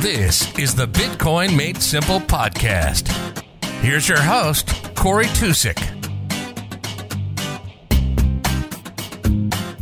This 0.00 0.56
is 0.56 0.76
the 0.76 0.86
Bitcoin 0.86 1.56
Made 1.56 1.82
Simple 1.82 2.20
podcast. 2.20 3.08
Here's 3.80 4.08
your 4.08 4.20
host, 4.20 4.68
Corey 4.94 5.24
Tusik. 5.26 5.76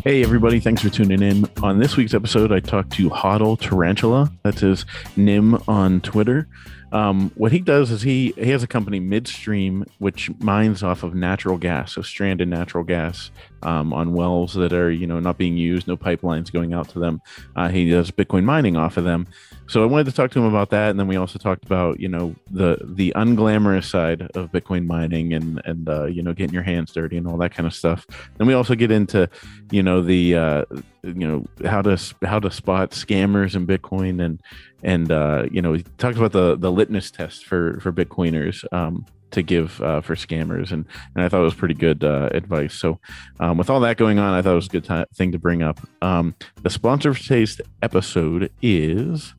Hey, 0.04 0.22
everybody, 0.22 0.58
thanks 0.58 0.80
for 0.80 0.88
tuning 0.88 1.20
in. 1.20 1.44
On 1.62 1.78
this 1.78 1.98
week's 1.98 2.14
episode, 2.14 2.50
I 2.50 2.60
talked 2.60 2.92
to 2.92 3.10
Hodl 3.10 3.60
Tarantula. 3.60 4.32
That's 4.42 4.60
his 4.62 4.86
nym 5.16 5.62
on 5.68 6.00
Twitter. 6.00 6.48
Um, 6.92 7.32
what 7.34 7.52
he 7.52 7.58
does 7.58 7.90
is 7.90 8.02
he 8.02 8.32
he 8.36 8.50
has 8.50 8.62
a 8.62 8.66
company 8.66 9.00
midstream 9.00 9.84
which 9.98 10.30
mines 10.38 10.82
off 10.82 11.02
of 11.02 11.14
natural 11.14 11.58
gas, 11.58 11.94
so 11.94 12.02
stranded 12.02 12.48
natural 12.48 12.84
gas 12.84 13.30
um, 13.62 13.92
on 13.92 14.12
wells 14.12 14.54
that 14.54 14.72
are 14.72 14.90
you 14.90 15.06
know 15.06 15.18
not 15.18 15.36
being 15.36 15.56
used, 15.56 15.88
no 15.88 15.96
pipelines 15.96 16.52
going 16.52 16.72
out 16.72 16.88
to 16.90 16.98
them. 16.98 17.20
Uh, 17.56 17.68
he 17.68 17.90
does 17.90 18.10
Bitcoin 18.10 18.44
mining 18.44 18.76
off 18.76 18.96
of 18.96 19.04
them. 19.04 19.26
So 19.68 19.82
I 19.82 19.86
wanted 19.86 20.04
to 20.06 20.12
talk 20.12 20.30
to 20.30 20.38
him 20.38 20.44
about 20.44 20.70
that, 20.70 20.90
and 20.90 21.00
then 21.00 21.08
we 21.08 21.16
also 21.16 21.38
talked 21.38 21.64
about 21.64 21.98
you 21.98 22.08
know 22.08 22.34
the 22.50 22.78
the 22.84 23.12
unglamorous 23.16 23.90
side 23.90 24.22
of 24.34 24.52
Bitcoin 24.52 24.86
mining 24.86 25.34
and 25.34 25.60
and 25.64 25.88
uh, 25.88 26.04
you 26.04 26.22
know 26.22 26.32
getting 26.32 26.54
your 26.54 26.62
hands 26.62 26.92
dirty 26.92 27.16
and 27.16 27.26
all 27.26 27.36
that 27.38 27.52
kind 27.52 27.66
of 27.66 27.74
stuff. 27.74 28.06
Then 28.38 28.46
we 28.46 28.54
also 28.54 28.76
get 28.76 28.92
into 28.92 29.28
you 29.72 29.82
know 29.82 30.02
the 30.02 30.36
uh, 30.36 30.64
you 31.06 31.26
know 31.26 31.44
how 31.68 31.82
to 31.82 31.98
how 32.22 32.38
to 32.38 32.50
spot 32.50 32.90
scammers 32.90 33.54
in 33.54 33.66
Bitcoin 33.66 34.24
and 34.24 34.40
and 34.82 35.10
uh, 35.10 35.46
you 35.50 35.62
know 35.62 35.74
he 35.74 35.82
talks 35.98 36.16
about 36.16 36.32
the 36.32 36.56
the 36.56 36.70
litmus 36.70 37.10
test 37.10 37.46
for 37.46 37.78
for 37.80 37.92
Bitcoiners. 37.92 38.64
Um, 38.72 39.06
to 39.32 39.42
give 39.42 39.82
uh, 39.82 40.00
for 40.00 40.14
scammers, 40.14 40.70
and 40.70 40.86
and 41.14 41.24
I 41.24 41.28
thought 41.28 41.40
it 41.40 41.44
was 41.44 41.54
pretty 41.54 41.74
good 41.74 42.04
uh, 42.04 42.30
advice. 42.32 42.74
So, 42.74 43.00
um, 43.40 43.58
with 43.58 43.68
all 43.68 43.80
that 43.80 43.96
going 43.96 44.18
on, 44.18 44.34
I 44.34 44.40
thought 44.40 44.52
it 44.52 44.54
was 44.54 44.66
a 44.66 44.70
good 44.70 44.84
t- 44.84 45.04
thing 45.14 45.32
to 45.32 45.38
bring 45.38 45.62
up. 45.62 45.80
Um, 46.00 46.34
the 46.62 46.70
sponsor 46.70 47.12
for 47.12 47.20
today's 47.20 47.60
episode 47.82 48.50
is. 48.62 49.34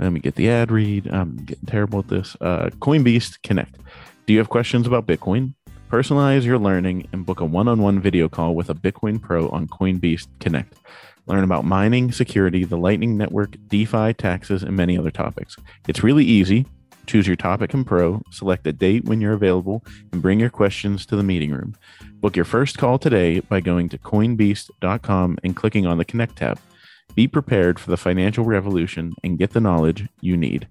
Let 0.00 0.12
me 0.12 0.20
get 0.20 0.36
the 0.36 0.48
ad 0.48 0.70
read. 0.70 1.08
I'm 1.08 1.36
getting 1.44 1.66
terrible 1.66 1.98
at 1.98 2.08
this. 2.08 2.36
Uh, 2.40 2.70
Coinbeast 2.78 3.42
Connect. 3.42 3.74
Do 4.26 4.32
you 4.32 4.38
have 4.38 4.48
questions 4.48 4.86
about 4.86 5.06
Bitcoin? 5.06 5.54
Personalize 5.88 6.44
your 6.44 6.58
learning 6.58 7.08
and 7.12 7.24
book 7.24 7.40
a 7.40 7.46
one-on-one 7.46 7.98
video 7.98 8.28
call 8.28 8.54
with 8.54 8.68
a 8.68 8.74
Bitcoin 8.74 9.22
pro 9.22 9.48
on 9.48 9.66
Coinbeast 9.66 10.26
Connect. 10.38 10.74
Learn 11.24 11.42
about 11.42 11.64
mining, 11.64 12.12
security, 12.12 12.64
the 12.64 12.76
Lightning 12.76 13.16
Network, 13.16 13.56
DeFi, 13.68 14.12
taxes, 14.12 14.62
and 14.62 14.76
many 14.76 14.98
other 14.98 15.10
topics. 15.10 15.56
It's 15.88 16.04
really 16.04 16.26
easy. 16.26 16.66
Choose 17.06 17.26
your 17.26 17.36
topic 17.36 17.72
and 17.72 17.86
pro, 17.86 18.20
select 18.30 18.66
a 18.66 18.72
date 18.72 19.06
when 19.06 19.22
you're 19.22 19.32
available, 19.32 19.82
and 20.12 20.20
bring 20.20 20.40
your 20.40 20.50
questions 20.50 21.06
to 21.06 21.16
the 21.16 21.22
meeting 21.22 21.52
room. 21.52 21.74
Book 22.20 22.36
your 22.36 22.44
first 22.44 22.76
call 22.76 22.98
today 22.98 23.40
by 23.40 23.60
going 23.60 23.88
to 23.88 23.96
coinbeast.com 23.96 25.38
and 25.42 25.56
clicking 25.56 25.86
on 25.86 25.96
the 25.96 26.04
Connect 26.04 26.36
tab. 26.36 26.60
Be 27.14 27.26
prepared 27.26 27.78
for 27.78 27.90
the 27.90 27.96
financial 27.96 28.44
revolution 28.44 29.14
and 29.24 29.38
get 29.38 29.52
the 29.52 29.60
knowledge 29.60 30.06
you 30.20 30.36
need. 30.36 30.68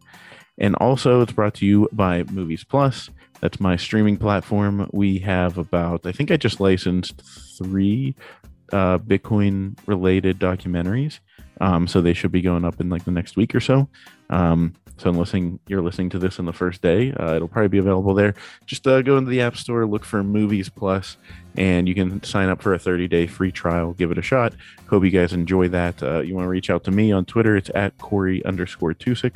And 0.59 0.75
also, 0.75 1.21
it's 1.21 1.33
brought 1.33 1.55
to 1.55 1.65
you 1.65 1.89
by 1.91 2.21
Movies 2.23 2.63
Plus. 2.63 3.09
That's 3.41 3.59
my 3.59 3.75
streaming 3.75 4.17
platform. 4.17 4.89
We 4.91 5.19
have 5.19 5.57
about, 5.57 6.05
I 6.05 6.11
think 6.11 6.31
I 6.31 6.37
just 6.37 6.59
licensed 6.59 7.21
three 7.57 8.15
uh, 8.73 8.97
Bitcoin 8.97 9.77
related 9.85 10.39
documentaries. 10.39 11.19
Um, 11.59 11.87
so 11.87 12.01
they 12.01 12.13
should 12.13 12.31
be 12.31 12.41
going 12.41 12.65
up 12.65 12.79
in 12.79 12.89
like 12.89 13.05
the 13.05 13.11
next 13.11 13.35
week 13.35 13.55
or 13.55 13.59
so. 13.59 13.87
Um, 14.29 14.75
so 14.97 15.09
unless 15.11 15.33
you're 15.67 15.81
listening 15.81 16.09
to 16.11 16.19
this 16.19 16.39
on 16.39 16.45
the 16.45 16.53
first 16.53 16.81
day, 16.81 17.13
uh, 17.13 17.35
it'll 17.35 17.47
probably 17.47 17.67
be 17.67 17.77
available 17.77 18.15
there. 18.15 18.33
Just 18.65 18.87
uh, 18.87 19.01
go 19.03 19.17
into 19.17 19.29
the 19.29 19.41
App 19.41 19.55
Store, 19.55 19.85
look 19.85 20.03
for 20.03 20.23
Movies 20.23 20.69
Plus, 20.69 21.17
and 21.55 21.87
you 21.87 21.93
can 21.93 22.21
sign 22.23 22.49
up 22.49 22.61
for 22.61 22.73
a 22.73 22.79
30 22.79 23.07
day 23.07 23.27
free 23.27 23.51
trial. 23.51 23.93
Give 23.93 24.11
it 24.11 24.17
a 24.17 24.23
shot. 24.23 24.53
Hope 24.89 25.03
you 25.03 25.11
guys 25.11 25.33
enjoy 25.33 25.67
that. 25.69 26.01
Uh, 26.01 26.21
you 26.21 26.33
want 26.33 26.45
to 26.45 26.49
reach 26.49 26.69
out 26.69 26.83
to 26.85 26.91
me 26.91 27.11
on 27.11 27.25
Twitter? 27.25 27.55
It's 27.55 27.69
at 27.75 27.97
Corey 27.99 28.43
underscore 28.43 28.93
Tusik. 28.93 29.33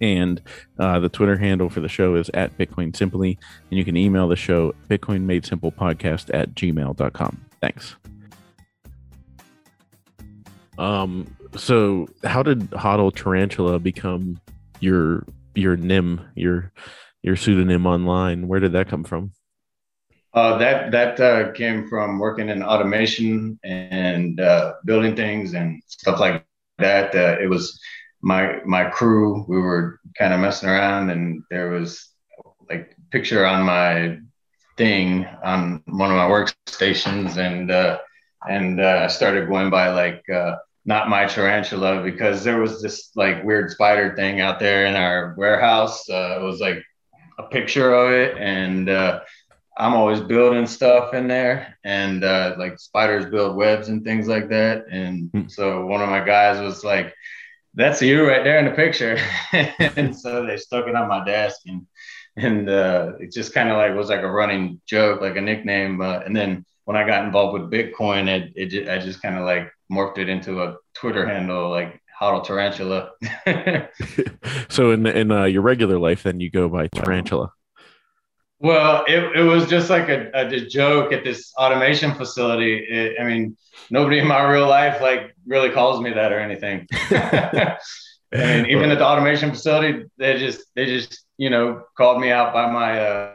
And 0.00 0.40
uh, 0.78 1.00
the 1.00 1.08
Twitter 1.08 1.36
handle 1.36 1.68
for 1.68 1.80
the 1.80 1.88
show 1.88 2.14
is 2.14 2.30
at 2.34 2.56
Bitcoin 2.58 2.94
Simply. 2.94 3.38
And 3.70 3.78
you 3.78 3.84
can 3.84 3.96
email 3.96 4.28
the 4.28 4.36
show, 4.36 4.74
Bitcoin 4.88 5.22
Made 5.22 5.44
Simple 5.44 5.72
Podcast 5.72 6.30
at 6.32 6.54
gmail.com. 6.54 7.44
Thanks. 7.60 7.96
Um, 10.78 11.26
so 11.56 12.08
how 12.24 12.42
did 12.42 12.70
Hodl 12.70 13.14
Tarantula 13.14 13.78
become 13.78 14.40
your 14.80 15.26
your 15.54 15.76
nym, 15.76 16.20
your 16.34 16.72
your 17.22 17.36
pseudonym 17.36 17.86
online? 17.86 18.46
Where 18.46 18.60
did 18.60 18.72
that 18.72 18.88
come 18.88 19.04
from? 19.04 19.32
Uh, 20.34 20.58
that 20.58 20.92
that 20.92 21.20
uh, 21.20 21.52
came 21.52 21.88
from 21.88 22.18
working 22.18 22.48
in 22.48 22.62
automation 22.62 23.58
and 23.64 24.40
uh, 24.40 24.74
building 24.84 25.16
things 25.16 25.54
and 25.54 25.82
stuff 25.86 26.20
like 26.20 26.44
that. 26.78 27.14
Uh, 27.14 27.36
it 27.40 27.48
was 27.48 27.80
my 28.20 28.60
my 28.64 28.84
crew. 28.84 29.44
We 29.48 29.58
were 29.58 30.00
kind 30.18 30.32
of 30.32 30.40
messing 30.40 30.68
around, 30.68 31.10
and 31.10 31.42
there 31.50 31.70
was 31.70 32.08
like 32.68 32.96
picture 33.10 33.46
on 33.46 33.64
my 33.64 34.18
thing 34.76 35.26
on 35.42 35.82
one 35.86 36.10
of 36.10 36.16
my 36.16 36.28
workstations, 36.28 37.36
and 37.36 37.70
uh, 37.70 37.98
and 38.48 38.80
uh, 38.80 39.02
I 39.04 39.06
started 39.08 39.48
going 39.48 39.70
by 39.70 39.90
like 39.90 40.28
uh, 40.28 40.56
not 40.84 41.08
my 41.08 41.26
tarantula 41.26 42.02
because 42.02 42.44
there 42.44 42.60
was 42.60 42.80
this 42.82 43.10
like 43.14 43.44
weird 43.44 43.70
spider 43.70 44.14
thing 44.16 44.40
out 44.40 44.58
there 44.58 44.86
in 44.86 44.96
our 44.96 45.34
warehouse. 45.36 46.08
Uh, 46.08 46.38
it 46.40 46.42
was 46.42 46.60
like 46.60 46.82
a 47.38 47.44
picture 47.44 47.92
of 47.92 48.10
it, 48.12 48.36
and 48.38 48.88
uh, 48.88 49.20
I'm 49.78 49.94
always 49.94 50.20
building 50.20 50.66
stuff 50.66 51.14
in 51.14 51.28
there, 51.28 51.78
and 51.84 52.24
uh, 52.24 52.56
like 52.58 52.80
spiders 52.80 53.26
build 53.26 53.56
webs 53.56 53.88
and 53.88 54.02
things 54.02 54.26
like 54.26 54.48
that. 54.48 54.86
And 54.90 55.30
hmm. 55.30 55.46
so 55.46 55.86
one 55.86 56.02
of 56.02 56.08
my 56.08 56.24
guys 56.24 56.60
was 56.60 56.82
like, 56.82 57.14
"That's 57.74 58.02
you 58.02 58.26
right 58.26 58.44
there 58.44 58.58
in 58.58 58.64
the 58.64 58.72
picture," 58.72 59.18
and 59.96 60.16
so 60.16 60.46
they 60.46 60.56
stuck 60.56 60.86
it 60.86 60.94
on 60.94 61.08
my 61.08 61.24
desk, 61.24 61.60
and 61.66 61.86
and 62.36 62.68
uh, 62.68 63.12
it 63.20 63.32
just 63.32 63.52
kind 63.52 63.68
of 63.68 63.76
like 63.76 63.94
was 63.94 64.08
like 64.08 64.22
a 64.22 64.30
running 64.30 64.80
joke, 64.86 65.20
like 65.20 65.36
a 65.36 65.40
nickname. 65.40 66.00
and 66.00 66.34
then 66.34 66.64
when 66.84 66.96
I 66.96 67.06
got 67.06 67.24
involved 67.24 67.60
with 67.60 67.70
Bitcoin, 67.70 68.28
it, 68.28 68.52
it 68.54 68.88
I 68.88 68.98
just 68.98 69.20
kind 69.20 69.36
of 69.36 69.44
like 69.44 69.70
morphed 69.92 70.18
it 70.18 70.28
into 70.28 70.62
a 70.62 70.76
Twitter 70.94 71.26
handle 71.26 71.70
like 71.70 72.00
Hodl 72.20 72.44
Tarantula. 72.44 73.10
so 74.68 74.90
in 74.90 75.06
in 75.06 75.30
uh, 75.30 75.44
your 75.44 75.62
regular 75.62 75.98
life, 75.98 76.22
then 76.22 76.40
you 76.40 76.50
go 76.50 76.68
by 76.68 76.88
Tarantula. 76.88 77.52
Well, 78.60 79.04
it, 79.06 79.36
it 79.36 79.42
was 79.42 79.68
just 79.68 79.88
like 79.88 80.08
a, 80.08 80.30
a 80.34 80.60
joke 80.66 81.12
at 81.12 81.22
this 81.22 81.52
automation 81.56 82.14
facility. 82.14 82.74
It, 82.78 83.16
I 83.20 83.24
mean, 83.24 83.56
nobody 83.90 84.18
in 84.18 84.26
my 84.26 84.42
real 84.50 84.66
life 84.66 85.00
like 85.00 85.34
really 85.46 85.70
calls 85.70 86.00
me 86.00 86.12
that 86.12 86.32
or 86.32 86.40
anything. 86.40 86.86
and 88.32 88.66
even 88.66 88.90
at 88.90 88.98
the 88.98 89.06
automation 89.06 89.50
facility, 89.50 90.04
they 90.18 90.38
just 90.38 90.64
they 90.74 90.86
just 90.86 91.24
you 91.36 91.50
know 91.50 91.82
called 91.96 92.20
me 92.20 92.30
out 92.30 92.52
by 92.52 92.70
my 92.70 93.00
uh 93.00 93.34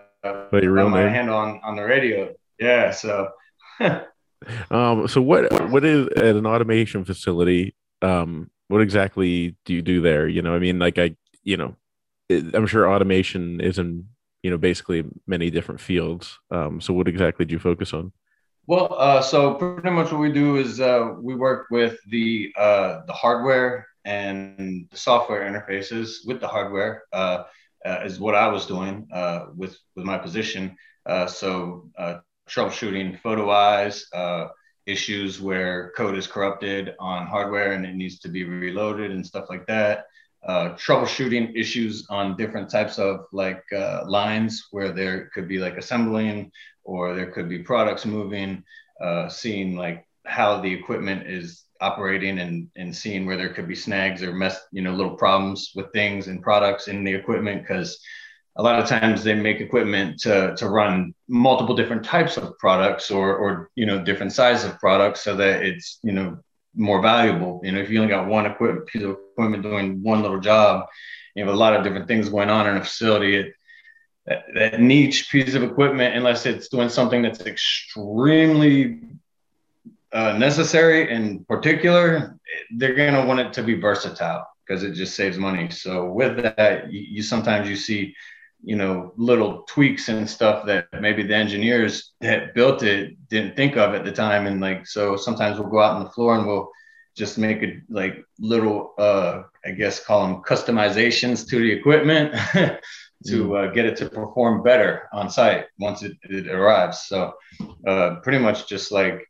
by 0.51 0.59
real 0.59 0.89
my 0.89 1.01
handle 1.01 1.38
on 1.38 1.62
on 1.63 1.78
the 1.78 1.83
radio. 1.83 2.33
Yeah, 2.59 2.91
so 2.91 3.29
um, 4.72 5.07
so 5.07 5.22
what 5.22 5.69
what 5.69 5.85
is 5.85 6.07
at 6.17 6.35
an 6.35 6.45
automation 6.45 7.06
facility? 7.06 7.75
Um, 8.01 8.50
what 8.67 8.81
exactly 8.81 9.56
do 9.66 9.73
you 9.73 9.81
do 9.81 10.01
there? 10.01 10.28
You 10.28 10.41
know, 10.41 10.53
I 10.53 10.59
mean, 10.59 10.79
like 10.79 10.97
I, 10.97 11.16
you 11.44 11.57
know, 11.57 11.75
I'm 12.29 12.67
sure 12.67 12.91
automation 12.91 13.62
is 13.62 13.79
in 13.79 14.07
you 14.44 14.52
know 14.52 14.58
basically 14.58 15.06
many 15.26 15.50
different 15.50 15.81
fields. 15.81 16.38
Um, 16.52 16.80
so 16.80 16.94
what 16.94 17.08
exactly 17.08 17.46
do 17.46 17.54
you 17.54 17.59
focus 17.59 17.94
on? 17.94 18.12
Well, 18.68 18.96
uh, 18.98 19.22
so 19.22 19.56
pretty 19.56 19.90
much 19.90 20.12
what 20.12 20.22
we 20.22 20.31
do 20.31 20.58
is 20.58 20.80
uh, 20.80 21.14
we 21.20 21.36
work 21.36 21.68
with 21.72 21.98
the 22.09 22.54
uh, 22.58 23.02
the 23.08 23.14
hardware 23.14 23.88
and 24.06 24.88
the 24.92 24.98
software 24.98 25.50
interfaces 25.50 26.26
with 26.26 26.40
the 26.40 26.48
hardware. 26.48 27.04
Uh, 27.12 27.44
uh, 27.86 28.00
is 28.06 28.18
what 28.18 28.34
I 28.34 28.48
was 28.48 28.66
doing 28.66 29.08
uh, 29.12 29.48
with 29.56 29.78
with 29.96 30.06
my 30.06 30.18
position. 30.18 30.78
so 31.28 31.90
troubleshooting 32.50 33.20
photo 33.20 33.50
eyes, 33.50 34.06
issues 34.86 35.40
where 35.40 35.92
code 35.96 36.18
is 36.18 36.28
corrupted 36.28 36.94
on 37.00 37.25
hardware 37.25 37.72
and 37.72 37.86
it 37.86 37.96
needs 37.96 38.20
to 38.20 38.28
be 38.28 38.44
reloaded 38.44 39.12
and 39.12 39.25
stuff 39.25 39.46
like 39.50 39.66
that. 39.68 40.06
Uh, 40.45 40.75
troubleshooting 40.75 41.56
issues 41.56 42.06
on 42.10 42.36
different 42.36 42.69
types 42.69 43.00
of 43.00 43.25
like 43.31 43.63
uh, 43.72 44.01
lines 44.06 44.68
where 44.72 44.92
there 44.92 45.30
could 45.34 45.48
be 45.48 45.57
like 45.57 45.78
assembling 45.78 46.51
or 46.84 47.16
there 47.16 47.31
could 47.31 47.48
be 47.48 47.60
products 47.60 48.06
moving, 48.06 48.62
uh, 49.01 49.30
seeing 49.30 49.78
like 49.78 50.06
how 50.25 50.60
the 50.60 50.72
equipment 50.72 51.25
is 51.28 51.63
operating 51.80 52.40
and, 52.40 52.68
and 52.75 52.95
seeing 52.95 53.25
where 53.25 53.38
there 53.38 53.54
could 53.54 53.68
be 53.68 53.75
snags 53.75 54.22
or 54.22 54.34
mess, 54.34 54.60
you 54.72 54.81
know, 54.81 54.94
little 54.94 55.16
problems 55.16 55.72
with 55.75 55.92
things 55.94 56.28
and 56.28 56.42
products 56.42 56.88
in 56.88 57.04
the 57.04 57.13
equipment 57.13 57.62
because 57.62 58.00
a 58.57 58.63
lot 58.63 58.80
of 58.80 58.88
times 58.88 59.24
they 59.24 59.34
make 59.34 59.60
equipment 59.62 60.19
to, 60.19 60.56
to 60.57 60.69
run 60.69 61.13
multiple 61.28 61.75
different 61.75 62.04
types 62.04 62.38
of 62.38 62.57
products 62.60 63.10
or, 63.10 63.36
or 63.36 63.69
you 63.75 63.86
know 63.86 64.04
different 64.04 64.31
sizes 64.31 64.66
of 64.69 64.80
products 64.80 65.22
so 65.22 65.36
that 65.36 65.63
it's 65.63 66.00
you 66.04 66.12
know 66.12 66.38
more 66.75 67.02
valuable 67.02 67.62
you 67.64 67.72
know 67.72 67.80
if 67.80 67.90
you 67.90 68.00
only 68.00 68.10
got 68.10 68.28
one 68.28 68.46
equipment 68.46 68.88
piece 68.88 69.04
of 69.04 69.12
equipment 69.31 69.64
doing 69.64 70.02
one 70.02 70.22
little 70.22 70.40
job 70.40 70.88
you 71.36 71.44
have 71.44 71.54
a 71.54 71.58
lot 71.58 71.75
of 71.75 71.84
different 71.84 72.08
things 72.08 72.30
going 72.30 72.50
on 72.50 72.68
in 72.68 72.78
a 72.78 72.84
facility 72.84 73.36
it, 73.36 73.54
that, 74.25 74.46
that 74.56 74.80
niche 74.80 75.30
piece 75.31 75.54
of 75.54 75.64
equipment 75.64 76.16
unless 76.16 76.46
it's 76.46 76.70
doing 76.70 76.90
something 76.90 77.22
that's 77.22 77.42
extremely 77.42 79.02
uh, 80.14 80.38
necessary 80.38 81.14
and 81.14 81.48
particular 81.48 82.40
they're 82.78 82.96
going 82.96 83.14
to 83.14 83.25
want 83.25 83.40
it 83.40 83.54
to 83.54 83.64
be 83.64 83.74
versatile 83.75 84.48
because 84.66 84.84
it 84.84 84.94
just 84.94 85.16
saves 85.16 85.38
money. 85.38 85.70
So 85.70 86.10
with 86.10 86.42
that, 86.42 86.92
you, 86.92 87.02
you, 87.02 87.24
sometimes 87.24 87.70
you 87.70 87.75
see, 87.75 88.16
you 88.63 88.77
know, 88.77 89.13
little 89.18 89.63
tweaks 89.63 90.07
and 90.07 90.30
stuff 90.30 90.65
that 90.65 90.88
maybe 91.01 91.21
the 91.24 91.36
engineers 91.36 92.13
that 92.21 92.54
built 92.56 92.81
it 92.81 93.15
didn't 93.30 93.56
think 93.56 93.75
of 93.75 93.94
at 93.94 94.06
the 94.06 94.12
time. 94.12 94.48
And 94.48 94.62
like, 94.62 94.88
so 94.88 95.18
sometimes 95.18 95.60
we'll 95.60 95.69
go 95.69 95.81
out 95.81 95.95
on 95.95 96.04
the 96.04 96.10
floor 96.10 96.36
and 96.36 96.48
we'll 96.48 96.71
just 97.15 97.38
make 97.38 97.62
it 97.62 97.81
like 97.89 98.24
little, 98.39 98.94
uh, 98.98 99.44
I 99.65 99.71
guess, 99.71 100.04
call 100.04 100.25
them 100.25 100.42
customizations 100.44 101.48
to 101.50 101.60
the 101.60 101.71
equipment 101.71 102.33
to 103.25 103.44
mm. 103.48 103.69
uh, 103.69 103.71
get 103.71 103.86
it 103.86 103.98
to 103.98 104.10
perform 104.10 104.63
better 104.63 105.10
on 105.12 105.30
site 105.30 105.65
once 105.77 106.01
it, 106.01 106.13
it 106.24 106.48
arrives. 106.48 107.04
So 107.04 107.33
uh, 107.86 108.15
pretty 108.24 108.39
much 108.39 108.68
just 108.68 108.92
like 108.92 109.27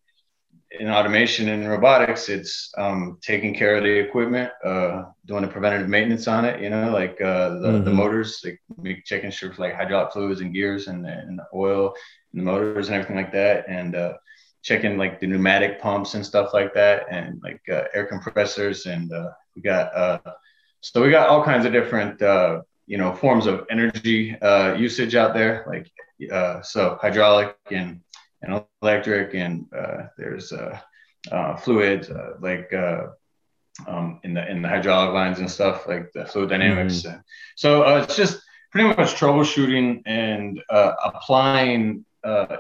in 0.80 0.90
automation 0.90 1.50
and 1.50 1.68
robotics, 1.70 2.30
it's 2.30 2.72
um, 2.78 3.18
taking 3.22 3.54
care 3.54 3.76
of 3.76 3.84
the 3.84 3.90
equipment, 3.90 4.52
uh, 4.66 5.04
doing 5.26 5.44
the 5.44 5.48
preventative 5.48 5.88
maintenance 5.88 6.28
on 6.28 6.46
it. 6.46 6.62
You 6.62 6.70
know, 6.70 6.92
like 6.92 7.22
uh, 7.22 7.50
the, 7.60 7.68
mm-hmm. 7.68 7.84
the 7.84 7.92
motors, 7.92 8.44
like 8.44 9.04
checking 9.06 9.30
sure 9.30 9.54
for 9.54 9.62
like 9.62 9.76
hydraulic 9.76 10.14
fluids 10.14 10.42
and 10.42 10.54
gears 10.54 10.88
and, 10.88 11.06
and 11.06 11.38
the 11.38 11.46
oil 11.54 11.94
and 12.32 12.42
the 12.42 12.46
motors 12.46 12.88
and 12.88 12.96
everything 12.96 13.16
like 13.16 13.32
that, 13.34 13.66
and 13.68 13.96
uh, 13.96 14.14
checking 14.64 14.98
like 14.98 15.20
the 15.20 15.28
pneumatic 15.28 15.80
pumps 15.80 16.16
and 16.16 16.26
stuff 16.26 16.54
like 16.54 16.74
that, 16.74 17.06
and 17.12 17.40
like 17.44 17.62
uh, 17.72 17.84
air 17.94 18.06
compressors. 18.06 18.88
And 18.88 19.12
uh, 19.14 19.30
we 19.56 19.62
got 19.62 19.96
uh, 19.96 20.20
so 20.82 21.04
we 21.04 21.12
got 21.12 21.30
all 21.30 21.44
kinds 21.44 21.66
of 21.66 21.72
different 21.72 22.20
you 22.86 22.98
know 22.98 23.14
forms 23.14 23.46
of 23.46 23.66
energy 23.70 24.36
usage 24.78 25.16
out 25.16 25.36
there, 25.36 25.66
like 25.68 25.92
so 26.64 26.98
hydraulic 27.00 27.56
and 27.70 28.02
and 28.44 28.64
electric, 28.82 29.34
and 29.34 29.66
uh, 29.76 30.08
there's 30.18 30.52
uh, 30.52 30.78
uh, 31.32 31.56
fluids 31.56 32.10
uh, 32.10 32.34
like 32.42 32.72
uh, 32.74 33.08
um, 33.88 34.20
in 34.24 34.34
the 34.34 34.50
in 34.50 34.62
the 34.62 34.68
hydraulic 34.68 35.14
lines 35.14 35.40
and 35.40 35.50
stuff 35.50 35.88
like 35.88 36.12
the 36.14 36.26
fluid 36.26 36.50
dynamics. 36.50 37.02
Mm-hmm. 37.02 37.20
So 37.56 37.84
uh, 37.84 38.04
it's 38.04 38.16
just 38.16 38.42
pretty 38.72 38.90
much 38.90 39.16
troubleshooting 39.16 40.02
and 40.06 40.62
applying 40.70 42.06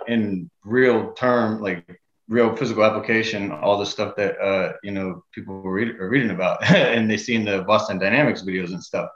in 0.08 0.50
real 0.64 1.12
term, 1.14 1.62
like 1.62 2.00
real 2.30 2.56
physical 2.56 2.84
application, 2.84 3.52
all 3.52 3.78
the 3.78 3.86
stuff 3.86 4.16
that 4.16 4.78
you 4.84 4.92
know 4.92 5.24
people 5.34 5.62
read, 5.62 6.00
are 6.00 6.10
reading 6.10 6.32
about 6.32 6.64
and 6.72 7.12
they 7.12 7.18
see 7.18 7.36
in 7.36 7.46
the 7.46 7.64
Boston 7.64 8.00
Dynamics 8.00 8.42
videos 8.42 8.70
and 8.70 8.84
stuff. 8.84 9.10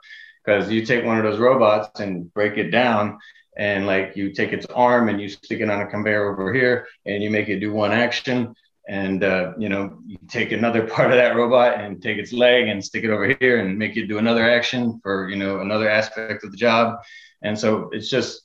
Because 0.44 0.70
you 0.70 0.84
take 0.86 1.04
one 1.04 1.18
of 1.18 1.24
those 1.24 1.38
robots 1.38 2.00
and 2.00 2.32
break 2.32 2.56
it 2.56 2.70
down, 2.70 3.18
and 3.58 3.86
like 3.86 4.16
you 4.16 4.32
take 4.32 4.52
its 4.52 4.66
arm 4.66 5.08
and 5.08 5.20
you 5.20 5.28
stick 5.28 5.60
it 5.60 5.68
on 5.68 5.80
a 5.80 5.86
conveyor 5.86 6.32
over 6.32 6.54
here 6.54 6.86
and 7.04 7.22
you 7.22 7.28
make 7.28 7.48
it 7.48 7.58
do 7.58 7.72
one 7.72 7.92
action 7.92 8.54
and 8.88 9.22
uh, 9.22 9.52
you 9.58 9.68
know 9.68 9.98
you 10.06 10.16
take 10.28 10.52
another 10.52 10.86
part 10.94 11.10
of 11.10 11.16
that 11.16 11.36
robot 11.36 11.78
and 11.78 12.00
take 12.00 12.18
its 12.18 12.32
leg 12.32 12.68
and 12.68 12.82
stick 12.82 13.04
it 13.04 13.10
over 13.10 13.36
here 13.40 13.60
and 13.60 13.78
make 13.78 13.96
it 13.96 14.06
do 14.06 14.18
another 14.18 14.48
action 14.48 14.98
for 15.02 15.28
you 15.28 15.36
know 15.36 15.60
another 15.60 15.88
aspect 15.88 16.44
of 16.44 16.50
the 16.50 16.56
job 16.56 16.98
and 17.42 17.58
so 17.58 17.90
it's 17.92 18.08
just 18.08 18.42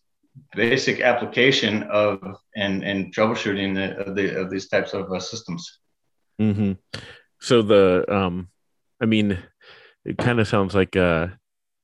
basic 0.56 1.00
application 1.00 1.83
of 1.83 2.19
and 2.56 2.83
and 2.83 3.13
troubleshooting 3.13 4.07
of, 4.07 4.15
the, 4.15 4.42
of 4.42 4.50
these 4.50 4.68
types 4.68 4.94
of 4.94 5.12
uh, 5.12 5.19
systems 5.19 5.80
mm-hmm. 6.42 6.74
so 7.39 7.62
the 7.62 8.04
um 8.10 8.50
i 9.00 9.06
mean 9.06 9.38
it 10.06 10.18
kind 10.18 10.39
of 10.39 10.48
sounds 10.48 10.74
like 10.74 10.95
uh 10.95 11.27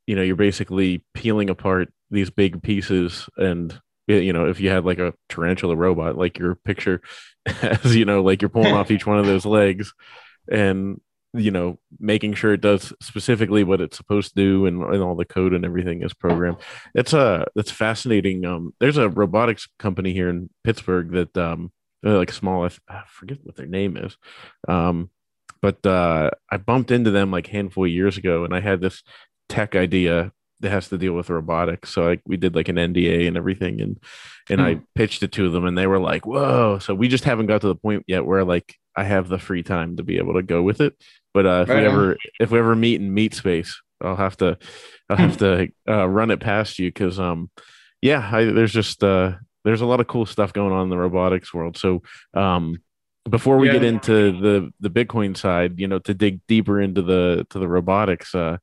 you 0.08 0.16
know 0.16 0.24
you're 0.24 0.36
basically 0.36 1.06
peeling 1.14 1.52
apart 1.52 1.94
these 2.12 2.30
big 2.30 2.62
pieces 2.64 3.30
and 3.38 3.80
you 4.08 4.34
know 4.34 4.48
if 4.48 4.60
you 4.60 4.70
had 4.70 4.86
like 4.86 5.00
a 5.00 5.14
tarantula 5.30 5.76
robot 5.76 6.18
like 6.18 6.40
your 6.40 6.56
picture 6.56 7.02
as 7.62 7.96
you 7.96 8.06
know 8.06 8.24
like 8.24 8.42
you're 8.42 8.50
pulling 8.50 8.74
off 8.74 8.92
each 8.92 9.06
one 9.06 9.20
of 9.20 9.26
those 9.26 9.46
legs 9.46 9.94
and 10.52 11.00
you 11.34 11.52
know 11.52 11.78
making 12.00 12.34
sure 12.34 12.54
it 12.54 12.62
does 12.62 12.92
specifically 13.02 13.64
what 13.64 13.82
it's 13.82 13.98
supposed 13.98 14.30
to 14.30 14.36
do 14.36 14.66
and, 14.66 14.82
and 14.82 15.04
all 15.04 15.16
the 15.16 15.26
code 15.26 15.54
and 15.54 15.64
everything 15.64 16.02
is 16.02 16.14
programmed. 16.14 16.58
It's 16.96 17.14
a 17.14 17.20
uh, 17.20 17.46
that's 17.56 17.72
fascinating 17.72 18.46
um 18.46 18.74
there's 18.80 18.98
a 18.98 19.10
robotics 19.10 19.68
company 19.78 20.12
here 20.14 20.30
in 20.30 20.50
pittsburgh 20.64 21.12
that 21.12 21.38
um 21.38 21.72
like 22.02 22.32
small 22.32 22.66
i 22.66 23.02
forget 23.08 23.38
what 23.44 23.56
their 23.56 23.68
name 23.68 23.98
is 23.98 24.18
um 24.68 25.10
but 25.62 25.86
uh 25.86 26.30
i 26.50 26.58
bumped 26.58 26.92
into 26.92 27.12
them 27.12 27.30
like 27.30 27.48
handful 27.48 27.84
of 27.84 27.92
years 27.92 28.18
ago 28.18 28.46
and 28.46 28.56
i 28.56 28.62
had 28.62 28.80
this 28.80 29.04
tech 29.50 29.76
idea 29.76 30.32
that 30.62 30.72
has 30.72 30.90
to 30.90 30.98
deal 30.98 31.14
with 31.14 31.30
robotics. 31.30 31.90
So 31.90 32.04
like 32.04 32.22
we 32.26 32.38
did 32.38 32.56
like 32.56 32.68
an 32.68 32.76
NDA 32.76 33.28
and 33.28 33.38
everything, 33.38 33.82
and 33.82 34.00
and 34.50 34.62
I 34.62 34.76
hmm. 34.76 34.84
pitched 34.96 35.24
it 35.24 35.32
to 35.34 35.50
them, 35.50 35.66
and 35.66 35.78
they 35.78 35.88
were 35.88 36.00
like, 36.00 36.26
"Whoa!" 36.26 36.80
So 36.80 36.94
we 36.94 37.08
just 37.08 37.24
haven't 37.24 37.48
got 37.48 37.62
to 37.62 37.68
the 37.68 37.76
point 37.76 38.04
yet 38.08 38.26
where 38.26 38.44
like 38.44 38.76
I 38.96 39.04
have 39.04 39.30
the 39.30 39.40
free 39.40 39.64
time 39.64 39.98
to 39.98 40.04
be 40.04 40.18
able 40.18 40.34
to 40.34 40.44
go 40.44 40.62
with 40.62 40.82
it. 40.82 40.96
But 41.34 41.46
uh, 41.46 41.62
if 41.64 41.70
right 41.70 41.82
we 41.82 41.88
on. 41.88 41.94
ever 41.94 42.18
if 42.40 42.52
we 42.52 42.60
ever 42.60 42.76
meet 42.76 43.02
in 43.02 43.14
meet 43.14 43.34
space, 43.34 43.82
I'll 44.02 44.16
have 44.16 44.38
to 44.38 44.58
I'll 45.10 45.18
have 45.18 45.38
to 45.40 45.70
uh, 45.88 46.08
run 46.08 46.32
it 46.32 46.40
past 46.40 46.80
you 46.80 46.90
because 46.90 47.20
um 47.20 47.50
yeah, 48.02 48.30
I, 48.32 48.46
there's 48.46 48.74
just 48.74 49.04
uh 49.04 49.34
there's 49.66 49.82
a 49.82 49.86
lot 49.86 50.00
of 50.00 50.08
cool 50.08 50.26
stuff 50.26 50.54
going 50.54 50.74
on 50.74 50.84
in 50.84 50.90
the 50.90 50.98
robotics 50.98 51.54
world. 51.54 51.78
So 51.78 52.02
um 52.34 52.82
before 53.30 53.58
we 53.58 53.68
yeah. 53.68 53.74
get 53.74 53.84
into 53.84 54.40
the 54.40 54.72
the 54.80 54.90
bitcoin 54.90 55.36
side 55.36 55.80
you 55.80 55.88
know 55.88 56.00
to 56.00 56.14
dig 56.14 56.40
deeper 56.48 56.80
into 56.82 57.02
the 57.02 57.46
to 57.50 57.60
the 57.60 57.68
robotics 57.68 58.34
uh 58.34 58.58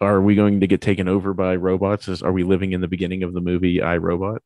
are 0.00 0.20
we 0.20 0.34
going 0.34 0.60
to 0.60 0.66
get 0.66 0.80
taken 0.80 1.08
over 1.08 1.34
by 1.34 1.56
robots? 1.56 2.08
Is, 2.08 2.22
are 2.22 2.32
we 2.32 2.44
living 2.44 2.72
in 2.72 2.80
the 2.80 2.88
beginning 2.88 3.22
of 3.22 3.32
the 3.32 3.40
movie 3.40 3.82
I 3.82 3.96
Robot? 3.96 4.42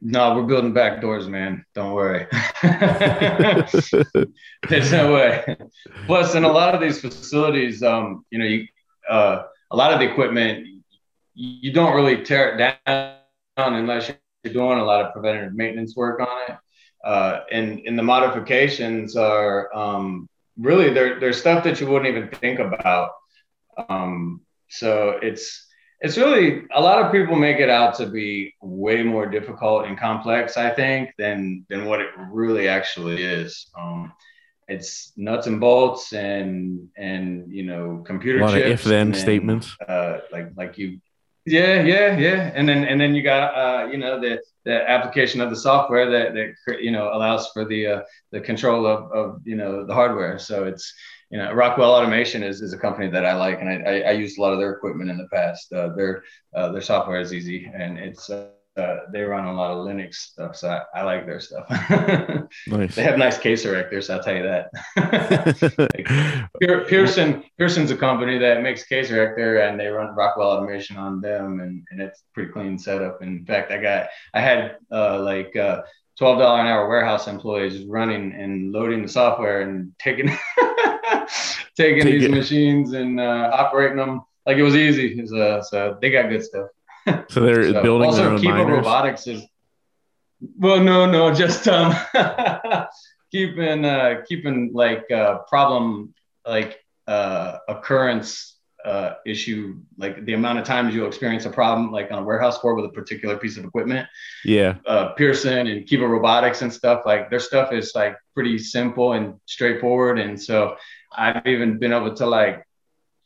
No, 0.00 0.36
we're 0.36 0.44
building 0.44 0.72
back 0.72 1.00
doors, 1.00 1.26
man. 1.26 1.64
Don't 1.74 1.92
worry. 1.92 2.26
There's 4.68 4.92
no 4.92 5.12
way. 5.12 5.56
Plus, 6.06 6.36
in 6.36 6.44
a 6.44 6.52
lot 6.52 6.74
of 6.74 6.80
these 6.80 7.00
facilities, 7.00 7.82
um, 7.82 8.24
you 8.30 8.38
know, 8.38 8.44
you 8.44 8.66
uh, 9.10 9.42
a 9.70 9.76
lot 9.76 9.92
of 9.92 9.98
the 9.98 10.10
equipment 10.10 10.66
you 11.38 11.72
don't 11.72 11.94
really 11.94 12.24
tear 12.24 12.54
it 12.54 12.76
down 12.86 13.14
unless 13.56 14.08
you're 14.42 14.52
doing 14.52 14.78
a 14.78 14.84
lot 14.84 15.04
of 15.04 15.12
preventative 15.12 15.54
maintenance 15.54 15.94
work 15.94 16.20
on 16.20 16.42
it. 16.48 16.56
Uh, 17.04 17.40
and 17.52 17.80
and 17.86 17.96
the 17.96 18.02
modifications 18.02 19.16
are 19.16 19.74
um, 19.74 20.28
really 20.56 20.92
they're, 20.92 21.20
they're 21.20 21.32
stuff 21.32 21.62
that 21.62 21.80
you 21.80 21.86
wouldn't 21.86 22.08
even 22.08 22.28
think 22.40 22.58
about. 22.58 23.12
Um, 23.88 24.40
so 24.68 25.18
it's 25.22 25.66
it's 26.00 26.16
really 26.16 26.62
a 26.72 26.80
lot 26.80 27.04
of 27.04 27.10
people 27.10 27.34
make 27.34 27.58
it 27.58 27.68
out 27.68 27.96
to 27.96 28.06
be 28.06 28.54
way 28.62 29.02
more 29.02 29.26
difficult 29.26 29.86
and 29.86 29.98
complex, 29.98 30.56
I 30.56 30.70
think, 30.70 31.10
than 31.18 31.66
than 31.68 31.86
what 31.86 32.00
it 32.00 32.10
really 32.30 32.68
actually 32.68 33.22
is. 33.22 33.68
Um, 33.76 34.12
it's 34.68 35.12
nuts 35.16 35.46
and 35.46 35.58
bolts 35.58 36.12
and 36.12 36.88
and 36.96 37.52
you 37.52 37.64
know 37.64 38.02
computer 38.06 38.38
a 38.38 38.42
lot 38.42 38.52
chips 38.52 38.66
of 38.66 38.72
if 38.72 38.84
then 38.84 39.14
statements. 39.14 39.76
Uh, 39.88 40.18
like 40.30 40.50
like 40.56 40.78
you, 40.78 41.00
yeah, 41.46 41.82
yeah, 41.82 42.16
yeah, 42.16 42.52
and 42.54 42.68
then 42.68 42.84
and 42.84 43.00
then 43.00 43.14
you 43.14 43.22
got 43.22 43.54
uh, 43.56 43.86
you 43.90 43.98
know 43.98 44.20
the 44.20 44.40
the 44.64 44.88
application 44.88 45.40
of 45.40 45.50
the 45.50 45.56
software 45.56 46.10
that 46.10 46.34
that 46.34 46.82
you 46.82 46.92
know 46.92 47.10
allows 47.12 47.48
for 47.48 47.64
the 47.64 47.86
uh, 47.86 48.02
the 48.30 48.40
control 48.40 48.86
of 48.86 49.10
of 49.10 49.40
you 49.44 49.56
know 49.56 49.84
the 49.84 49.94
hardware. 49.94 50.38
So 50.38 50.64
it's 50.64 50.92
you 51.30 51.38
know, 51.38 51.52
Rockwell 51.52 51.94
Automation 51.94 52.42
is, 52.42 52.62
is 52.62 52.72
a 52.72 52.78
company 52.78 53.08
that 53.08 53.26
I 53.26 53.34
like, 53.34 53.60
and 53.60 53.68
I, 53.68 53.90
I, 53.90 54.00
I 54.00 54.10
used 54.12 54.38
a 54.38 54.40
lot 54.40 54.52
of 54.52 54.58
their 54.58 54.72
equipment 54.72 55.10
in 55.10 55.18
the 55.18 55.28
past. 55.28 55.72
Uh, 55.72 55.90
their 55.94 56.24
uh, 56.54 56.72
their 56.72 56.80
software 56.80 57.20
is 57.20 57.34
easy, 57.34 57.70
and 57.72 57.98
it's 57.98 58.30
uh, 58.30 59.00
they 59.12 59.22
run 59.22 59.44
a 59.46 59.52
lot 59.52 59.70
of 59.70 59.78
Linux 59.78 60.14
stuff, 60.14 60.56
so 60.56 60.68
I, 60.68 61.00
I 61.00 61.02
like 61.02 61.26
their 61.26 61.40
stuff. 61.40 61.66
nice. 62.66 62.94
They 62.94 63.02
have 63.02 63.18
nice 63.18 63.36
case 63.36 63.66
erectors, 63.66 64.08
I'll 64.08 64.22
tell 64.22 64.36
you 64.36 64.44
that. 64.44 64.70
Pearson 66.88 67.42
Pearson's 67.58 67.90
a 67.90 67.96
company 67.96 68.38
that 68.38 68.62
makes 68.62 68.84
case 68.84 69.10
erector, 69.10 69.58
and 69.58 69.78
they 69.78 69.88
run 69.88 70.14
Rockwell 70.14 70.50
Automation 70.50 70.96
on 70.96 71.20
them, 71.20 71.60
and, 71.60 71.84
and 71.90 72.00
it's 72.00 72.22
pretty 72.32 72.52
clean 72.52 72.78
setup. 72.78 73.20
In 73.22 73.44
fact, 73.44 73.72
I 73.72 73.78
got 73.78 74.08
I 74.32 74.40
had 74.40 74.76
uh, 74.92 75.20
like 75.20 75.54
uh, 75.56 75.82
twelve 76.16 76.38
dollar 76.38 76.60
an 76.60 76.66
hour 76.66 76.88
warehouse 76.88 77.26
employees 77.26 77.84
running 77.84 78.32
and 78.32 78.72
loading 78.72 79.02
the 79.02 79.08
software 79.08 79.62
and 79.62 79.92
taking 79.98 80.28
taking 81.76 82.02
Take 82.02 82.12
these 82.12 82.24
it. 82.24 82.30
machines 82.30 82.92
and 82.92 83.20
uh, 83.20 83.50
operating 83.52 83.96
them 83.98 84.22
like 84.46 84.56
it 84.56 84.62
was 84.62 84.76
easy. 84.76 85.22
Uh, 85.22 85.62
so 85.62 85.98
they 86.00 86.10
got 86.10 86.28
good 86.28 86.42
stuff. 86.42 86.68
so 87.28 87.40
they're 87.40 87.72
so 87.72 87.82
building 87.82 88.08
also 88.08 88.22
their 88.22 88.32
own 88.32 88.40
Kiva 88.40 88.64
Robotics 88.64 89.26
is 89.26 89.44
well, 90.56 90.80
no, 90.80 91.04
no, 91.04 91.34
just 91.34 91.66
um, 91.66 91.94
keeping 93.32 93.84
uh, 93.84 94.22
keeping 94.26 94.70
like 94.72 95.10
uh, 95.10 95.38
problem 95.48 96.14
like 96.46 96.84
uh, 97.06 97.58
occurrence 97.68 98.56
uh, 98.84 99.14
issue, 99.26 99.76
like 99.96 100.24
the 100.24 100.34
amount 100.34 100.58
of 100.58 100.64
times 100.64 100.94
you'll 100.94 101.08
experience 101.08 101.44
a 101.44 101.50
problem, 101.50 101.90
like 101.90 102.10
on 102.12 102.20
a 102.20 102.22
warehouse 102.22 102.58
floor 102.58 102.74
with 102.74 102.84
a 102.84 102.90
particular 102.90 103.36
piece 103.36 103.56
of 103.56 103.64
equipment. 103.64 104.08
Yeah. 104.44 104.76
Uh, 104.86 105.12
Pearson 105.14 105.66
and 105.66 105.86
Kiva 105.86 106.06
Robotics 106.06 106.62
and 106.62 106.72
stuff, 106.72 107.02
like 107.04 107.28
their 107.30 107.40
stuff 107.40 107.72
is 107.72 107.92
like 107.94 108.16
pretty 108.34 108.58
simple 108.58 109.14
and 109.14 109.34
straightforward. 109.46 110.18
And 110.18 110.40
so 110.40 110.76
I've 111.16 111.46
even 111.46 111.78
been 111.78 111.92
able 111.92 112.14
to 112.14 112.26
like 112.26 112.64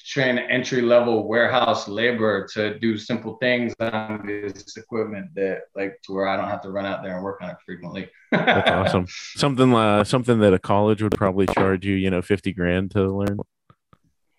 train 0.05 0.39
entry 0.39 0.83
level 0.83 1.29
warehouse 1.29 1.87
labor 1.87 2.47
to 2.53 2.79
do 2.79 2.99
simple 2.99 3.37
things 3.37 3.73
on 3.81 4.27
this 4.27 4.77
equipment 4.77 5.33
that 5.35 5.63
like 5.77 6.01
to 6.03 6.13
where 6.13 6.27
I 6.27 6.37
don't 6.37 6.49
have 6.49 6.63
to 6.63 6.71
run 6.71 6.87
out 6.87 7.03
there 7.03 7.15
and 7.15 7.23
work 7.23 7.41
on 7.41 7.51
it 7.51 7.57
frequently. 7.65 8.11
That's 8.33 8.71
awesome. 8.71 9.07
Something 9.09 9.73
uh, 9.75 10.05
something 10.05 10.41
that 10.41 10.53
a 10.53 10.59
college 10.59 11.03
would 11.03 11.13
probably 11.13 11.47
charge 11.47 11.87
you, 11.87 11.95
you 11.95 12.11
know, 12.11 12.23
50 12.23 12.53
grand 12.53 12.91
to 12.93 13.11
learn. 13.11 13.39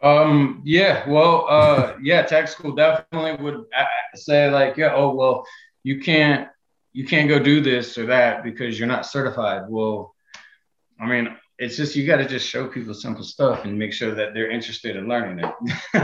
Um, 0.02 0.62
yeah, 0.66 1.08
well, 1.10 1.46
uh, 1.48 1.94
yeah, 2.02 2.24
tech 2.24 2.50
school 2.50 2.76
definitely 2.76 3.42
would 3.42 3.64
say 4.16 4.52
like, 4.52 4.76
yeah, 4.76 4.94
oh, 4.94 5.16
well, 5.16 5.46
you 5.84 6.02
can't, 6.02 6.50
you 6.92 7.06
can't 7.08 7.30
go 7.30 7.40
do 7.40 7.62
this 7.62 7.98
or 7.98 8.08
that 8.08 8.44
because 8.44 8.78
you're 8.78 8.88
not 8.88 9.06
certified. 9.06 9.64
Well, 9.70 10.14
I 11.00 11.06
mean, 11.06 11.34
it's 11.64 11.78
just, 11.78 11.96
you 11.96 12.06
got 12.06 12.18
to 12.18 12.28
just 12.28 12.48
show 12.48 12.68
people 12.68 12.94
simple 12.94 13.24
stuff 13.24 13.66
and 13.66 13.78
make 13.78 13.94
sure 13.94 14.14
that 14.14 14.34
they're 14.34 14.52
interested 14.52 14.96
in 14.96 15.08
learning 15.08 15.46
it. 15.46 15.54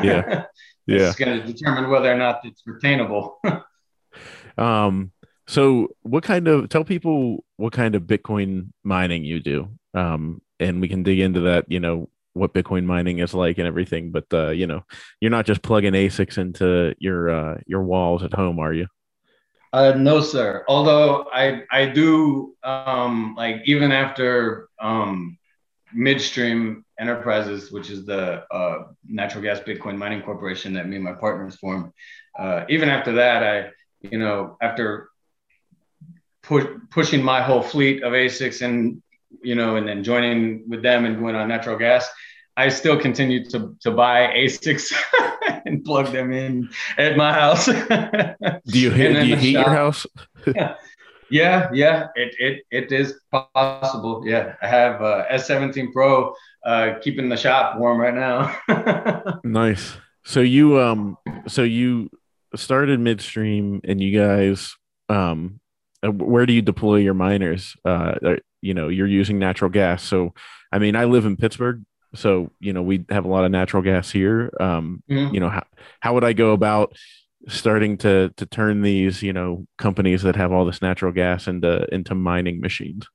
Yeah. 0.04 0.46
yeah. 0.88 1.08
It's 1.08 1.16
going 1.16 1.40
to 1.40 1.46
determine 1.46 1.90
whether 1.90 2.12
or 2.12 2.18
not 2.18 2.42
it's 2.44 2.64
retainable. 2.68 3.36
um, 4.58 5.12
so 5.48 5.90
what 6.02 6.24
kind 6.24 6.48
of, 6.48 6.70
tell 6.70 6.84
people 6.84 7.44
what 7.58 7.74
kind 7.74 7.96
of 7.96 8.04
Bitcoin 8.04 8.72
mining 8.84 9.24
you 9.24 9.40
do. 9.40 9.70
Um, 9.94 10.42
and 10.60 10.82
we 10.82 10.88
can 10.88 11.04
dig 11.04 11.20
into 11.20 11.42
that, 11.42 11.66
you 11.70 11.80
know, 11.80 12.10
what 12.34 12.54
Bitcoin 12.54 12.86
mining 12.86 13.20
is 13.20 13.34
like 13.34 13.58
and 13.58 13.68
everything. 13.68 14.12
But 14.12 14.26
uh, 14.34 14.50
you 14.50 14.68
know, 14.68 14.84
you're 15.20 15.32
not 15.32 15.46
just 15.46 15.62
plugging 15.62 15.94
ASICs 15.94 16.38
into 16.38 16.96
your 17.00 17.30
uh, 17.30 17.58
your 17.66 17.84
walls 17.84 18.24
at 18.24 18.34
home, 18.34 18.60
are 18.60 18.74
you? 18.74 18.88
Uh, 19.72 19.94
no, 19.96 20.22
sir. 20.22 20.64
Although 20.68 21.28
I 21.32 21.64
I 21.72 21.88
do 21.88 22.56
um, 22.64 23.36
like 23.38 23.62
even 23.66 23.92
after 23.92 24.70
um, 24.82 25.38
Midstream 25.94 26.86
Enterprises, 27.00 27.72
which 27.72 27.90
is 27.90 28.06
the 28.06 28.44
uh, 28.54 28.88
natural 29.08 29.44
gas 29.44 29.60
Bitcoin 29.60 29.98
mining 29.98 30.22
corporation 30.22 30.74
that 30.74 30.88
me 30.88 30.96
and 30.96 31.06
my 31.06 31.14
partners 31.14 31.56
formed. 31.56 31.92
Uh, 32.38 32.66
even 32.70 32.90
after 32.90 33.14
that, 33.14 33.44
I 33.44 33.70
you 34.02 34.20
know 34.20 34.58
after 34.62 35.10
pu- 36.44 36.82
pushing 36.90 37.24
my 37.24 37.42
whole 37.42 37.62
fleet 37.62 38.04
of 38.04 38.14
ASICs 38.14 38.62
and 38.62 39.02
you 39.42 39.56
know, 39.56 39.76
and 39.76 39.88
then 39.88 40.04
joining 40.04 40.68
with 40.68 40.82
them 40.82 41.06
and 41.06 41.20
going 41.20 41.36
on 41.36 41.48
natural 41.48 41.78
gas, 41.78 42.10
I 42.58 42.70
still 42.70 43.00
continue 43.00 43.46
to 43.50 43.76
to 43.82 43.92
buy 43.92 44.34
ASICs 44.36 44.94
and 45.66 45.84
plug 45.86 46.12
them 46.12 46.34
in 46.34 46.70
at 46.98 47.16
my 47.16 47.34
house. 47.34 47.66
do 47.66 47.74
you, 48.80 48.90
do 48.94 49.26
you 49.26 49.36
heat 49.36 49.54
shop. 49.54 49.66
your 49.66 49.76
house? 49.76 50.06
yeah, 51.32 51.70
yeah, 51.74 52.08
it, 52.16 52.36
it 52.40 52.64
it 52.72 52.92
is 52.92 53.20
possible. 53.32 54.24
Yeah, 54.26 54.56
I 54.62 54.68
have 54.68 55.02
uh, 55.02 55.26
S17 55.32 55.92
Pro 55.94 56.34
uh, 56.66 56.94
keeping 57.02 57.30
the 57.30 57.38
shop 57.38 57.78
warm 57.78 58.00
right 58.00 58.14
now. 58.14 59.40
nice. 59.44 59.98
So 60.24 60.42
you 60.42 60.80
um 60.80 61.18
so 61.48 61.64
you 61.64 62.10
started 62.56 63.00
midstream 63.00 63.82
and 63.84 64.02
you 64.02 64.18
guys 64.20 64.76
um 65.08 65.60
uh, 66.04 66.12
where 66.12 66.46
do 66.46 66.54
you 66.54 66.62
deploy 66.62 66.98
your 66.98 67.14
miners? 67.14 67.76
Uh, 67.84 68.16
you 68.62 68.74
know, 68.74 68.88
you're 68.88 69.08
using 69.08 69.40
natural 69.40 69.70
gas. 69.70 70.04
So, 70.04 70.34
I 70.72 70.80
mean, 70.80 70.96
I 70.96 71.06
live 71.06 71.26
in 71.26 71.36
Pittsburgh, 71.36 71.84
so 72.16 72.52
you 72.60 72.74
know 72.74 72.82
we 72.82 73.06
have 73.10 73.26
a 73.26 73.28
lot 73.28 73.46
of 73.46 73.52
natural 73.52 73.84
gas 73.84 74.10
here. 74.10 74.52
Um, 74.60 75.04
mm-hmm. 75.10 75.34
You 75.34 75.40
know, 75.40 75.50
how 75.50 75.64
how 76.00 76.14
would 76.14 76.24
I 76.24 76.34
go 76.34 76.52
about 76.52 76.96
starting 77.48 77.98
to 77.98 78.30
to 78.38 78.46
turn 78.46 78.82
these 78.82 79.24
you 79.24 79.34
know 79.34 79.66
companies 79.78 80.24
that 80.24 80.36
have 80.36 80.52
all 80.52 80.66
this 80.66 80.82
natural 80.82 81.12
gas 81.12 81.48
into 81.48 81.86
into 81.94 82.16
mining 82.16 82.60
machines? 82.60 83.08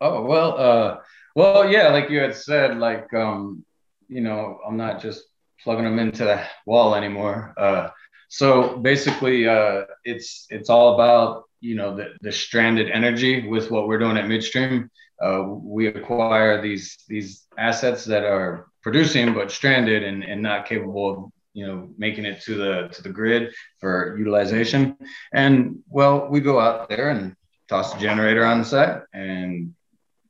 Oh 0.00 0.22
well, 0.22 0.58
uh, 0.58 0.98
well, 1.34 1.70
yeah, 1.70 1.88
like 1.88 2.10
you 2.10 2.20
had 2.20 2.34
said, 2.34 2.78
like 2.78 3.12
um, 3.14 3.64
you 4.08 4.20
know, 4.20 4.60
I'm 4.66 4.76
not 4.76 5.00
just 5.00 5.24
plugging 5.62 5.84
them 5.84 5.98
into 5.98 6.24
the 6.24 6.42
wall 6.66 6.94
anymore. 6.94 7.54
Uh, 7.56 7.90
so 8.28 8.76
basically, 8.76 9.48
uh, 9.48 9.82
it's 10.04 10.46
it's 10.50 10.70
all 10.70 10.94
about 10.94 11.44
you 11.60 11.74
know 11.74 11.96
the, 11.96 12.14
the 12.20 12.32
stranded 12.32 12.90
energy 12.90 13.48
with 13.48 13.70
what 13.70 13.88
we're 13.88 13.98
doing 13.98 14.16
at 14.16 14.28
midstream 14.28 14.90
uh, 15.20 15.42
we 15.46 15.88
acquire 15.88 16.60
these 16.62 16.98
these 17.08 17.46
assets 17.58 18.04
that 18.04 18.24
are 18.24 18.68
producing 18.82 19.34
but 19.34 19.50
stranded 19.50 20.02
and, 20.04 20.22
and 20.22 20.40
not 20.42 20.66
capable 20.66 21.10
of 21.10 21.32
you 21.58 21.66
know 21.66 21.88
making 21.98 22.24
it 22.24 22.40
to 22.46 22.54
the 22.54 22.88
to 22.94 23.02
the 23.02 23.12
grid 23.18 23.52
for 23.80 24.16
utilization 24.16 24.96
and 25.32 25.78
well 25.88 26.28
we 26.30 26.38
go 26.40 26.60
out 26.60 26.88
there 26.88 27.10
and 27.10 27.34
toss 27.68 27.94
a 27.94 27.98
generator 27.98 28.44
on 28.44 28.60
the 28.60 28.64
site 28.64 29.02
and 29.12 29.74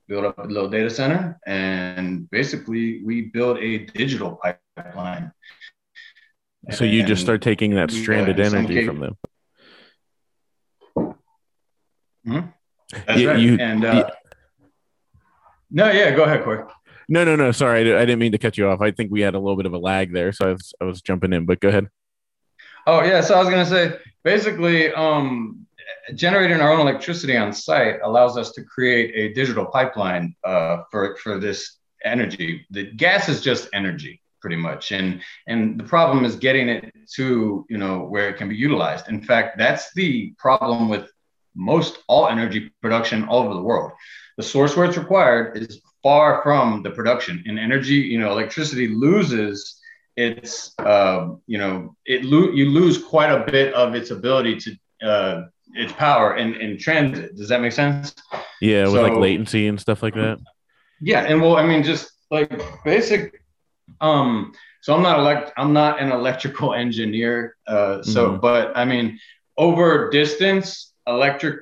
build 0.09 0.25
up 0.25 0.39
a 0.39 0.49
little 0.55 0.71
data 0.71 0.89
center 0.89 1.39
and 1.47 2.31
basically 2.31 3.05
we 3.05 3.23
build 3.37 3.59
a 3.59 3.85
digital 4.01 4.41
pipeline 4.43 5.31
so 6.71 6.85
you 6.85 7.03
just 7.05 7.23
start 7.23 7.43
taking 7.43 7.75
that 7.75 7.91
stranded 7.91 8.41
energy 8.41 8.87
from 8.87 9.01
them 9.01 9.17
Mm-hmm. 12.29 12.49
That's 13.07 13.21
you, 13.21 13.29
right. 13.31 13.39
You, 13.39 13.57
and 13.59 13.85
uh, 13.85 13.95
you, 13.95 14.67
no, 15.71 15.91
yeah, 15.91 16.15
go 16.15 16.25
ahead, 16.25 16.45
Corey. 16.45 16.65
No, 17.09 17.25
no, 17.25 17.37
no. 17.37 17.53
Sorry, 17.53 17.93
I, 17.93 17.99
I, 17.99 18.01
didn't 18.01 18.19
mean 18.19 18.33
to 18.33 18.39
cut 18.39 18.59
you 18.59 18.69
off. 18.69 18.81
I 18.81 18.91
think 18.91 19.11
we 19.11 19.21
had 19.21 19.35
a 19.35 19.39
little 19.39 19.57
bit 19.57 19.67
of 19.67 19.73
a 19.73 19.79
lag 19.79 20.13
there, 20.13 20.33
so 20.33 20.49
I 20.49 20.53
was 20.53 20.75
I 20.81 20.85
was 20.85 21.01
jumping 21.01 21.33
in. 21.33 21.47
But 21.47 21.61
go 21.61 21.69
ahead. 21.69 21.89
Oh 22.87 23.03
yeah, 23.03 23.21
so 23.21 23.35
I 23.35 23.41
was 23.41 23.49
gonna 23.49 23.67
say 23.67 23.99
basically, 24.25 24.93
um, 24.93 25.67
generating 26.15 26.61
our 26.61 26.73
own 26.73 26.81
electricity 26.81 27.37
on 27.37 27.53
site 27.53 28.01
allows 28.03 28.37
us 28.37 28.53
to 28.53 28.63
create 28.63 29.15
a 29.15 29.35
digital 29.35 29.67
pipeline 29.67 30.35
uh, 30.45 30.83
for 30.91 31.17
for 31.17 31.39
this 31.39 31.79
energy. 32.05 32.67
The 32.71 32.93
gas 32.93 33.29
is 33.29 33.41
just 33.41 33.69
energy 33.73 34.23
pretty 34.41 34.55
much 34.55 34.93
and 34.93 35.21
and 35.49 35.81
the 35.81 35.83
problem 35.83 36.25
is 36.25 36.37
getting 36.37 36.69
it 36.69 36.95
to 37.13 37.67
you 37.69 37.77
know 37.77 38.05
where 38.05 38.29
it 38.29 38.37
can 38.37 38.49
be 38.49 38.55
utilized 38.55 39.09
in 39.09 39.21
fact 39.21 39.59
that's 39.59 39.93
the 39.95 40.33
problem 40.39 40.89
with 40.89 41.11
most 41.59 41.99
all 42.07 42.29
energy 42.29 42.71
production 42.81 43.25
all 43.25 43.41
over 43.41 43.55
the 43.55 43.61
world. 43.61 43.93
The 44.37 44.43
source 44.43 44.77
where 44.77 44.87
it's 44.87 44.97
required 44.97 45.59
is 45.59 45.83
far 46.03 46.43
from 46.43 46.83
the 46.83 46.91
production. 46.91 47.43
In 47.47 47.59
energy, 47.59 47.95
you 47.95 48.19
know, 48.19 48.31
electricity 48.31 48.89
loses 48.89 49.81
its, 50.17 50.75
uh, 50.81 51.29
you 51.47 51.59
know, 51.59 51.97
it 52.07 52.25
lo- 52.25 52.51
you 52.51 52.71
lose 52.71 53.03
quite 53.03 53.31
a 53.31 53.51
bit 53.51 53.73
of 53.75 53.95
its 53.95 54.11
ability 54.11 54.57
to 54.57 54.77
uh, 55.07 55.43
its 55.75 55.93
power 55.93 56.37
in, 56.37 56.55
in 56.55 56.79
transit. 56.79 57.37
Does 57.37 57.49
that 57.49 57.61
make 57.61 57.73
sense? 57.73 58.15
Yeah, 58.61 58.85
with 58.85 58.95
so, 58.95 59.03
like 59.03 59.17
latency 59.17 59.69
and 59.69 59.81
stuff 59.81 60.03
like 60.03 60.15
that. 60.15 60.39
Yeah, 61.01 61.21
and 61.23 61.41
well, 61.41 61.57
I 61.57 61.65
mean, 61.65 61.83
just 61.83 62.11
like 62.31 62.61
basic. 62.85 63.43
Um, 64.01 64.53
so 64.83 64.95
I'm 64.95 65.03
not 65.03 65.19
elect. 65.19 65.53
I'm 65.57 65.73
not 65.73 66.01
an 66.01 66.11
electrical 66.11 66.75
engineer. 66.85 67.57
Uh, 67.67 68.03
so, 68.03 68.31
mm-hmm. 68.31 68.41
but 68.41 68.77
I 68.77 68.85
mean, 68.85 69.19
over 69.57 70.11
distance, 70.11 70.93
electric 71.07 71.61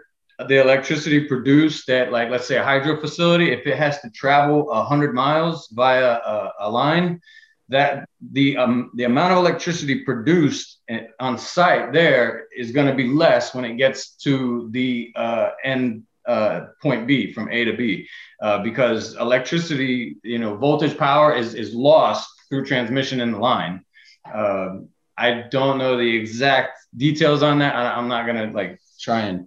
the 0.49 0.61
electricity 0.61 1.25
produced 1.25 1.89
at 1.89 2.13
like 2.13 2.29
let's 2.31 2.47
say 2.47 2.57
a 2.57 2.65
hydro 2.65 3.01
facility 3.01 3.53
if 3.53 3.67
it 3.67 3.77
has 3.77 4.01
to 4.01 4.11
travel 4.11 4.67
100 4.67 5.15
miles 5.15 5.69
via 5.73 6.13
a, 6.13 6.53
a 6.61 6.71
line 6.71 7.21
that 7.69 8.09
the 8.33 8.57
um, 8.57 8.91
the 8.95 9.05
amount 9.05 9.33
of 9.33 9.39
electricity 9.39 10.05
produced 10.05 10.81
on 11.21 11.39
site 11.39 11.93
there 11.93 12.47
is 12.57 12.71
going 12.71 12.87
to 12.87 12.95
be 12.95 13.09
less 13.09 13.55
when 13.55 13.65
it 13.65 13.77
gets 13.77 14.11
to 14.17 14.69
the 14.73 15.13
uh, 15.17 15.51
end 15.65 16.03
uh, 16.27 16.67
point 16.83 17.07
B 17.07 17.33
from 17.33 17.51
A 17.51 17.65
to 17.65 17.73
B 17.73 18.07
uh, 18.43 18.63
because 18.63 19.17
electricity 19.17 20.17
you 20.23 20.39
know 20.39 20.57
voltage 20.57 20.97
power 20.99 21.35
is 21.35 21.55
is 21.55 21.75
lost 21.75 22.29
through 22.49 22.67
transmission 22.67 23.21
in 23.21 23.33
the 23.33 23.39
line. 23.39 23.85
Um, 24.33 24.89
I 25.19 25.45
don't 25.51 25.79
know 25.79 25.97
the 25.97 26.17
exact 26.17 26.79
details 26.97 27.43
on 27.43 27.59
that. 27.61 27.75
I, 27.75 27.97
I'm 27.97 28.09
not 28.09 28.27
gonna 28.27 28.51
like 28.53 28.81
try 29.01 29.21
and 29.23 29.47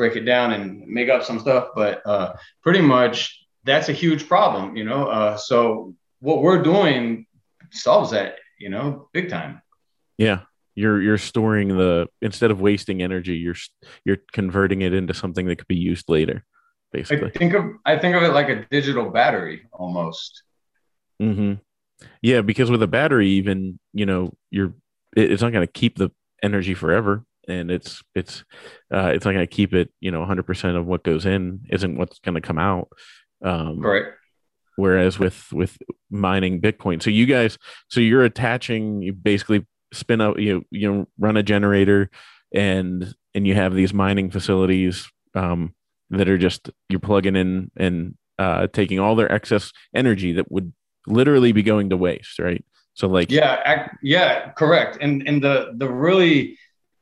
break 0.00 0.16
it 0.16 0.24
down 0.24 0.52
and 0.52 0.86
make 0.86 1.10
up 1.10 1.22
some 1.22 1.38
stuff. 1.38 1.68
But 1.74 2.00
uh, 2.06 2.32
pretty 2.62 2.80
much 2.80 3.44
that's 3.64 3.90
a 3.90 3.92
huge 3.92 4.26
problem, 4.26 4.74
you 4.74 4.82
know. 4.82 5.06
Uh, 5.06 5.36
so 5.36 5.94
what 6.20 6.40
we're 6.40 6.62
doing 6.62 7.26
solves 7.70 8.12
that, 8.12 8.36
you 8.58 8.70
know, 8.70 9.10
big 9.12 9.28
time. 9.28 9.60
Yeah, 10.16 10.40
you're 10.74 11.02
you're 11.02 11.18
storing 11.18 11.68
the 11.68 12.08
instead 12.22 12.50
of 12.50 12.62
wasting 12.62 13.02
energy, 13.02 13.36
you're 13.36 13.56
you're 14.06 14.16
converting 14.32 14.80
it 14.80 14.94
into 14.94 15.12
something 15.12 15.46
that 15.46 15.56
could 15.56 15.68
be 15.68 15.76
used 15.76 16.08
later. 16.08 16.46
Basically, 16.92 17.28
I 17.28 17.38
think 17.38 17.52
of 17.52 17.64
I 17.84 17.98
think 17.98 18.16
of 18.16 18.22
it 18.22 18.32
like 18.32 18.48
a 18.48 18.66
digital 18.70 19.10
battery 19.10 19.68
almost. 19.70 20.44
Hmm. 21.20 21.54
Yeah, 22.22 22.40
because 22.40 22.70
with 22.70 22.82
a 22.82 22.88
battery, 22.88 23.28
even 23.28 23.78
you 23.92 24.06
know, 24.06 24.32
you're 24.50 24.72
it's 25.14 25.42
not 25.42 25.52
going 25.52 25.66
to 25.66 25.72
keep 25.72 25.98
the 25.98 26.10
energy 26.42 26.72
forever 26.72 27.26
and 27.50 27.70
it's 27.70 28.02
it's 28.14 28.44
uh, 28.92 29.10
it's 29.14 29.24
not 29.24 29.32
going 29.32 29.46
to 29.46 29.54
keep 29.54 29.74
it 29.74 29.92
you 30.00 30.10
know 30.10 30.24
100% 30.24 30.76
of 30.76 30.86
what 30.86 31.02
goes 31.02 31.26
in 31.26 31.60
isn't 31.70 31.96
what's 31.96 32.18
going 32.20 32.34
to 32.34 32.40
come 32.40 32.58
out. 32.58 32.88
Um, 33.42 33.80
right. 33.80 34.04
whereas 34.76 35.18
with 35.18 35.50
with 35.50 35.78
mining 36.10 36.60
bitcoin 36.60 37.02
so 37.02 37.08
you 37.08 37.24
guys 37.24 37.56
so 37.88 38.00
you're 38.00 38.22
attaching 38.22 39.00
you 39.00 39.14
basically 39.14 39.66
spin 39.94 40.20
out 40.20 40.38
you 40.38 40.62
you 40.70 40.92
know 40.92 41.08
run 41.18 41.38
a 41.38 41.42
generator 41.42 42.10
and 42.54 43.14
and 43.34 43.46
you 43.46 43.54
have 43.54 43.74
these 43.74 43.94
mining 43.94 44.30
facilities 44.30 45.10
um, 45.34 45.74
that 46.10 46.28
are 46.28 46.38
just 46.38 46.70
you're 46.88 47.00
plugging 47.00 47.36
in 47.36 47.70
and 47.76 48.14
uh, 48.38 48.66
taking 48.72 48.98
all 48.98 49.16
their 49.16 49.30
excess 49.30 49.72
energy 49.94 50.32
that 50.32 50.50
would 50.50 50.72
literally 51.06 51.52
be 51.52 51.62
going 51.62 51.90
to 51.90 51.96
waste 51.96 52.38
right? 52.38 52.64
So 52.94 53.08
like 53.08 53.30
yeah 53.30 53.88
yeah 54.02 54.50
correct. 54.52 54.98
And 55.00 55.26
and 55.26 55.42
the 55.42 55.72
the 55.76 55.88
really 55.88 56.58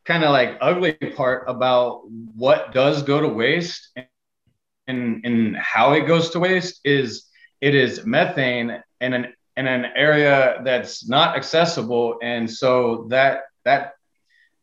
kind 0.08 0.24
of 0.24 0.30
like 0.30 0.56
ugly 0.60 0.94
part 0.94 1.44
about 1.48 2.02
what 2.34 2.72
does 2.72 3.02
go 3.02 3.20
to 3.20 3.28
waste 3.28 3.90
and 4.88 5.24
and 5.24 5.56
how 5.56 5.92
it 5.92 6.06
goes 6.06 6.30
to 6.30 6.40
waste 6.40 6.80
is 6.84 7.26
it 7.60 7.74
is 7.74 8.06
methane 8.06 8.82
and 9.00 9.14
an 9.14 9.34
in 9.58 9.66
an 9.66 9.86
area 9.96 10.60
that's 10.64 11.08
not 11.08 11.36
accessible, 11.36 12.18
and 12.22 12.48
so 12.48 13.06
that 13.10 13.42
that 13.64 13.94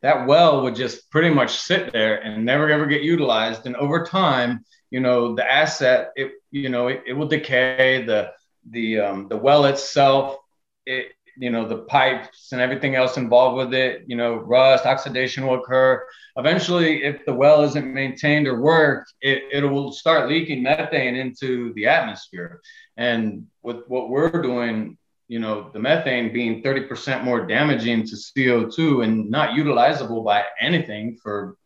that 0.02 0.26
well 0.26 0.64
would 0.64 0.76
just 0.76 1.12
pretty 1.12 1.30
much 1.30 1.58
sit 1.58 1.92
there 1.92 2.24
and 2.24 2.46
never 2.46 2.70
ever 2.70 2.86
get 2.86 3.04
utilized. 3.04 3.66
And 3.66 3.76
over 3.76 4.06
time, 4.06 4.64
you 4.90 5.02
know, 5.02 5.36
the 5.36 5.46
asset, 5.52 6.12
it 6.16 6.32
you 6.50 6.70
know, 6.70 6.88
it, 6.88 7.04
it 7.08 7.14
will 7.14 7.28
decay. 7.28 8.06
The 8.06 8.32
the 8.70 9.00
um, 9.02 9.28
the 9.28 9.38
well 9.38 9.66
itself, 9.66 10.38
it 10.86 11.08
you 11.38 11.50
know 11.50 11.68
the 11.68 11.80
pipes 11.80 12.52
and 12.52 12.62
everything 12.62 12.96
else 12.96 13.18
involved 13.18 13.58
with 13.58 13.74
it 13.74 14.04
you 14.08 14.16
know 14.16 14.36
rust 14.36 14.86
oxidation 14.86 15.46
will 15.46 15.56
occur. 15.56 16.06
Eventually 16.38 17.04
if 17.04 17.26
the 17.26 17.34
well 17.34 17.64
isn't 17.64 17.94
maintained 17.94 18.48
or 18.48 18.62
worked 18.62 19.14
it, 19.22 19.44
it 19.52 19.64
will 19.64 19.92
start 19.92 20.30
leaking 20.30 20.64
methane 20.64 21.16
into 21.16 21.74
the 21.74 21.88
atmosphere. 21.88 22.62
And 22.98 23.48
with 23.64 23.84
what 23.88 24.10
we're 24.10 24.42
doing 24.42 24.98
you 25.28 25.40
know 25.40 25.70
the 25.74 25.80
methane 25.80 26.32
being 26.32 26.62
30% 26.62 27.24
more 27.24 27.46
damaging 27.46 28.06
to 28.06 28.16
co2 28.16 29.04
and 29.04 29.30
not 29.30 29.52
utilizable 29.52 30.24
by 30.24 30.44
anything 30.60 31.18
for 31.22 31.58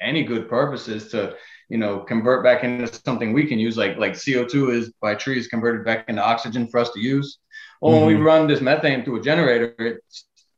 any 0.00 0.22
good 0.22 0.48
purposes 0.48 1.10
to 1.10 1.34
you 1.68 1.78
know 1.78 2.00
convert 2.00 2.44
back 2.44 2.62
into 2.62 2.92
something 3.04 3.32
we 3.32 3.46
can 3.46 3.58
use 3.58 3.76
like 3.76 3.96
like 3.96 4.12
co2 4.12 4.72
is 4.72 4.92
by 5.00 5.14
trees 5.14 5.48
converted 5.48 5.84
back 5.84 6.08
into 6.08 6.22
oxygen 6.22 6.68
for 6.68 6.78
us 6.78 6.90
to 6.90 7.00
use 7.00 7.38
well, 7.84 7.92
mm-hmm. 7.92 8.00
when 8.00 8.08
we 8.08 8.14
mm-hmm. 8.14 8.26
run 8.26 8.46
this 8.46 8.62
methane 8.62 9.04
through 9.04 9.20
a 9.20 9.22
generator, 9.22 9.74
it 9.78 10.00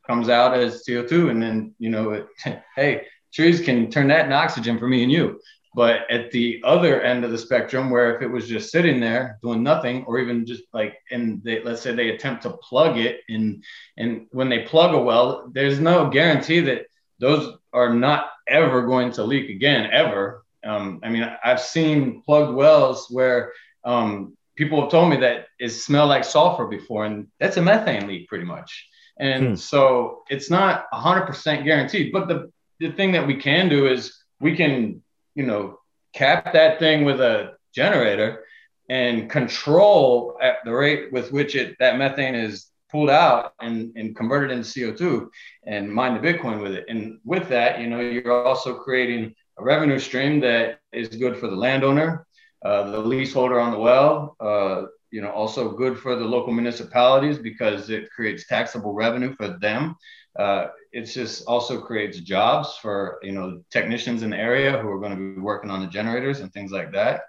comes 0.06 0.28
out 0.28 0.56
as 0.56 0.84
CO2, 0.88 1.30
and 1.30 1.42
then 1.42 1.74
you 1.80 1.90
know, 1.90 2.10
it, 2.12 2.28
hey, 2.76 3.02
trees 3.34 3.60
can 3.60 3.90
turn 3.90 4.06
that 4.08 4.26
into 4.26 4.36
oxygen 4.36 4.78
for 4.78 4.86
me 4.86 5.02
and 5.02 5.10
you. 5.10 5.40
But 5.74 6.08
at 6.08 6.30
the 6.30 6.62
other 6.64 7.02
end 7.02 7.24
of 7.24 7.32
the 7.32 7.36
spectrum, 7.38 7.90
where 7.90 8.14
if 8.14 8.22
it 8.22 8.28
was 8.28 8.46
just 8.46 8.70
sitting 8.70 9.00
there 9.00 9.40
doing 9.42 9.64
nothing, 9.64 10.04
or 10.04 10.20
even 10.20 10.46
just 10.46 10.62
like, 10.72 10.94
and 11.10 11.42
they, 11.42 11.64
let's 11.64 11.82
say 11.82 11.92
they 11.92 12.10
attempt 12.10 12.44
to 12.44 12.50
plug 12.50 12.96
it, 12.96 13.22
and 13.28 13.64
and 13.96 14.28
when 14.30 14.48
they 14.48 14.60
plug 14.60 14.94
a 14.94 15.00
well, 15.00 15.50
there's 15.52 15.80
no 15.80 16.08
guarantee 16.08 16.60
that 16.60 16.86
those 17.18 17.56
are 17.72 17.92
not 17.92 18.30
ever 18.46 18.86
going 18.86 19.10
to 19.12 19.24
leak 19.24 19.50
again, 19.50 19.90
ever. 19.92 20.44
Um, 20.64 21.00
I 21.02 21.08
mean, 21.08 21.28
I've 21.42 21.60
seen 21.60 22.22
plugged 22.24 22.54
wells 22.54 23.08
where 23.10 23.52
um, 23.84 24.35
people 24.56 24.80
have 24.80 24.90
told 24.90 25.10
me 25.10 25.16
that 25.18 25.46
it 25.58 25.70
smelled 25.70 26.08
like 26.08 26.24
sulfur 26.24 26.66
before, 26.66 27.04
and 27.04 27.28
that's 27.38 27.56
a 27.56 27.62
methane 27.62 28.06
leak 28.06 28.28
pretty 28.28 28.44
much. 28.44 28.88
And 29.18 29.48
hmm. 29.48 29.54
so 29.54 30.22
it's 30.28 30.50
not 30.50 30.86
100% 30.92 31.64
guaranteed. 31.64 32.12
But 32.12 32.28
the, 32.28 32.50
the 32.80 32.92
thing 32.92 33.12
that 33.12 33.26
we 33.26 33.36
can 33.36 33.68
do 33.68 33.86
is 33.86 34.16
we 34.40 34.56
can, 34.56 35.02
you 35.34 35.46
know, 35.46 35.78
cap 36.12 36.52
that 36.52 36.78
thing 36.78 37.04
with 37.04 37.20
a 37.20 37.54
generator 37.74 38.44
and 38.88 39.28
control 39.28 40.38
at 40.40 40.56
the 40.64 40.72
rate 40.72 41.12
with 41.12 41.32
which 41.32 41.54
it 41.54 41.76
that 41.78 41.98
methane 41.98 42.34
is 42.34 42.68
pulled 42.90 43.10
out 43.10 43.52
and, 43.60 43.92
and 43.96 44.14
converted 44.14 44.50
into 44.50 44.68
CO2 44.68 45.28
and 45.66 45.92
mine 45.92 46.14
the 46.14 46.20
Bitcoin 46.20 46.62
with 46.62 46.72
it. 46.72 46.84
And 46.88 47.18
with 47.24 47.48
that, 47.48 47.80
you 47.80 47.88
know, 47.88 48.00
you're 48.00 48.46
also 48.46 48.74
creating 48.74 49.34
a 49.58 49.64
revenue 49.64 49.98
stream 49.98 50.40
that 50.40 50.78
is 50.92 51.08
good 51.08 51.36
for 51.36 51.48
the 51.48 51.56
landowner, 51.56 52.25
uh, 52.66 52.90
the 52.90 52.98
leaseholder 52.98 53.60
on 53.60 53.70
the 53.70 53.78
well, 53.78 54.36
uh, 54.40 54.86
you 55.12 55.22
know, 55.22 55.30
also 55.30 55.70
good 55.70 55.96
for 55.96 56.16
the 56.16 56.24
local 56.24 56.52
municipalities 56.52 57.38
because 57.38 57.90
it 57.90 58.10
creates 58.10 58.48
taxable 58.48 58.92
revenue 58.92 59.32
for 59.36 59.56
them. 59.60 59.94
Uh, 60.36 60.66
it 60.90 61.04
just 61.04 61.44
also 61.46 61.80
creates 61.80 62.18
jobs 62.20 62.76
for 62.82 63.20
you 63.22 63.32
know 63.32 63.62
technicians 63.70 64.24
in 64.24 64.30
the 64.30 64.36
area 64.36 64.78
who 64.78 64.88
are 64.88 64.98
going 64.98 65.12
to 65.16 65.34
be 65.34 65.40
working 65.40 65.70
on 65.70 65.80
the 65.80 65.86
generators 65.86 66.40
and 66.40 66.52
things 66.52 66.72
like 66.72 66.90
that. 66.92 67.22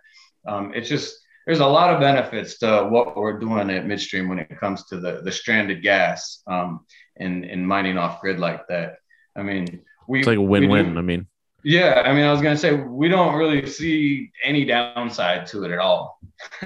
Um, 0.48 0.74
it's 0.74 0.89
just 0.89 1.15
there's 1.46 1.60
a 1.60 1.67
lot 1.67 1.94
of 1.94 2.00
benefits 2.00 2.58
to 2.60 2.88
what 2.89 3.15
we're 3.15 3.39
doing 3.39 3.70
at 3.70 3.86
midstream 3.86 4.27
when 4.27 4.39
it 4.39 4.60
comes 4.60 4.86
to 4.86 5.00
the 5.00 5.22
the 5.24 5.32
stranded 5.32 5.84
gas 5.84 6.41
um, 6.48 6.79
and 7.17 7.46
and 7.46 7.65
mining 7.65 7.98
off 8.00 8.22
grid 8.22 8.39
like 8.39 8.67
that. 8.70 8.96
I 9.36 9.43
mean, 9.43 9.84
we 10.08 10.19
it's 10.19 10.28
like 10.28 10.39
a 10.39 10.41
win-win. 10.41 10.97
I 10.97 11.02
mean, 11.02 11.28
yeah, 11.67 12.03
I 12.06 12.13
mean, 12.13 12.23
I 12.23 12.32
was 12.32 12.41
gonna 12.41 12.58
say 12.58 12.73
we 12.73 13.10
don't 13.10 13.36
really 13.36 13.65
see 13.67 14.32
any 14.41 14.63
downside 14.63 15.47
to 15.47 15.65
it 15.65 15.71
at 15.71 15.80
all. 15.80 16.19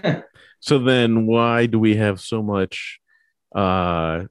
so 0.59 0.77
then, 0.77 1.25
why 1.25 1.65
do 1.65 1.79
we 1.79 1.95
have 1.95 2.19
so 2.21 2.43
much? 2.43 2.99
uh 3.53 4.23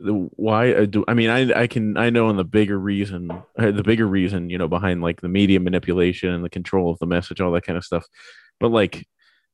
why 0.00 0.72
uh, 0.72 0.84
do 0.84 1.04
I 1.06 1.14
mean 1.14 1.30
I 1.30 1.62
I 1.62 1.66
can 1.66 1.96
I 1.96 2.10
know 2.10 2.26
on 2.26 2.36
the 2.36 2.44
bigger 2.44 2.78
reason 2.78 3.30
uh, 3.30 3.70
the 3.70 3.84
bigger 3.84 4.06
reason 4.06 4.50
you 4.50 4.58
know 4.58 4.68
behind 4.68 5.00
like 5.00 5.20
the 5.20 5.28
media 5.28 5.60
manipulation 5.60 6.30
and 6.30 6.44
the 6.44 6.50
control 6.50 6.90
of 6.90 6.98
the 6.98 7.06
message 7.06 7.40
all 7.40 7.52
that 7.52 7.64
kind 7.64 7.76
of 7.76 7.84
stuff, 7.84 8.04
but 8.58 8.70
like 8.70 9.06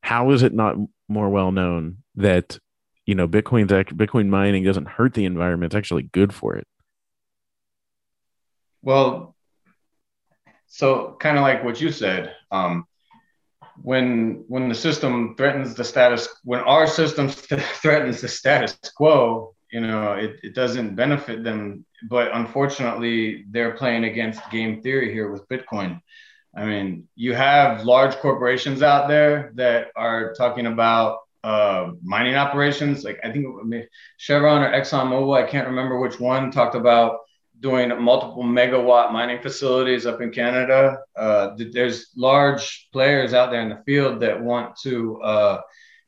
how 0.02 0.30
is 0.30 0.42
it 0.42 0.54
not 0.54 0.76
more 1.08 1.28
well 1.28 1.52
known 1.52 1.98
that 2.16 2.58
you 3.04 3.14
know 3.14 3.28
Bitcoin's 3.28 3.70
Bitcoin 3.70 4.28
mining 4.28 4.64
doesn't 4.64 4.88
hurt 4.88 5.14
the 5.14 5.26
environment; 5.26 5.72
it's 5.72 5.78
actually 5.78 6.04
good 6.04 6.32
for 6.32 6.56
it. 6.56 6.66
Well, 8.82 9.34
so 10.68 11.16
kind 11.18 11.36
of 11.36 11.42
like 11.42 11.64
what 11.64 11.80
you 11.80 11.90
said, 11.90 12.34
um, 12.50 12.86
when 13.82 14.44
when 14.48 14.68
the 14.68 14.74
system 14.74 15.34
threatens 15.36 15.74
the 15.74 15.84
status, 15.84 16.28
when 16.44 16.60
our 16.60 16.86
system 16.86 17.28
threatens 17.82 18.20
the 18.20 18.28
status 18.28 18.78
quo, 18.96 19.54
you 19.72 19.80
know, 19.80 20.12
it, 20.12 20.36
it 20.42 20.54
doesn't 20.54 20.94
benefit 20.94 21.42
them. 21.42 21.84
But 22.08 22.30
unfortunately, 22.32 23.44
they're 23.50 23.74
playing 23.74 24.04
against 24.04 24.50
game 24.50 24.82
theory 24.82 25.12
here 25.12 25.30
with 25.30 25.48
Bitcoin. 25.48 26.00
I 26.56 26.64
mean, 26.64 27.08
you 27.14 27.34
have 27.34 27.84
large 27.84 28.16
corporations 28.16 28.82
out 28.82 29.08
there 29.08 29.52
that 29.54 29.88
are 29.96 30.34
talking 30.34 30.66
about 30.66 31.20
uh, 31.44 31.92
mining 32.02 32.34
operations. 32.34 33.04
Like 33.04 33.20
I 33.24 33.30
think 33.30 33.46
Chevron 34.16 34.62
or 34.62 34.72
ExxonMobil, 34.72 35.36
I 35.36 35.48
can't 35.48 35.68
remember 35.68 35.98
which 35.98 36.18
one, 36.20 36.50
talked 36.50 36.74
about 36.74 37.20
doing 37.60 37.88
multiple 38.00 38.44
megawatt 38.44 39.12
mining 39.12 39.40
facilities 39.42 40.06
up 40.06 40.20
in 40.20 40.30
Canada. 40.30 40.98
Uh, 41.16 41.50
there's 41.72 42.10
large 42.16 42.88
players 42.92 43.34
out 43.34 43.50
there 43.50 43.62
in 43.62 43.68
the 43.68 43.82
field 43.84 44.20
that 44.20 44.40
want 44.40 44.76
to, 44.82 45.20
uh, 45.22 45.60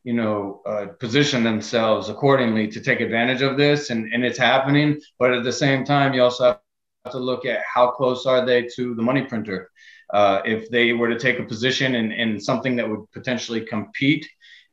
you 0.04 0.12
know, 0.12 0.62
uh, 0.66 0.86
position 0.98 1.42
themselves 1.42 2.08
accordingly 2.08 2.68
to 2.68 2.80
take 2.80 3.00
advantage 3.00 3.42
of 3.42 3.56
this, 3.56 3.90
and, 3.90 4.12
and 4.12 4.24
it's 4.24 4.38
happening. 4.38 4.98
But 5.18 5.32
at 5.32 5.44
the 5.44 5.52
same 5.52 5.84
time, 5.84 6.14
you 6.14 6.22
also 6.22 6.44
have 7.04 7.12
to 7.12 7.18
look 7.18 7.44
at 7.44 7.60
how 7.74 7.90
close 7.90 8.26
are 8.26 8.44
they 8.44 8.68
to 8.76 8.94
the 8.94 9.02
money 9.02 9.22
printer. 9.22 9.70
Uh, 10.12 10.40
if 10.44 10.70
they 10.70 10.92
were 10.92 11.08
to 11.08 11.18
take 11.18 11.38
a 11.38 11.44
position 11.44 11.94
in, 11.94 12.12
in 12.12 12.40
something 12.40 12.76
that 12.76 12.88
would 12.88 13.10
potentially 13.12 13.60
compete 13.60 14.28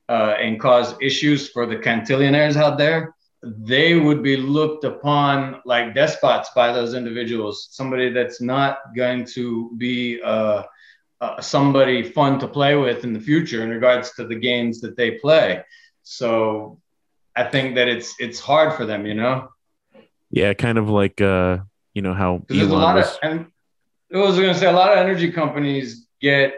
uh, 0.10 0.36
and 0.40 0.60
cause 0.60 0.96
issues 1.02 1.50
for 1.50 1.66
the 1.66 1.76
cantillionaires 1.76 2.56
out 2.56 2.78
there, 2.78 3.14
they 3.44 3.96
would 3.96 4.24
be 4.24 4.36
looked 4.36 4.84
upon 4.84 5.62
like 5.66 5.94
despots 5.94 6.50
by 6.56 6.72
those 6.72 6.94
individuals. 6.94 7.68
Somebody 7.72 8.10
that's 8.10 8.42
not 8.42 8.80
going 8.96 9.26
to 9.26 9.72
be 9.78 10.20
uh, 10.22 10.64
uh, 11.22 11.42
somebody 11.42 12.04
fun 12.04 12.40
to 12.40 12.48
play 12.48 12.76
with 12.76 13.04
in 13.04 13.14
the 13.14 13.20
future 13.20 13.64
in 13.64 13.70
regards 13.70 14.12
to 14.16 14.28
the 14.28 14.36
games 14.36 14.82
that 14.82 14.98
they 14.98 15.12
play. 15.12 15.64
So 16.04 16.80
I 17.36 17.44
think 17.44 17.76
that 17.76 17.88
it's 17.88 18.16
it's 18.20 18.40
hard 18.40 18.74
for 18.74 18.86
them, 18.86 19.06
you 19.06 19.14
know. 19.14 19.50
Yeah, 20.32 20.54
kind 20.54 20.78
of 20.78 20.90
like 20.90 21.22
uh, 21.22 21.60
you 21.94 22.02
know 22.02 22.14
how 22.14 22.30
Elon 22.30 22.46
there's 22.50 22.72
a 22.72 22.76
lot 22.76 22.96
was... 22.96 23.08
of 23.08 23.20
and 23.24 23.46
I 24.14 24.18
was 24.18 24.36
going 24.36 24.54
to 24.54 24.60
say 24.60 24.68
a 24.68 24.72
lot 24.72 24.92
of 24.92 24.98
energy 24.98 25.32
companies 25.32 26.08
get 26.22 26.54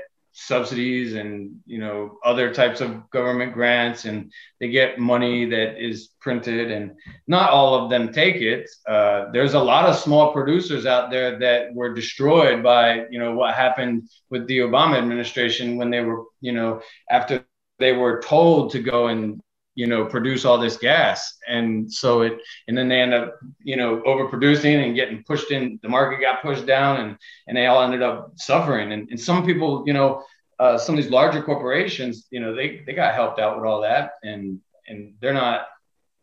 subsidies 0.48 1.16
and 1.16 1.56
you 1.66 1.80
know 1.80 2.18
other 2.24 2.54
types 2.54 2.82
of 2.82 3.10
government 3.10 3.54
grants 3.54 4.06
and 4.06 4.32
they 4.60 4.70
get 4.70 4.98
money 4.98 5.46
that 5.46 5.84
is 5.84 6.10
printed 6.22 6.72
and 6.72 6.92
not 7.28 7.50
all 7.50 7.76
of 7.76 7.90
them 7.90 8.12
take 8.14 8.38
it. 8.38 8.70
Uh, 8.88 9.26
there's 9.32 9.54
a 9.54 9.60
lot 9.60 9.90
of 9.90 9.96
small 9.96 10.32
producers 10.32 10.86
out 10.86 11.12
there 11.12 11.38
that 11.40 11.74
were 11.74 11.94
destroyed 11.94 12.64
by 12.64 13.06
you 13.10 13.20
know 13.20 13.34
what 13.34 13.54
happened 13.54 14.10
with 14.30 14.48
the 14.48 14.60
obama 14.60 14.98
administration 14.98 15.78
when 15.78 15.90
they 15.90 16.02
were 16.02 16.24
you 16.42 16.52
know 16.52 16.82
after 17.10 17.44
they 17.80 17.94
were 17.94 18.22
told 18.22 18.72
to 18.72 18.80
go 18.80 19.08
and 19.08 19.42
you 19.80 19.88
know 19.88 20.04
produce 20.04 20.44
all 20.44 20.58
this 20.58 20.76
gas. 20.76 21.38
And 21.48 21.92
so 21.92 22.22
it 22.24 22.34
and 22.68 22.78
then 22.78 22.90
they 22.90 23.00
end 23.00 23.14
up 23.14 23.40
you 23.64 23.78
know 23.78 24.02
overproducing 24.06 24.84
and 24.84 24.94
getting 24.94 25.24
pushed 25.24 25.52
in 25.52 25.80
the 25.82 25.88
market 25.88 26.20
got 26.20 26.42
pushed 26.42 26.66
down 26.66 27.00
and 27.00 27.18
and 27.48 27.56
they 27.56 27.68
all 27.68 27.82
ended 27.82 28.02
up 28.02 28.34
suffering. 28.36 28.92
And, 28.92 29.10
and 29.10 29.20
some 29.20 29.46
people 29.46 29.86
you 29.88 29.94
know 29.94 30.22
uh, 30.60 30.78
some 30.78 30.96
of 30.96 31.02
these 31.02 31.12
larger 31.12 31.42
corporations 31.42 32.28
you 32.30 32.42
know 32.42 32.54
they 32.54 32.84
they 32.86 32.92
got 32.92 33.16
helped 33.16 33.40
out 33.40 33.56
with 33.56 33.66
all 33.66 33.82
that 33.82 34.16
and 34.22 34.60
and 34.90 35.14
they're 35.22 35.42
not 35.46 35.68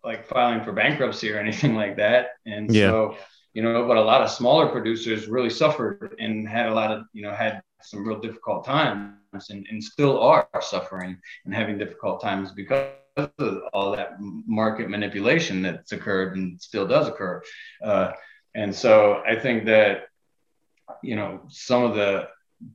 like 0.04 0.26
filing 0.26 0.62
for 0.62 0.72
bankruptcy 0.72 1.32
or 1.32 1.38
anything 1.38 1.74
like 1.82 1.96
that. 1.96 2.32
And 2.44 2.74
yeah. 2.74 2.90
so 2.90 3.16
you 3.54 3.62
know 3.62 3.88
but 3.88 3.96
a 3.96 4.08
lot 4.12 4.20
of 4.20 4.28
smaller 4.28 4.66
producers 4.66 5.28
really 5.28 5.48
suffered 5.62 6.14
and 6.18 6.46
had 6.46 6.66
a 6.68 6.74
lot 6.74 6.90
of 6.92 7.06
you 7.14 7.22
know 7.22 7.32
had 7.32 7.62
some 7.80 8.06
real 8.06 8.20
difficult 8.20 8.66
times 8.66 9.48
and, 9.48 9.66
and 9.70 9.82
still 9.82 10.20
are 10.20 10.46
suffering 10.60 11.16
and 11.46 11.54
having 11.54 11.78
difficult 11.78 12.20
times 12.20 12.52
because 12.52 12.90
of 13.16 13.62
all 13.72 13.92
that 13.92 14.16
market 14.20 14.90
manipulation 14.90 15.62
that's 15.62 15.92
occurred 15.92 16.36
and 16.36 16.60
still 16.60 16.86
does 16.86 17.08
occur. 17.08 17.42
Uh, 17.82 18.12
and 18.54 18.74
so 18.74 19.22
I 19.26 19.36
think 19.36 19.66
that, 19.66 20.08
you 21.02 21.16
know, 21.16 21.42
some 21.48 21.82
of 21.82 21.94
the 21.94 22.28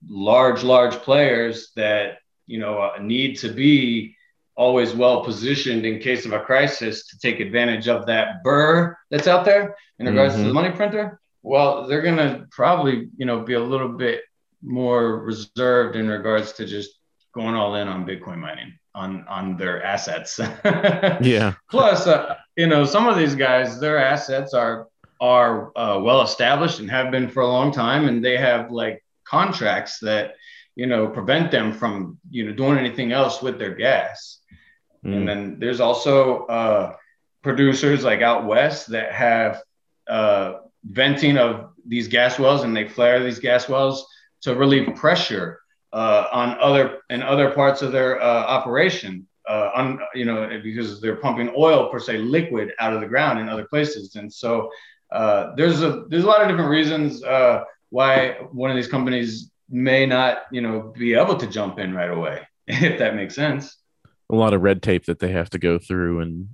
large, 0.08 0.64
large 0.64 0.96
players 0.96 1.72
that, 1.76 2.20
you 2.48 2.60
know, 2.60 2.80
uh, 2.80 2.98
need 3.02 3.38
to 3.40 3.50
be 3.50 4.16
always 4.56 4.94
well 4.94 5.24
positioned 5.24 5.86
in 5.86 6.00
case 6.00 6.26
of 6.26 6.34
a 6.34 6.40
crisis 6.42 7.08
to 7.08 7.20
take 7.20 7.40
advantage 7.40 7.88
of 7.88 8.06
that 8.06 8.44
burr 8.44 8.96
that's 9.10 9.28
out 9.28 9.46
there 9.46 9.76
in 10.00 10.06
regards 10.06 10.34
mm-hmm. 10.34 10.44
to 10.44 10.48
the 10.48 10.54
mm-hmm. 10.54 10.66
money 10.66 10.76
printer. 10.76 11.20
Well, 11.44 11.88
they're 11.88 12.04
gonna 12.04 12.46
probably, 12.52 13.10
you 13.18 13.26
know, 13.26 13.40
be 13.40 13.54
a 13.54 13.64
little 13.64 13.90
bit 13.90 14.22
more 14.62 15.20
reserved 15.24 15.96
in 15.96 16.08
regards 16.08 16.54
to 16.54 16.66
just 16.66 16.92
going 17.34 17.56
all 17.56 17.76
in 17.76 17.88
on 17.88 18.06
Bitcoin 18.06 18.38
mining 18.38 18.74
on 18.94 19.26
on 19.28 19.58
their 19.58 19.84
assets. 19.84 20.40
yeah. 21.22 21.54
Plus, 21.70 22.08
uh, 22.08 22.36
you 22.56 22.68
know, 22.68 22.86
some 22.86 23.08
of 23.08 23.18
these 23.18 23.36
guys, 23.36 23.80
their 23.80 23.98
assets 23.98 24.54
are 24.54 24.88
are 25.20 25.72
uh, 25.78 26.00
well 26.00 26.22
established 26.22 26.80
and 26.80 26.90
have 26.90 27.12
been 27.12 27.30
for 27.30 27.42
a 27.42 27.48
long 27.48 27.72
time, 27.72 28.08
and 28.08 28.24
they 28.24 28.38
have 28.38 28.72
like 28.72 29.04
contracts 29.24 30.00
that 30.00 30.36
you 30.76 30.88
know 30.88 31.08
prevent 31.08 31.52
them 31.52 31.74
from 31.74 32.18
you 32.30 32.46
know 32.46 32.54
doing 32.54 32.78
anything 32.78 33.12
else 33.12 33.42
with 33.42 33.58
their 33.58 33.76
gas. 33.76 34.40
Mm. 35.06 35.16
And 35.16 35.28
then 35.28 35.60
there's 35.60 35.80
also 35.80 36.46
uh, 36.46 36.96
producers 37.42 38.04
like 38.04 38.22
out 38.22 38.46
west 38.46 38.88
that 38.88 39.12
have 39.14 39.62
uh, 40.08 40.60
venting 40.84 41.38
of 41.38 41.72
these 41.88 42.08
gas 42.08 42.38
wells, 42.38 42.64
and 42.64 42.76
they 42.76 42.88
flare 42.88 43.24
these 43.24 43.40
gas 43.40 43.70
wells 43.70 44.06
to 44.42 44.56
relieve 44.56 44.96
pressure 44.96 45.61
uh, 45.94 46.28
on 46.32 46.58
other 46.60 47.00
in 47.10 47.22
other 47.22 47.52
parts 47.52 47.82
of 47.82 47.92
their 47.92 48.22
uh, 48.22 48.26
operation. 48.26 49.28
Uh, 49.50 49.72
on 49.76 50.00
you 50.14 50.24
know 50.24 50.48
because 50.64 51.02
they're 51.02 51.16
pumping 51.16 51.52
oil 51.58 51.90
per 51.90 52.00
se 52.00 52.20
liquid 52.20 52.72
out 52.80 52.94
of 52.94 53.02
the 53.02 53.08
ground 53.08 53.40
in 53.40 53.50
other 53.50 53.66
places, 53.66 54.16
and 54.16 54.32
so 54.32 54.70
uh, 55.12 55.54
there's 55.56 55.82
a 55.82 56.06
there's 56.10 56.24
a 56.24 56.28
lot 56.28 56.42
of 56.42 56.48
different 56.48 56.70
reasons 56.70 57.24
uh, 57.24 57.64
why 57.90 58.38
one 58.52 58.70
of 58.70 58.76
these 58.76 58.88
companies 58.88 59.52
may 59.70 60.06
not 60.06 60.44
you 60.52 60.62
know 60.62 60.94
be 60.98 61.14
able 61.14 61.36
to 61.36 61.48
jump 61.48 61.80
in 61.80 61.94
right 61.94 62.12
away 62.12 62.42
if 62.68 63.00
that 63.00 63.16
makes 63.16 63.36
sense. 63.36 63.78
A 64.30 64.36
lot 64.36 64.54
of 64.54 64.62
red 64.62 64.82
tape 64.82 65.06
that 65.06 65.20
they 65.20 65.32
have 65.32 65.50
to 65.50 65.60
go 65.60 65.78
through 65.78 66.22
and 66.22 66.50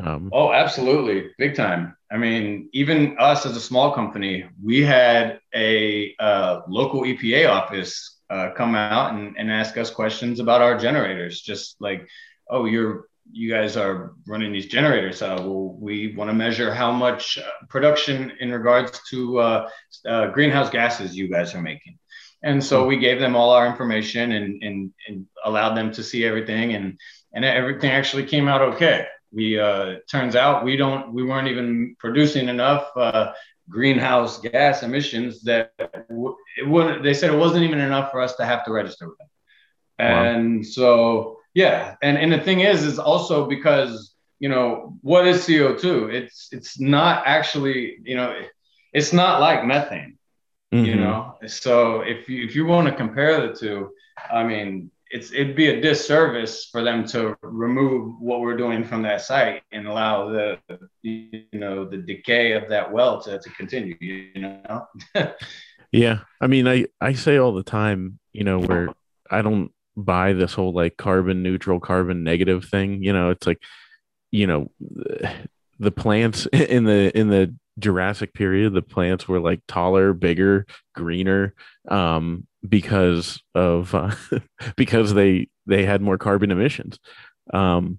um... 0.00 0.28
oh 0.32 0.52
absolutely. 0.52 1.30
Big 1.38 1.54
time. 1.54 1.96
I 2.10 2.18
mean 2.18 2.68
even 2.72 3.16
us 3.18 3.46
as 3.46 3.56
a 3.56 3.60
small 3.60 3.92
company 3.94 4.44
we 4.62 4.82
had 4.82 5.40
a 5.54 6.14
uh, 6.18 6.60
local 6.68 7.02
epa 7.02 7.48
office 7.48 8.11
uh, 8.32 8.50
come 8.56 8.74
out 8.74 9.14
and, 9.14 9.36
and 9.36 9.50
ask 9.50 9.76
us 9.76 9.90
questions 9.90 10.40
about 10.40 10.62
our 10.62 10.78
generators 10.78 11.40
just 11.40 11.76
like 11.80 12.08
oh 12.50 12.64
you're 12.64 13.06
you 13.30 13.50
guys 13.50 13.76
are 13.76 14.14
running 14.26 14.52
these 14.52 14.66
generators. 14.66 15.22
Uh, 15.22 15.36
well, 15.40 15.76
we 15.78 16.14
want 16.16 16.28
to 16.28 16.34
measure 16.34 16.74
how 16.74 16.90
much 16.90 17.38
uh, 17.38 17.42
production 17.68 18.32
in 18.40 18.50
regards 18.50 19.00
to 19.10 19.38
uh, 19.38 19.68
uh, 20.06 20.26
greenhouse 20.28 20.70
gases 20.70 21.16
you 21.16 21.28
guys 21.28 21.54
are 21.54 21.62
making. 21.62 21.98
And 22.42 22.62
so 22.62 22.86
we 22.86 22.96
gave 22.96 23.20
them 23.20 23.36
all 23.36 23.50
our 23.50 23.66
information 23.66 24.32
and, 24.32 24.62
and, 24.62 24.92
and 25.06 25.26
allowed 25.44 25.74
them 25.74 25.92
to 25.92 26.02
see 26.02 26.24
everything, 26.24 26.74
and 26.74 26.98
and 27.32 27.44
everything 27.44 27.90
actually 27.90 28.24
came 28.24 28.48
out 28.48 28.60
okay. 28.60 29.06
We 29.32 29.58
uh, 29.58 29.96
turns 30.10 30.34
out 30.34 30.64
we 30.64 30.76
don't 30.76 31.12
we 31.14 31.22
weren't 31.22 31.48
even 31.48 31.94
producing 32.00 32.48
enough 32.48 32.90
uh, 32.96 33.32
greenhouse 33.72 34.38
gas 34.38 34.82
emissions 34.82 35.42
that 35.42 35.72
it 35.78 36.68
wouldn't. 36.68 37.02
They 37.02 37.14
said 37.14 37.30
it 37.30 37.38
wasn't 37.38 37.64
even 37.64 37.80
enough 37.80 38.10
for 38.10 38.20
us 38.20 38.36
to 38.36 38.44
have 38.44 38.64
to 38.66 38.72
register 38.72 39.08
with 39.08 39.18
them. 39.18 39.28
And 39.98 40.56
wow. 40.58 40.62
so 40.62 41.38
yeah, 41.54 41.96
and 42.02 42.18
and 42.18 42.32
the 42.32 42.40
thing 42.40 42.60
is, 42.60 42.84
is 42.84 42.98
also 42.98 43.46
because 43.46 44.14
you 44.38 44.48
know 44.48 44.96
what 45.00 45.26
is 45.26 45.46
CO 45.46 45.74
two? 45.74 46.08
It's 46.08 46.48
it's 46.52 46.78
not 46.78 47.24
actually 47.26 47.98
you 48.04 48.16
know 48.16 48.40
it's 48.92 49.12
not 49.12 49.40
like 49.40 49.64
methane. 49.64 50.18
Mm-hmm. 50.72 50.84
You 50.86 50.94
know, 50.96 51.34
so 51.46 52.00
if 52.00 52.28
you 52.28 52.44
if 52.44 52.54
you 52.54 52.64
want 52.64 52.88
to 52.88 52.94
compare 52.94 53.46
the 53.46 53.54
two, 53.54 53.90
I 54.30 54.44
mean, 54.44 54.90
it's 55.12 55.32
it'd 55.32 55.54
be 55.54 55.68
a 55.68 55.80
disservice 55.80 56.68
for 56.72 56.82
them 56.82 57.06
to 57.06 57.36
remove 57.42 58.14
what 58.20 58.40
we're 58.40 58.56
doing 58.56 58.82
from 58.82 59.02
that 59.02 59.20
site 59.20 59.62
and 59.72 59.86
allow 59.86 60.28
the 60.28 60.58
you 61.02 61.44
know 61.52 61.84
the 61.84 61.98
decay 61.98 62.52
of 62.52 62.68
that 62.68 62.90
well 62.90 63.20
to, 63.20 63.38
to 63.38 63.50
continue 63.50 63.96
you 64.00 64.40
know 64.40 64.86
yeah 65.92 66.20
i 66.40 66.46
mean 66.46 66.66
i 66.66 66.86
i 67.00 67.12
say 67.12 67.36
all 67.36 67.52
the 67.52 67.62
time 67.62 68.18
you 68.32 68.42
know 68.42 68.58
where 68.58 68.88
i 69.30 69.42
don't 69.42 69.70
buy 69.96 70.32
this 70.32 70.54
whole 70.54 70.72
like 70.72 70.96
carbon 70.96 71.42
neutral, 71.42 71.80
carbon 71.80 72.24
negative 72.24 72.64
thing. 72.64 73.02
You 73.02 73.12
know, 73.12 73.30
it's 73.30 73.46
like, 73.46 73.60
you 74.30 74.46
know, 74.46 74.70
the 75.78 75.90
plants 75.90 76.46
in 76.52 76.84
the 76.84 77.16
in 77.18 77.28
the 77.28 77.54
Jurassic 77.78 78.34
period, 78.34 78.74
the 78.74 78.82
plants 78.82 79.26
were 79.26 79.40
like 79.40 79.60
taller, 79.66 80.12
bigger, 80.12 80.66
greener, 80.94 81.54
um, 81.88 82.46
because 82.68 83.40
of 83.54 83.94
uh, 83.94 84.14
because 84.76 85.14
they 85.14 85.48
they 85.66 85.84
had 85.84 86.02
more 86.02 86.18
carbon 86.18 86.50
emissions. 86.50 86.98
Um, 87.52 87.98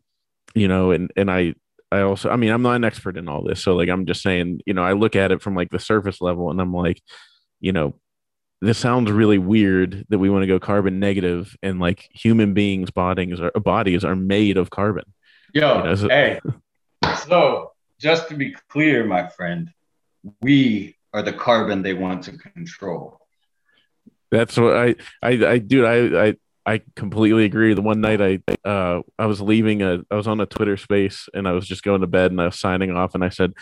you 0.53 0.67
know, 0.67 0.91
and 0.91 1.11
and 1.15 1.31
I 1.31 1.55
I 1.91 2.01
also 2.01 2.29
I 2.29 2.35
mean 2.35 2.51
I'm 2.51 2.61
not 2.61 2.75
an 2.75 2.83
expert 2.83 3.17
in 3.17 3.27
all 3.27 3.43
this, 3.43 3.63
so 3.63 3.75
like 3.75 3.89
I'm 3.89 4.05
just 4.05 4.21
saying, 4.21 4.61
you 4.65 4.73
know, 4.73 4.83
I 4.83 4.93
look 4.93 5.15
at 5.15 5.31
it 5.31 5.41
from 5.41 5.55
like 5.55 5.69
the 5.69 5.79
surface 5.79 6.21
level, 6.21 6.51
and 6.51 6.61
I'm 6.61 6.73
like, 6.73 7.01
you 7.59 7.71
know, 7.71 7.95
this 8.63 8.77
sounds 8.77 9.11
really 9.11 9.37
weird 9.37 10.05
that 10.07 10.19
we 10.19 10.29
want 10.29 10.43
to 10.43 10.47
go 10.47 10.57
carbon 10.57 10.99
negative 10.99 11.55
and 11.61 11.79
like 11.79 12.07
human 12.13 12.53
beings 12.53 12.91
bodies 12.91 13.41
are 13.41 13.51
bodies 13.51 14.05
are 14.05 14.15
made 14.15 14.55
of 14.55 14.69
carbon 14.69 15.03
yo 15.53 15.79
you 15.79 15.83
know, 15.83 15.95
so, 15.95 16.07
hey 16.07 16.39
so 17.27 17.72
just 17.99 18.29
to 18.29 18.35
be 18.35 18.55
clear 18.69 19.05
my 19.05 19.27
friend 19.27 19.71
we 20.41 20.95
are 21.13 21.21
the 21.21 21.33
carbon 21.33 21.81
they 21.81 21.93
want 21.93 22.23
to 22.23 22.37
control 22.37 23.19
that's 24.31 24.57
what 24.57 24.75
i 24.75 24.95
i 25.21 25.29
i 25.45 25.57
dude 25.57 25.85
i 25.85 26.27
i 26.27 26.35
I 26.65 26.81
completely 26.95 27.45
agree. 27.45 27.73
The 27.73 27.81
one 27.81 28.01
night 28.01 28.21
I 28.21 28.39
uh 28.67 29.01
I 29.19 29.25
was 29.25 29.41
leaving 29.41 29.81
a 29.81 29.99
I 30.09 30.15
was 30.15 30.27
on 30.27 30.39
a 30.39 30.45
Twitter 30.45 30.77
space 30.77 31.27
and 31.33 31.47
I 31.47 31.51
was 31.51 31.67
just 31.67 31.83
going 31.83 32.01
to 32.01 32.07
bed 32.07 32.31
and 32.31 32.41
I 32.41 32.45
was 32.45 32.59
signing 32.59 32.91
off 32.95 33.15
and 33.15 33.23
I 33.23 33.29
said 33.29 33.53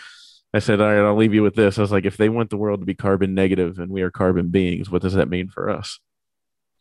I 0.54 0.58
said, 0.58 0.80
all 0.80 0.86
right, 0.86 1.04
I'll 1.04 1.16
leave 1.16 1.32
you 1.32 1.42
with 1.42 1.54
this. 1.54 1.78
I 1.78 1.80
was 1.80 1.92
like, 1.92 2.04
if 2.04 2.18
they 2.18 2.28
want 2.28 2.50
the 2.50 2.58
world 2.58 2.80
to 2.80 2.86
be 2.86 2.94
carbon 2.94 3.34
negative 3.34 3.78
and 3.78 3.90
we 3.90 4.02
are 4.02 4.10
carbon 4.10 4.48
beings, 4.48 4.90
what 4.90 5.00
does 5.00 5.14
that 5.14 5.30
mean 5.30 5.48
for 5.48 5.70
us? 5.70 5.98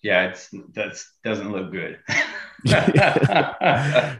Yeah, 0.01 0.25
it's 0.25 0.49
that 0.73 1.01
doesn't 1.23 1.51
look 1.51 1.71
good. 1.71 1.99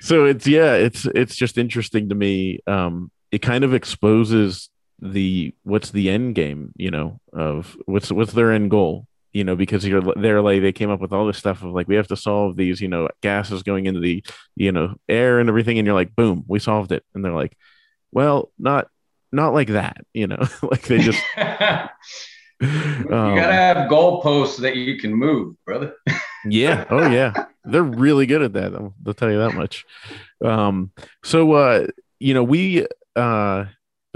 so 0.00 0.24
it's 0.24 0.46
yeah, 0.46 0.74
it's 0.74 1.04
it's 1.06 1.36
just 1.36 1.58
interesting 1.58 2.08
to 2.08 2.14
me. 2.14 2.60
Um, 2.66 3.10
it 3.30 3.38
kind 3.40 3.64
of 3.64 3.74
exposes 3.74 4.70
the 5.00 5.54
what's 5.62 5.90
the 5.90 6.10
end 6.10 6.34
game, 6.34 6.72
you 6.76 6.90
know, 6.90 7.20
of 7.32 7.76
what's 7.86 8.10
what's 8.10 8.32
their 8.32 8.52
end 8.52 8.70
goal, 8.70 9.06
you 9.32 9.44
know, 9.44 9.56
because 9.56 9.86
you're 9.86 10.02
they're 10.16 10.42
like 10.42 10.62
they 10.62 10.72
came 10.72 10.90
up 10.90 11.00
with 11.00 11.12
all 11.12 11.26
this 11.26 11.38
stuff 11.38 11.62
of 11.62 11.72
like 11.72 11.88
we 11.88 11.96
have 11.96 12.08
to 12.08 12.16
solve 12.16 12.56
these, 12.56 12.80
you 12.80 12.88
know, 12.88 13.08
gases 13.22 13.62
going 13.62 13.86
into 13.86 14.00
the 14.00 14.24
you 14.56 14.72
know 14.72 14.94
air 15.08 15.38
and 15.38 15.48
everything, 15.48 15.78
and 15.78 15.86
you're 15.86 15.94
like, 15.94 16.16
boom, 16.16 16.44
we 16.48 16.58
solved 16.58 16.92
it, 16.92 17.04
and 17.14 17.24
they're 17.24 17.32
like 17.32 17.56
well, 18.12 18.50
not 18.58 18.88
not 19.32 19.52
like 19.52 19.68
that, 19.68 19.98
you 20.14 20.26
know, 20.26 20.42
like 20.62 20.82
they 20.82 20.98
just 20.98 21.22
you 22.60 22.68
um, 22.68 23.36
gotta 23.36 23.52
have 23.52 23.90
goalposts 23.90 24.58
that 24.58 24.76
you 24.76 24.98
can 24.98 25.14
move, 25.14 25.56
brother. 25.64 25.94
yeah. 26.44 26.84
Oh 26.90 27.08
yeah. 27.08 27.32
They're 27.64 27.82
really 27.82 28.26
good 28.26 28.42
at 28.42 28.52
that. 28.54 28.74
I'll, 28.74 28.94
I'll 29.06 29.14
tell 29.14 29.30
you 29.30 29.38
that 29.38 29.54
much. 29.54 29.84
Um, 30.44 30.92
so 31.22 31.52
uh, 31.52 31.86
you 32.18 32.34
know, 32.34 32.42
we 32.42 32.86
uh 33.16 33.66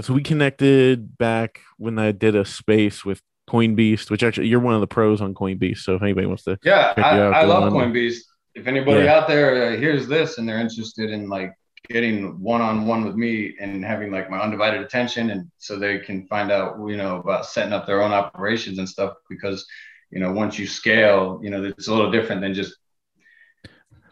so 0.01 0.13
we 0.13 0.23
connected 0.23 1.17
back 1.17 1.61
when 1.77 1.99
I 1.99 2.11
did 2.11 2.35
a 2.35 2.45
space 2.45 3.05
with 3.05 3.21
Coinbeast, 3.49 4.09
which 4.09 4.23
actually 4.23 4.47
you're 4.47 4.59
one 4.59 4.73
of 4.73 4.81
the 4.81 4.87
pros 4.87 5.21
on 5.21 5.33
Coinbeast. 5.33 5.79
So 5.79 5.95
if 5.95 6.01
anybody 6.01 6.27
wants 6.27 6.43
to, 6.43 6.57
yeah, 6.63 6.93
I, 6.97 7.19
I 7.19 7.43
love 7.45 7.71
Coinbeast. 7.71 8.19
If 8.55 8.67
anybody 8.67 9.05
yeah. 9.05 9.15
out 9.15 9.27
there 9.27 9.73
uh, 9.73 9.77
hears 9.77 10.07
this 10.07 10.37
and 10.37 10.47
they're 10.47 10.59
interested 10.59 11.09
in 11.09 11.27
like 11.29 11.51
getting 11.89 12.39
one-on-one 12.41 13.03
with 13.03 13.15
me 13.15 13.55
and 13.59 13.83
having 13.83 14.11
like 14.11 14.29
my 14.29 14.39
undivided 14.39 14.81
attention 14.81 15.31
and 15.31 15.51
so 15.57 15.77
they 15.77 15.99
can 15.99 16.25
find 16.27 16.51
out 16.51 16.77
you 16.87 16.95
know 16.95 17.17
about 17.17 17.45
setting 17.45 17.73
up 17.73 17.85
their 17.85 18.01
own 18.01 18.13
operations 18.13 18.77
and 18.79 18.87
stuff 18.87 19.13
because 19.29 19.65
you 20.09 20.19
know 20.19 20.31
once 20.31 20.57
you 20.57 20.65
scale 20.65 21.39
you 21.43 21.49
know 21.49 21.63
it's 21.63 21.87
a 21.87 21.93
little 21.93 22.11
different 22.11 22.41
than 22.41 22.53
just 22.53 22.77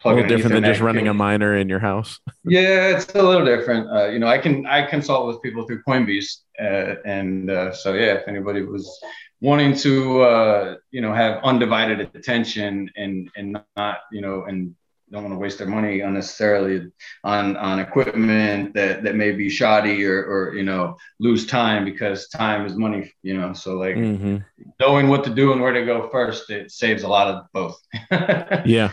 a 0.04 0.08
little 0.08 0.26
different 0.26 0.54
than 0.54 0.64
just 0.64 0.80
running 0.80 1.06
a 1.06 1.14
miner 1.14 1.56
in 1.56 1.68
your 1.68 1.78
house. 1.78 2.18
Yeah 2.44 2.96
it's 2.96 3.06
a 3.14 3.22
little 3.22 3.44
different. 3.44 3.88
Uh, 3.88 4.08
you 4.08 4.18
know 4.18 4.26
i 4.26 4.36
can 4.36 4.66
i 4.66 4.84
consult 4.84 5.28
with 5.28 5.40
people 5.42 5.64
through 5.66 5.82
Coinbeast, 5.84 6.42
uh, 6.60 6.96
and 7.06 7.50
uh, 7.50 7.72
so 7.72 7.94
yeah 7.94 8.14
if 8.14 8.28
anybody 8.28 8.62
was 8.62 9.00
wanting 9.40 9.74
to 9.76 10.22
uh, 10.22 10.76
you 10.90 11.00
know 11.00 11.14
have 11.14 11.42
undivided 11.42 12.00
attention 12.14 12.90
and 12.96 13.30
and 13.36 13.58
not 13.76 13.98
you 14.10 14.20
know 14.20 14.44
and 14.44 14.74
don't 15.12 15.24
want 15.24 15.34
to 15.34 15.38
waste 15.38 15.58
their 15.58 15.68
money 15.68 16.00
unnecessarily 16.00 16.90
on 17.22 17.56
on 17.58 17.78
equipment 17.78 18.72
that 18.72 19.02
that 19.02 19.14
may 19.14 19.30
be 19.30 19.50
shoddy 19.50 20.04
or 20.04 20.24
or 20.24 20.54
you 20.54 20.62
know 20.62 20.96
lose 21.20 21.46
time 21.46 21.84
because 21.84 22.28
time 22.28 22.64
is 22.64 22.74
money 22.74 23.12
you 23.22 23.34
know 23.34 23.52
so 23.52 23.78
like 23.78 23.94
mm-hmm. 23.94 24.38
knowing 24.80 25.08
what 25.08 25.22
to 25.22 25.34
do 25.34 25.52
and 25.52 25.60
where 25.60 25.72
to 25.72 25.84
go 25.84 26.08
first 26.10 26.48
it 26.50 26.70
saves 26.70 27.02
a 27.02 27.08
lot 27.08 27.28
of 27.28 27.44
both. 27.52 27.78
Yeah. 28.66 28.92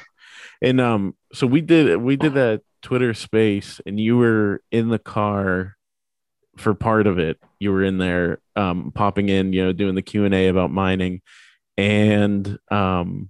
And 0.61 0.81
um 0.81 1.15
so 1.33 1.47
we 1.47 1.61
did 1.61 1.97
we 1.97 2.17
did 2.17 2.33
that 2.33 2.61
twitter 2.81 3.13
space 3.13 3.79
and 3.85 3.99
you 3.99 4.17
were 4.17 4.61
in 4.71 4.89
the 4.89 4.99
car 4.99 5.77
for 6.57 6.73
part 6.73 7.07
of 7.07 7.17
it. 7.17 7.39
You 7.59 7.71
were 7.71 7.83
in 7.83 7.97
there 7.97 8.41
um 8.57 8.91
popping 8.93 9.29
in 9.29 9.53
you 9.53 9.63
know 9.63 9.71
doing 9.71 9.95
the 9.95 10.01
q&a 10.01 10.49
about 10.49 10.71
mining. 10.71 11.21
And 11.77 12.57
um 12.69 13.29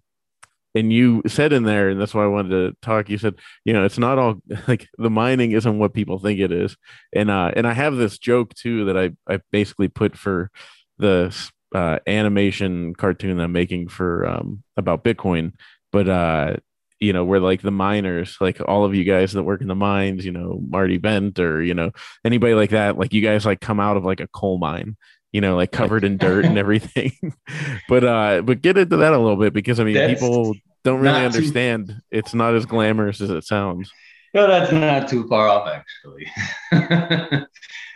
and 0.75 0.93
you 0.93 1.21
said 1.27 1.53
in 1.53 1.63
there, 1.63 1.89
and 1.89 1.99
that's 1.99 2.13
why 2.13 2.23
I 2.23 2.27
wanted 2.27 2.49
to 2.49 2.77
talk. 2.81 3.09
You 3.09 3.17
said, 3.17 3.35
you 3.65 3.73
know, 3.73 3.85
it's 3.85 3.97
not 3.97 4.19
all 4.19 4.35
like 4.67 4.87
the 4.97 5.09
mining 5.09 5.51
isn't 5.51 5.79
what 5.79 5.93
people 5.93 6.19
think 6.19 6.39
it 6.39 6.51
is, 6.51 6.77
and 7.13 7.29
uh, 7.29 7.51
and 7.55 7.67
I 7.67 7.73
have 7.73 7.95
this 7.95 8.17
joke 8.17 8.53
too 8.53 8.85
that 8.85 8.97
I 8.97 9.11
I 9.31 9.39
basically 9.51 9.87
put 9.87 10.17
for 10.17 10.51
the 10.97 11.35
uh, 11.73 11.99
animation 12.07 12.93
cartoon 12.95 13.37
that 13.37 13.43
I'm 13.43 13.51
making 13.51 13.89
for 13.89 14.27
um 14.27 14.63
about 14.77 15.03
Bitcoin, 15.03 15.53
but 15.91 16.07
uh, 16.07 16.55
you 16.99 17.13
know, 17.13 17.23
we're 17.23 17.39
like 17.39 17.61
the 17.61 17.71
miners, 17.71 18.37
like 18.41 18.61
all 18.67 18.85
of 18.85 18.93
you 18.93 19.05
guys 19.05 19.31
that 19.33 19.43
work 19.43 19.61
in 19.61 19.67
the 19.67 19.75
mines, 19.75 20.25
you 20.25 20.31
know, 20.31 20.59
Marty 20.67 20.97
Bent 20.97 21.39
or 21.39 21.61
you 21.63 21.73
know 21.73 21.91
anybody 22.23 22.53
like 22.53 22.71
that, 22.71 22.97
like 22.97 23.13
you 23.13 23.21
guys 23.21 23.45
like 23.45 23.61
come 23.61 23.79
out 23.79 23.97
of 23.97 24.05
like 24.05 24.19
a 24.19 24.27
coal 24.27 24.59
mine 24.59 24.97
you 25.31 25.41
know, 25.41 25.55
like 25.55 25.71
covered 25.71 26.03
in 26.03 26.17
dirt 26.17 26.45
and 26.45 26.57
everything. 26.57 27.13
but 27.89 28.03
uh 28.03 28.41
but 28.41 28.61
get 28.61 28.77
into 28.77 28.97
that 28.97 29.13
a 29.13 29.17
little 29.17 29.37
bit 29.37 29.53
because 29.53 29.79
I 29.79 29.83
mean 29.83 29.95
that's 29.95 30.19
people 30.19 30.55
don't 30.83 31.01
really 31.01 31.25
understand 31.25 31.87
too... 31.87 31.95
it's 32.11 32.33
not 32.33 32.55
as 32.55 32.65
glamorous 32.65 33.21
as 33.21 33.29
it 33.29 33.43
sounds. 33.43 33.91
No, 34.33 34.47
that's 34.47 34.71
not 34.71 35.07
too 35.07 35.27
far 35.27 35.47
off 35.47 35.67
actually. 35.67 36.27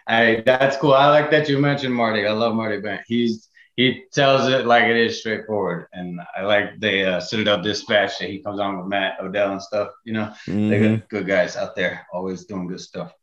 I 0.08 0.44
that's 0.46 0.78
cool. 0.78 0.94
I 0.94 1.08
like 1.08 1.32
that 1.32 1.48
you 1.48 1.60
mentioned 1.60 1.94
Marty. 1.94 2.26
I 2.26 2.32
love 2.32 2.56
Marty 2.56 2.82
Bent. 2.82 3.02
He's 3.08 3.50
he 3.76 4.04
tells 4.12 4.48
it 4.50 4.68
like 4.68 4.84
it 4.84 4.98
is 4.98 5.20
straightforward. 5.20 5.88
And 5.94 6.22
I 6.36 6.44
like 6.44 6.80
the 6.80 7.16
uh, 7.16 7.20
Citadel 7.20 7.62
Dispatch 7.62 8.20
that 8.20 8.30
he 8.30 8.40
comes 8.40 8.60
on 8.60 8.78
with 8.78 8.88
Matt 8.88 9.20
Odell 9.20 9.52
and 9.52 9.62
stuff. 9.62 9.90
You 10.06 10.14
know, 10.14 10.34
mm-hmm. 10.48 10.70
they 10.70 10.80
got 10.80 11.10
good 11.10 11.28
guys 11.28 11.56
out 11.56 11.76
there, 11.76 12.06
always 12.14 12.46
doing 12.46 12.68
good 12.68 12.82
stuff. 12.82 13.14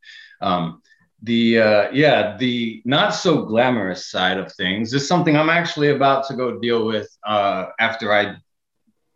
Um, 0.41 0.81
the 1.23 1.59
uh, 1.59 1.91
yeah 1.91 2.35
the 2.37 2.81
not 2.85 3.11
so 3.11 3.43
glamorous 3.43 4.09
side 4.09 4.37
of 4.37 4.51
things 4.53 4.93
is 4.93 5.07
something 5.07 5.37
i'm 5.37 5.49
actually 5.49 5.89
about 5.89 6.27
to 6.27 6.33
go 6.35 6.59
deal 6.59 6.85
with 6.85 7.09
uh, 7.25 7.67
after 7.79 8.11
i 8.13 8.35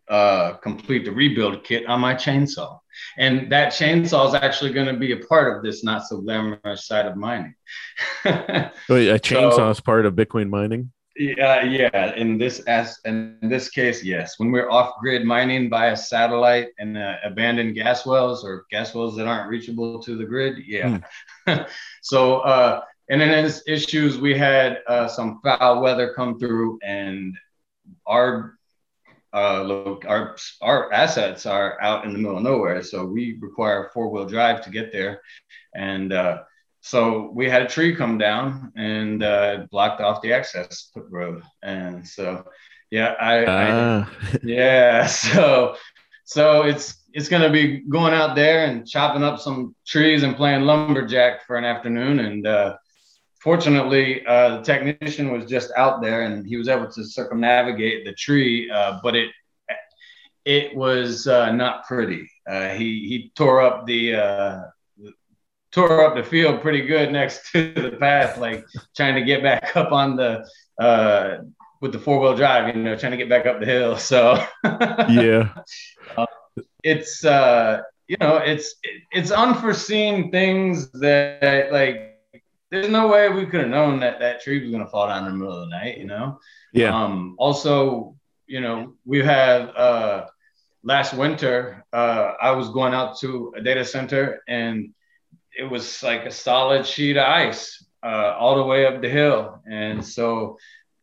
uh, 0.08 0.54
complete 0.58 1.06
the 1.06 1.12
rebuild 1.12 1.64
kit 1.64 1.86
on 1.88 2.00
my 2.00 2.14
chainsaw. 2.14 2.80
And 3.18 3.52
that 3.52 3.74
chainsaw 3.74 4.28
is 4.28 4.36
actually 4.36 4.72
going 4.72 4.88
to 4.88 4.98
be 4.98 5.12
a 5.12 5.18
part 5.18 5.58
of 5.58 5.64
this 5.64 5.84
not 5.84 6.06
so 6.06 6.22
glamorous 6.22 6.86
side 6.86 7.06
of 7.06 7.16
mining. 7.18 7.56
Wait, 8.26 9.10
a 9.10 9.20
chainsaw 9.20 9.56
so, 9.56 9.70
is 9.70 9.80
part 9.80 10.06
of 10.06 10.14
bitcoin 10.14 10.50
mining 10.50 10.92
yeah, 11.16 11.64
yeah. 11.64 12.14
In 12.16 12.38
this 12.38 12.60
as 12.62 13.00
in 13.06 13.38
this 13.42 13.70
case, 13.70 14.04
yes. 14.04 14.38
When 14.38 14.52
we're 14.52 14.70
off 14.70 14.96
grid 15.00 15.26
mining 15.26 15.70
via 15.70 15.96
satellite 15.96 16.70
and 16.78 16.98
uh, 16.98 17.16
abandoned 17.24 17.76
gas 17.76 18.06
wells 18.06 18.44
or 18.44 18.66
gas 18.70 18.94
wells 18.94 19.16
that 19.18 19.28
aren't 19.28 19.50
reachable 19.50 20.02
to 20.04 20.18
the 20.18 20.26
grid, 20.26 20.64
yeah. 20.66 21.00
Hmm. 21.48 21.62
so, 22.02 22.40
uh, 22.40 22.82
and 23.10 23.22
then 23.22 23.32
as 23.32 23.64
issues, 23.68 24.18
we 24.18 24.38
had 24.38 24.80
uh, 24.88 25.08
some 25.08 25.40
foul 25.44 25.82
weather 25.82 26.14
come 26.14 26.38
through, 26.38 26.80
and 26.84 27.38
our 28.06 28.58
uh, 29.34 29.62
look, 29.62 30.06
our 30.08 30.36
our 30.62 30.92
assets 30.92 31.46
are 31.46 31.80
out 31.82 32.06
in 32.06 32.14
the 32.14 32.18
middle 32.18 32.38
of 32.38 32.44
nowhere, 32.44 32.82
so 32.82 33.06
we 33.06 33.38
require 33.42 33.90
four 33.94 34.10
wheel 34.10 34.26
drive 34.26 34.64
to 34.64 34.70
get 34.70 34.92
there, 34.92 35.22
and 35.74 36.12
uh, 36.14 36.40
so 36.86 37.32
we 37.34 37.50
had 37.50 37.64
a 37.64 37.68
tree 37.68 37.96
come 37.96 38.20
down 38.20 38.72
and 38.76 39.24
uh, 39.24 39.66
blocked 39.72 40.02
off 40.02 40.22
the 40.22 40.32
access 40.32 40.92
road, 40.96 41.42
and 41.64 42.08
so 42.08 42.46
yeah, 42.92 43.16
I. 43.20 43.44
I 43.44 43.72
ah. 43.72 44.12
yeah, 44.44 45.08
so 45.08 45.78
so 46.26 46.62
it's 46.62 46.98
it's 47.12 47.28
gonna 47.28 47.50
be 47.50 47.80
going 47.80 48.14
out 48.14 48.36
there 48.36 48.66
and 48.66 48.88
chopping 48.88 49.24
up 49.24 49.40
some 49.40 49.74
trees 49.88 50.22
and 50.22 50.36
playing 50.36 50.62
lumberjack 50.62 51.48
for 51.48 51.56
an 51.56 51.66
afternoon, 51.66 52.20
and 52.20 52.46
uh, 52.46 52.78
fortunately, 53.40 54.24
uh, 54.28 54.58
the 54.58 54.62
technician 54.62 55.32
was 55.32 55.46
just 55.46 55.72
out 55.76 56.04
there 56.04 56.22
and 56.22 56.46
he 56.46 56.56
was 56.56 56.68
able 56.68 56.92
to 56.92 57.04
circumnavigate 57.04 58.06
the 58.06 58.14
tree, 58.14 58.70
uh, 58.70 59.00
but 59.02 59.16
it 59.16 59.32
it 60.46 60.76
was 60.76 61.26
uh, 61.26 61.52
not 61.52 61.88
pretty. 61.88 62.30
Uh, 62.48 62.70
he 62.70 63.08
he 63.08 63.32
tore 63.36 63.62
up 63.62 63.88
the 63.88 64.14
uh, 64.14 64.62
tore 65.76 66.06
up 66.06 66.16
the 66.16 66.24
field 66.24 66.62
pretty 66.62 66.82
good 66.82 67.12
next 67.12 67.52
to 67.52 67.74
the 67.74 67.92
path, 68.00 68.38
like 68.38 68.66
trying 68.96 69.14
to 69.16 69.22
get 69.22 69.44
back 69.44 69.72
up 69.76 69.92
on 69.92 70.16
the 70.16 70.48
uh, 70.80 71.40
with 71.82 71.92
the 71.92 72.00
four 72.00 72.20
wheel 72.20 72.36
drive, 72.36 72.74
you 72.74 72.82
know, 72.82 72.96
trying 72.96 73.12
to 73.12 73.18
get 73.18 73.30
back 73.30 73.46
up 73.46 73.60
the 73.60 73.66
hill. 73.66 73.98
So 73.98 74.42
yeah, 74.64 75.50
uh, 76.16 76.26
it's 76.82 77.26
uh, 77.26 77.82
you 78.08 78.16
know, 78.22 78.38
it's 78.38 78.76
it's 79.12 79.32
unforeseen 79.32 80.32
things 80.32 80.90
that 80.94 81.72
like. 81.72 82.14
There's 82.72 82.90
no 82.90 83.08
way 83.08 83.30
we 83.30 83.46
could 83.46 83.62
have 83.62 83.70
known 83.70 84.00
that 84.00 84.20
that 84.20 84.42
tree 84.42 84.60
was 84.60 84.72
gonna 84.72 84.88
fall 84.88 85.08
down 85.08 85.26
in 85.28 85.34
the 85.34 85.38
middle 85.38 85.54
of 85.54 85.70
the 85.70 85.76
night, 85.78 85.98
you 86.00 86.06
know. 86.06 86.40
Yeah. 86.74 86.90
Um. 86.90 87.36
Also, 87.38 88.16
you 88.48 88.60
know, 88.60 88.96
we 89.06 89.24
have 89.24 89.70
uh, 89.76 90.26
last 90.84 91.14
winter. 91.14 91.86
Uh, 91.94 92.34
I 92.42 92.52
was 92.52 92.70
going 92.70 92.94
out 92.94 93.20
to 93.20 93.54
a 93.56 93.62
data 93.62 93.86
center 93.86 94.42
and 94.48 94.95
it 95.58 95.70
was 95.70 96.04
like 96.04 96.26
a 96.26 96.32
solid 96.32 96.86
sheet 96.86 97.18
of 97.18 97.28
ice 97.28 97.84
uh, 98.04 98.36
all 98.38 98.56
the 98.56 98.64
way 98.64 98.86
up 98.86 99.02
the 99.02 99.10
hill, 99.10 99.62
and 99.70 100.06
so 100.06 100.58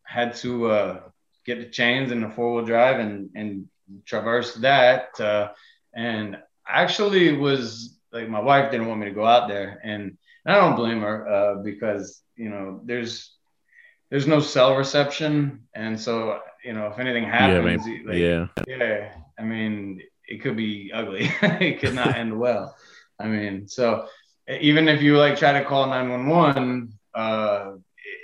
I 0.07 0.13
had 0.13 0.35
to 0.35 0.71
uh, 0.71 0.99
get 1.45 1.59
the 1.59 1.69
chains 1.69 2.11
and 2.11 2.23
the 2.23 2.29
four 2.29 2.55
wheel 2.55 2.65
drive 2.65 2.99
and 2.99 3.29
and 3.35 3.67
traverse 4.05 4.55
that. 4.55 5.19
Uh, 5.19 5.51
and 5.93 6.37
actually 6.67 7.35
was 7.37 7.99
like 8.11 8.29
my 8.29 8.39
wife 8.39 8.71
didn't 8.71 8.87
want 8.87 8.99
me 8.99 9.07
to 9.07 9.13
go 9.13 9.25
out 9.25 9.47
there, 9.47 9.79
and 9.83 10.17
I 10.45 10.55
don't 10.55 10.75
blame 10.75 11.01
her 11.01 11.27
uh, 11.27 11.55
because 11.55 12.21
you 12.35 12.49
know 12.49 12.81
there's 12.85 13.33
there's 14.09 14.27
no 14.27 14.39
cell 14.39 14.75
reception, 14.75 15.67
and 15.73 15.99
so 15.99 16.39
you 16.63 16.73
know 16.73 16.87
if 16.87 16.99
anything 16.99 17.25
happens, 17.25 17.87
yeah, 17.87 17.97
like, 18.05 18.17
yeah, 18.17 18.47
yeah. 18.67 19.15
I 19.37 19.43
mean, 19.43 20.01
it 20.27 20.41
could 20.41 20.55
be 20.55 20.91
ugly. 20.93 21.31
it 21.41 21.79
could 21.79 21.95
not 21.95 22.15
end 22.15 22.37
well. 22.37 22.75
I 23.19 23.27
mean, 23.27 23.67
so 23.67 24.07
even 24.49 24.87
if 24.87 25.01
you 25.01 25.17
like 25.17 25.37
try 25.37 25.53
to 25.53 25.65
call 25.65 25.87
911, 25.87 26.93
uh, 27.13 27.73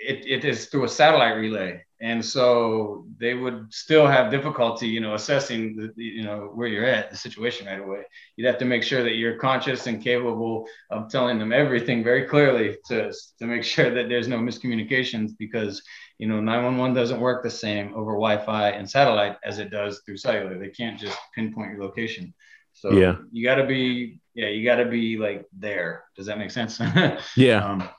it, 0.01 0.25
it 0.25 0.45
is 0.45 0.67
through 0.67 0.85
a 0.85 0.89
satellite 0.89 1.35
relay. 1.35 1.83
And 2.01 2.23
so 2.23 3.05
they 3.17 3.33
would 3.33 3.73
still 3.73 4.07
have 4.07 4.31
difficulty, 4.31 4.87
you 4.87 5.01
know, 5.01 5.15
assessing, 5.15 5.75
the, 5.75 5.91
you 6.01 6.23
know, 6.23 6.49
where 6.53 6.69
you're 6.69 6.85
at, 6.85 7.11
the 7.11 7.17
situation 7.17 7.67
right 7.67 7.81
away. 7.81 8.03
You'd 8.37 8.47
have 8.47 8.57
to 8.59 8.65
make 8.65 8.83
sure 8.83 9.03
that 9.03 9.15
you're 9.15 9.37
conscious 9.37 9.85
and 9.85 10.01
capable 10.01 10.65
of 10.91 11.09
telling 11.09 11.37
them 11.39 11.51
everything 11.51 12.01
very 12.01 12.23
clearly 12.23 12.77
to, 12.87 13.11
to 13.39 13.45
make 13.45 13.63
sure 13.65 13.93
that 13.93 14.07
there's 14.07 14.29
no 14.29 14.37
miscommunications 14.37 15.31
because, 15.37 15.83
you 16.19 16.27
know, 16.27 16.39
911 16.39 16.95
doesn't 16.95 17.19
work 17.19 17.43
the 17.43 17.49
same 17.49 17.93
over 17.93 18.13
Wi-Fi 18.13 18.69
and 18.69 18.89
satellite 18.89 19.35
as 19.43 19.59
it 19.59 19.69
does 19.69 20.01
through 20.05 20.17
cellular. 20.17 20.57
They 20.57 20.69
can't 20.69 20.97
just 20.97 21.17
pinpoint 21.35 21.71
your 21.71 21.83
location. 21.83 22.33
So 22.79 22.91
yeah, 22.91 23.17
you 23.31 23.43
got 23.43 23.55
to 23.55 23.65
be 23.65 24.19
yeah, 24.33 24.47
you 24.47 24.63
got 24.63 24.77
to 24.77 24.85
be 24.85 25.17
like 25.17 25.45
there. 25.51 26.05
Does 26.15 26.27
that 26.27 26.37
make 26.37 26.51
sense? 26.51 26.79
yeah. 27.35 27.65
Um, 27.65 27.89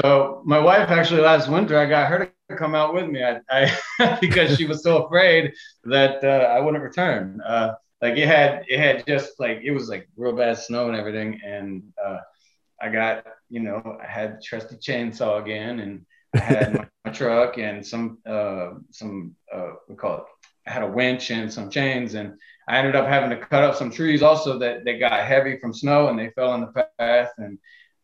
so 0.00 0.42
my 0.46 0.58
wife 0.58 0.88
actually 0.88 1.20
last 1.20 1.48
winter, 1.48 1.78
I 1.78 1.84
got 1.84 2.08
her 2.08 2.32
to 2.48 2.56
come 2.56 2.74
out 2.74 2.94
with 2.94 3.06
me. 3.06 3.22
I, 3.22 3.40
I 3.50 4.18
because 4.20 4.56
she 4.56 4.64
was 4.64 4.82
so 4.82 5.04
afraid 5.04 5.52
that 5.84 6.24
uh, 6.24 6.46
I 6.46 6.60
wouldn't 6.60 6.82
return. 6.82 7.42
Uh, 7.44 7.74
like 8.00 8.16
it 8.16 8.26
had 8.26 8.64
it 8.66 8.78
had 8.78 9.06
just 9.06 9.38
like 9.38 9.60
it 9.62 9.72
was 9.72 9.90
like 9.90 10.08
real 10.16 10.34
bad 10.34 10.56
snow 10.56 10.88
and 10.88 10.96
everything, 10.96 11.38
and 11.44 11.82
uh, 12.02 12.18
I 12.80 12.88
got 12.88 13.26
you 13.50 13.60
know 13.60 13.98
I 14.02 14.06
had 14.06 14.42
trusty 14.42 14.76
chainsaw 14.76 15.42
again, 15.42 15.80
and 15.80 16.06
I 16.34 16.38
had 16.38 16.74
my, 16.74 16.88
my, 17.04 17.10
truck 17.10 17.58
and 17.58 17.86
some 17.86 18.18
uh, 18.24 18.70
some 18.90 19.36
uh, 19.54 19.72
we 19.86 19.96
call 19.96 20.18
it. 20.18 20.24
I 20.66 20.72
had 20.72 20.82
a 20.82 20.88
winch 20.90 21.30
and 21.30 21.52
some 21.52 21.68
chains, 21.68 22.14
and 22.14 22.38
I 22.70 22.78
ended 22.78 22.94
up 22.94 23.08
having 23.08 23.30
to 23.30 23.36
cut 23.36 23.64
up 23.64 23.74
some 23.74 23.90
trees 23.90 24.22
also 24.22 24.56
that, 24.60 24.84
that 24.84 25.00
got 25.00 25.26
heavy 25.26 25.58
from 25.58 25.74
snow 25.74 26.06
and 26.06 26.16
they 26.16 26.30
fell 26.30 26.54
in 26.54 26.60
the 26.60 26.86
path 27.00 27.32
and 27.36 27.58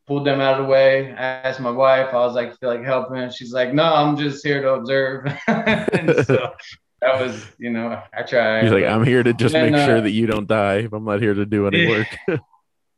pulled 0.09 0.27
them 0.27 0.41
out 0.41 0.59
of 0.59 0.67
the 0.67 0.69
way. 0.71 1.13
I 1.13 1.23
asked 1.23 1.61
my 1.61 1.71
wife, 1.71 2.09
I 2.13 2.17
was 2.17 2.35
like, 2.35 2.59
feel 2.59 2.71
like 2.71 2.83
helping. 2.83 3.31
She's 3.31 3.53
like, 3.53 3.73
no, 3.73 3.85
I'm 3.85 4.17
just 4.17 4.45
here 4.45 4.61
to 4.63 4.71
observe. 4.71 5.27
so 5.47 6.53
that 7.01 7.21
was, 7.21 7.47
you 7.59 7.71
know, 7.71 8.03
I 8.13 8.23
tried. 8.25 8.65
He's 8.65 8.73
like, 8.73 8.85
I'm 8.85 9.05
here 9.05 9.23
to 9.23 9.33
just 9.35 9.53
then, 9.53 9.71
make 9.71 9.87
sure 9.87 9.99
uh, 9.99 10.01
that 10.01 10.11
you 10.11 10.27
don't 10.27 10.49
die. 10.49 10.89
I'm 10.93 11.05
not 11.05 11.23
here 11.23 11.35
to 11.35 11.47
do 11.47 11.69
any 11.69 11.87
work. 11.87 12.09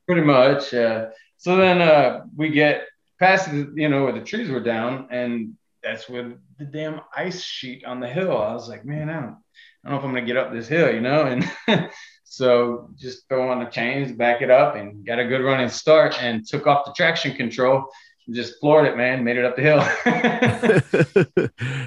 pretty 0.07 0.23
much. 0.23 0.73
Uh, 0.73 1.09
so 1.37 1.57
then 1.57 1.83
uh, 1.83 2.25
we 2.35 2.49
get 2.49 2.87
past, 3.21 3.51
the, 3.51 3.71
you 3.75 3.91
know, 3.91 4.05
where 4.05 4.15
the 4.15 4.23
trees 4.23 4.49
were 4.49 4.63
down 4.63 5.09
and 5.11 5.55
that's 5.83 6.09
where 6.09 6.33
the 6.59 6.65
damn 6.65 7.03
ice 7.15 7.43
sheet 7.43 7.85
on 7.85 8.01
the 8.01 8.09
hill. 8.09 8.39
I 8.39 8.55
was 8.55 8.71
like, 8.71 8.87
man, 8.87 9.11
I 9.11 9.21
don't, 9.21 9.37
I 9.89 9.93
don't 9.93 10.03
know 10.03 10.07
if 10.07 10.11
I'm 10.11 10.15
gonna 10.15 10.27
get 10.27 10.37
up 10.37 10.53
this 10.53 10.69
hill, 10.69 10.93
you 10.93 11.01
know, 11.01 11.23
and 11.23 11.91
so 12.25 12.91
just 12.95 13.27
throw 13.27 13.51
on 13.51 13.59
the 13.59 13.71
chains, 13.71 14.13
back 14.13 14.43
it 14.43 14.51
up, 14.51 14.77
and 14.77 15.03
got 15.07 15.19
a 15.19 15.25
good 15.25 15.43
running 15.43 15.71
start, 15.71 16.23
and 16.23 16.47
took 16.47 16.67
off 16.67 16.85
the 16.85 16.93
traction 16.93 17.35
control, 17.35 17.87
and 18.27 18.37
just 18.37 18.61
floored 18.61 18.87
it, 18.87 18.99
man, 18.99 19.25
made 19.25 19.39
it 19.39 19.47
up 19.47 19.57
the 19.57 19.63
hill. 19.63 19.79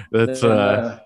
that's 0.10 0.42
uh, 0.42 0.48
uh, 0.48 0.98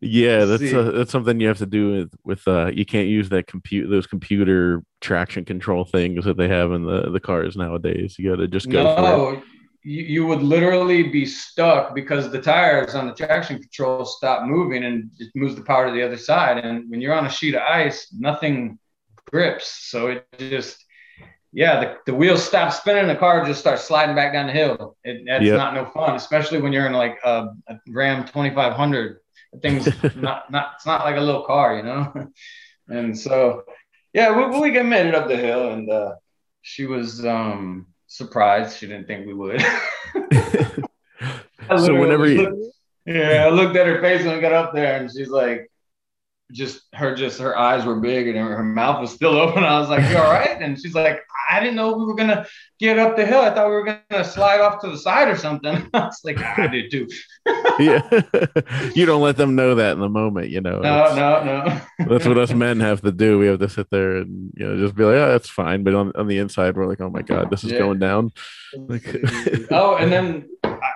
yeah, 0.00 0.46
that's 0.46 0.72
uh, 0.72 0.90
that's 0.90 1.12
something 1.12 1.38
you 1.38 1.46
have 1.46 1.58
to 1.58 1.66
do 1.66 1.92
with 1.92 2.12
with 2.24 2.48
uh, 2.48 2.72
you 2.74 2.84
can't 2.84 3.06
use 3.06 3.28
that 3.28 3.46
compute 3.46 3.88
those 3.88 4.08
computer 4.08 4.82
traction 5.00 5.44
control 5.44 5.84
things 5.84 6.24
that 6.24 6.36
they 6.36 6.48
have 6.48 6.72
in 6.72 6.84
the 6.84 7.08
the 7.08 7.20
cars 7.20 7.56
nowadays. 7.56 8.16
You 8.18 8.30
got 8.30 8.40
to 8.40 8.48
just 8.48 8.68
go. 8.68 8.82
No, 8.82 9.42
you, 9.86 10.02
you 10.02 10.26
would 10.26 10.42
literally 10.42 11.04
be 11.04 11.24
stuck 11.24 11.94
because 11.94 12.32
the 12.32 12.42
tires 12.42 12.96
on 12.96 13.06
the 13.06 13.14
traction 13.14 13.60
control 13.60 14.04
stop 14.04 14.42
moving 14.42 14.84
and 14.84 15.12
it 15.20 15.30
moves 15.36 15.54
the 15.54 15.62
power 15.62 15.86
to 15.86 15.92
the 15.92 16.02
other 16.02 16.16
side. 16.16 16.58
And 16.58 16.90
when 16.90 17.00
you're 17.00 17.14
on 17.14 17.26
a 17.26 17.30
sheet 17.30 17.54
of 17.54 17.62
ice, 17.62 18.12
nothing 18.12 18.80
grips. 19.30 19.88
So 19.88 20.08
it 20.08 20.26
just, 20.38 20.84
yeah, 21.52 21.78
the, 21.78 21.96
the 22.04 22.14
wheels 22.14 22.44
stop 22.44 22.72
spinning, 22.72 23.06
the 23.06 23.14
car 23.14 23.46
just 23.46 23.60
starts 23.60 23.84
sliding 23.84 24.16
back 24.16 24.32
down 24.32 24.48
the 24.48 24.52
hill. 24.52 24.96
It, 25.04 25.22
that's 25.24 25.44
yep. 25.44 25.56
not 25.56 25.74
no 25.74 25.86
fun, 25.86 26.16
especially 26.16 26.60
when 26.60 26.72
you're 26.72 26.86
in 26.86 26.92
like 26.92 27.18
a, 27.24 27.50
a 27.68 27.76
Ram 27.88 28.26
2500. 28.26 29.20
The 29.52 29.60
thing's 29.60 29.86
not, 30.16 30.50
not, 30.50 30.72
it's 30.74 30.86
not 30.86 31.04
like 31.04 31.16
a 31.16 31.20
little 31.20 31.44
car, 31.44 31.76
you 31.76 31.84
know? 31.84 32.32
and 32.88 33.16
so, 33.16 33.62
yeah, 34.12 34.36
we, 34.36 34.58
we 34.58 34.82
made 34.82 35.06
it 35.06 35.14
up 35.14 35.28
the 35.28 35.36
hill 35.36 35.70
and 35.70 35.88
uh, 35.88 36.16
she 36.62 36.86
was, 36.86 37.24
um, 37.24 37.86
surprised. 38.16 38.78
She 38.78 38.86
didn't 38.86 39.06
think 39.06 39.26
we 39.26 39.34
would. 39.34 39.60
so 41.68 41.94
whenever 41.94 42.26
you... 42.26 42.42
looked, 42.42 42.74
yeah, 43.06 43.44
I 43.46 43.50
looked 43.50 43.76
at 43.76 43.86
her 43.86 44.00
face 44.00 44.24
when 44.24 44.34
I 44.34 44.40
got 44.40 44.52
up 44.52 44.74
there, 44.74 45.00
and 45.00 45.10
she's 45.10 45.28
like, 45.28 45.70
just 46.52 46.82
her, 46.94 47.14
just 47.14 47.40
her 47.40 47.58
eyes 47.58 47.84
were 47.84 47.98
big, 48.00 48.28
and 48.28 48.36
her, 48.36 48.56
her 48.56 48.64
mouth 48.64 49.00
was 49.00 49.12
still 49.12 49.36
open. 49.36 49.64
I 49.64 49.78
was 49.78 49.88
like, 49.88 50.08
"You 50.10 50.18
all 50.18 50.30
right?" 50.30 50.60
And 50.60 50.80
she's 50.80 50.94
like, 50.94 51.20
"I 51.50 51.60
didn't 51.60 51.76
know 51.76 51.96
we 51.96 52.04
were 52.04 52.14
gonna 52.14 52.46
get 52.78 52.98
up 52.98 53.16
the 53.16 53.26
hill. 53.26 53.40
I 53.40 53.50
thought 53.50 53.66
we 53.68 53.74
were 53.74 53.84
gonna 54.10 54.24
slide 54.24 54.60
off 54.60 54.80
to 54.82 54.90
the 54.90 54.98
side 54.98 55.28
or 55.28 55.36
something." 55.36 55.88
I 55.94 56.06
was 56.06 56.20
like, 56.24 56.38
"I 56.38 56.68
did 56.68 56.90
too." 56.90 57.08
yeah, 57.78 58.00
you 58.94 59.06
don't 59.06 59.22
let 59.22 59.36
them 59.36 59.56
know 59.56 59.74
that 59.74 59.92
in 59.92 60.00
the 60.00 60.08
moment, 60.08 60.50
you 60.50 60.60
know. 60.60 60.80
No, 60.80 61.14
no, 61.14 61.44
no. 61.44 61.80
that's 62.06 62.26
what 62.26 62.38
us 62.38 62.52
men 62.52 62.80
have 62.80 63.00
to 63.02 63.12
do. 63.12 63.38
We 63.38 63.46
have 63.48 63.58
to 63.60 63.68
sit 63.68 63.90
there 63.90 64.16
and 64.18 64.52
you 64.56 64.66
know 64.66 64.78
just 64.78 64.94
be 64.94 65.04
like, 65.04 65.16
"Oh, 65.16 65.32
that's 65.32 65.50
fine," 65.50 65.82
but 65.82 65.94
on 65.94 66.12
on 66.14 66.28
the 66.28 66.38
inside, 66.38 66.76
we're 66.76 66.86
like, 66.86 67.00
"Oh 67.00 67.10
my 67.10 67.22
god, 67.22 67.50
this 67.50 67.64
is 67.64 67.72
yeah. 67.72 67.78
going 67.78 67.98
down." 67.98 68.30
Like, 68.76 69.06
oh, 69.70 69.96
and 69.96 70.12
then 70.12 70.48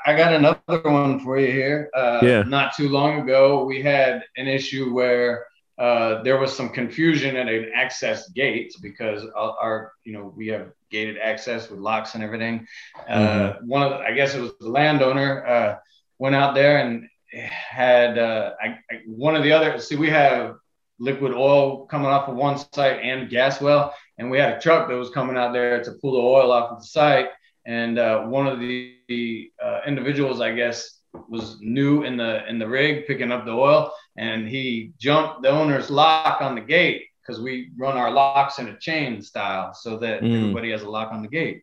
I 0.07 0.16
got 0.16 0.33
another 0.33 0.83
one 0.90 1.21
for 1.21 1.38
you 1.38 1.53
here. 1.53 1.90
Uh, 1.95 2.21
yeah. 2.23 2.43
Not 2.43 2.75
too 2.77 2.88
long 2.88 3.21
ago, 3.21 3.64
we 3.64 3.83
had 3.83 4.25
an 4.37 4.49
issue 4.49 4.93
where 4.93 5.47
uh, 5.79 6.23
there 6.23 6.38
was 6.38 6.55
some 6.55 6.69
confusion 6.69 7.37
at 7.37 7.49
an 7.49 7.71
access 7.75 8.29
gate 8.31 8.75
because 8.83 9.25
our, 9.35 9.57
our, 9.61 9.93
you 10.05 10.12
know, 10.12 10.33
we 10.37 10.49
have 10.49 10.73
gated 10.90 11.16
access 11.19 11.71
with 11.71 11.81
locks 11.81 12.14
and 12.14 12.23
everything. 12.23 12.66
Uh, 13.09 13.19
mm-hmm. 13.19 13.66
One 13.66 13.83
of, 13.83 13.90
the, 13.90 13.99
I 13.99 14.12
guess 14.12 14.35
it 14.35 14.40
was 14.40 14.53
the 14.61 14.69
landowner 14.69 15.47
uh, 15.47 15.77
went 16.19 16.35
out 16.35 16.55
there 16.55 16.79
and 16.79 17.09
had 17.33 18.19
uh, 18.19 18.53
I, 18.61 18.79
I, 18.90 19.01
one 19.07 19.37
of 19.37 19.43
the 19.43 19.53
other. 19.53 19.79
See, 19.79 19.97
we 19.97 20.11
have 20.11 20.57
liquid 20.99 21.33
oil 21.33 21.87
coming 21.87 22.09
off 22.09 22.29
of 22.29 22.37
one 22.37 22.59
site 22.75 23.01
and 23.03 23.31
gas 23.31 23.61
well, 23.61 23.95
and 24.19 24.31
we 24.31 24.38
had 24.38 24.53
a 24.53 24.61
truck 24.61 24.88
that 24.88 24.97
was 24.97 25.11
coming 25.11 25.37
out 25.37 25.53
there 25.53 25.83
to 25.83 25.93
pull 25.93 26.12
the 26.12 26.19
oil 26.19 26.53
off 26.53 26.73
of 26.73 26.81
the 26.81 26.87
site. 26.87 27.29
And 27.64 27.99
uh, 27.99 28.25
one 28.25 28.47
of 28.47 28.59
the, 28.59 28.97
the 29.11 29.51
uh, 29.62 29.81
individuals, 29.87 30.40
I 30.40 30.55
guess, 30.55 31.01
was 31.29 31.59
new 31.61 32.05
in 32.05 32.16
the 32.16 32.49
in 32.49 32.59
the 32.59 32.68
rig 32.68 33.07
picking 33.07 33.33
up 33.33 33.44
the 33.44 33.51
oil 33.51 33.92
and 34.16 34.46
he 34.46 34.92
jumped 34.99 35.42
the 35.42 35.49
owner's 35.49 35.90
lock 35.90 36.40
on 36.40 36.55
the 36.55 36.61
gate 36.61 37.07
because 37.20 37.40
we 37.40 37.70
run 37.77 37.96
our 37.96 38.12
locks 38.12 38.61
in 38.61 38.68
a 38.68 38.79
chain 38.79 39.20
style 39.20 39.75
so 39.75 39.96
that 39.99 40.23
mm. 40.23 40.40
everybody 40.40 40.70
has 40.70 40.83
a 40.83 40.88
lock 40.88 41.12
on 41.12 41.23
the 41.23 41.29
gate 41.29 41.62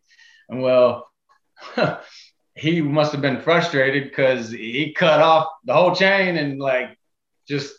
and 0.50 0.60
well 0.60 1.08
he 2.54 2.82
must 2.82 3.12
have 3.12 3.22
been 3.22 3.40
frustrated 3.40 4.04
because 4.04 4.50
he 4.50 4.92
cut 4.92 5.20
off 5.20 5.48
the 5.64 5.72
whole 5.72 5.94
chain 5.94 6.36
and 6.36 6.60
like 6.60 6.96
just 7.48 7.74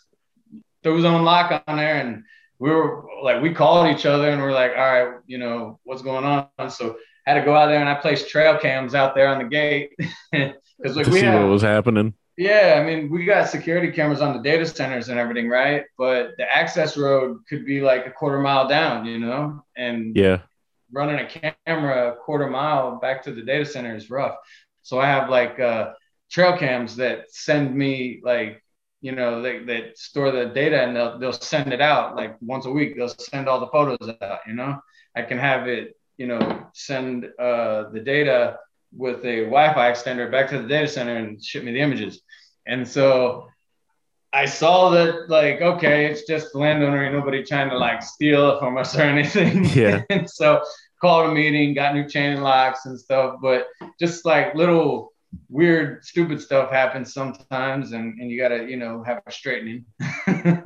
threw 0.82 0.96
his 0.96 1.04
own 1.04 1.22
lock 1.22 1.62
on 1.68 1.76
there 1.76 2.00
and 2.00 2.24
we 2.60 2.70
were 2.70 3.04
like 3.22 3.42
we 3.42 3.52
called 3.52 3.88
each 3.88 4.06
other 4.06 4.30
and 4.30 4.40
we're 4.40 4.52
like 4.52 4.72
all 4.72 4.78
right 4.78 5.18
you 5.26 5.38
know 5.38 5.80
what's 5.82 6.02
going 6.02 6.24
on 6.24 6.70
so 6.70 6.96
I 7.26 7.32
had 7.32 7.40
to 7.40 7.44
go 7.44 7.54
out 7.54 7.66
there 7.66 7.80
and 7.80 7.88
i 7.88 7.94
placed 7.94 8.28
trail 8.28 8.58
cams 8.58 8.94
out 8.94 9.14
there 9.14 9.28
on 9.28 9.38
the 9.38 9.48
gate 9.48 9.92
Because 10.80 10.96
like 10.96 11.06
to 11.06 11.12
we 11.12 11.20
see 11.20 11.26
have, 11.26 11.42
what 11.42 11.50
was 11.50 11.62
happening. 11.62 12.14
Yeah, 12.36 12.78
I 12.80 12.84
mean, 12.84 13.10
we 13.10 13.26
got 13.26 13.48
security 13.48 13.92
cameras 13.92 14.22
on 14.22 14.34
the 14.34 14.42
data 14.42 14.64
centers 14.64 15.08
and 15.08 15.18
everything, 15.18 15.48
right? 15.48 15.84
But 15.98 16.36
the 16.38 16.44
access 16.54 16.96
road 16.96 17.40
could 17.48 17.66
be 17.66 17.82
like 17.82 18.06
a 18.06 18.10
quarter 18.10 18.38
mile 18.38 18.66
down, 18.66 19.04
you 19.04 19.18
know, 19.18 19.62
and 19.76 20.16
yeah, 20.16 20.38
running 20.90 21.18
a 21.26 21.52
camera 21.66 22.12
a 22.12 22.16
quarter 22.16 22.48
mile 22.48 22.96
back 22.96 23.22
to 23.24 23.32
the 23.32 23.42
data 23.42 23.66
center 23.66 23.94
is 23.94 24.08
rough. 24.08 24.36
So 24.82 24.98
I 24.98 25.06
have 25.06 25.28
like 25.28 25.60
uh, 25.60 25.92
trail 26.30 26.56
cams 26.56 26.96
that 26.96 27.30
send 27.30 27.74
me 27.74 28.22
like 28.24 28.62
you 29.00 29.12
know 29.12 29.42
they, 29.42 29.60
they 29.60 29.92
store 29.94 30.30
the 30.30 30.46
data 30.46 30.82
and 30.82 30.94
they'll, 30.94 31.18
they'll 31.18 31.32
send 31.32 31.72
it 31.72 31.80
out 31.80 32.16
like 32.16 32.36
once 32.40 32.66
a 32.66 32.70
week 32.70 32.96
they'll 32.96 33.08
send 33.08 33.48
all 33.48 33.60
the 33.60 33.66
photos 33.68 34.14
out 34.20 34.40
you 34.46 34.54
know 34.54 34.78
i 35.16 35.22
can 35.22 35.38
have 35.38 35.68
it 35.68 35.96
you 36.18 36.26
know 36.26 36.66
send 36.74 37.24
uh, 37.38 37.88
the 37.90 38.00
data 38.00 38.58
with 38.92 39.24
a 39.24 39.44
Wi-Fi 39.44 39.92
extender 39.92 40.30
back 40.30 40.50
to 40.50 40.60
the 40.60 40.68
data 40.68 40.88
center 40.88 41.16
and 41.16 41.42
ship 41.42 41.64
me 41.64 41.72
the 41.72 41.80
images. 41.80 42.20
And 42.66 42.86
so 42.86 43.48
I 44.32 44.46
saw 44.46 44.90
that 44.90 45.28
like, 45.28 45.60
okay, 45.60 46.06
it's 46.06 46.26
just 46.26 46.52
the 46.52 46.58
landowner 46.58 47.04
and 47.04 47.14
nobody 47.14 47.44
trying 47.44 47.70
to 47.70 47.78
like 47.78 48.02
steal 48.02 48.58
from 48.58 48.76
us 48.76 48.96
or 48.96 49.02
anything. 49.14 49.64
Yeah. 49.66 50.02
and 50.10 50.28
so 50.28 50.62
called 51.00 51.30
a 51.30 51.34
meeting, 51.34 51.74
got 51.74 51.94
new 51.94 52.08
chain 52.08 52.42
locks 52.42 52.86
and 52.86 52.98
stuff, 52.98 53.36
but 53.40 53.66
just 53.98 54.24
like 54.24 54.54
little 54.54 55.12
weird, 55.48 56.04
stupid 56.04 56.40
stuff 56.40 56.70
happens 56.70 57.12
sometimes 57.12 57.92
and, 57.92 58.18
and 58.20 58.30
you 58.30 58.40
gotta, 58.40 58.64
you 58.64 58.76
know, 58.76 59.02
have 59.02 59.22
a 59.26 59.32
straightening. 59.32 59.84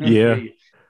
yeah. 0.01 0.37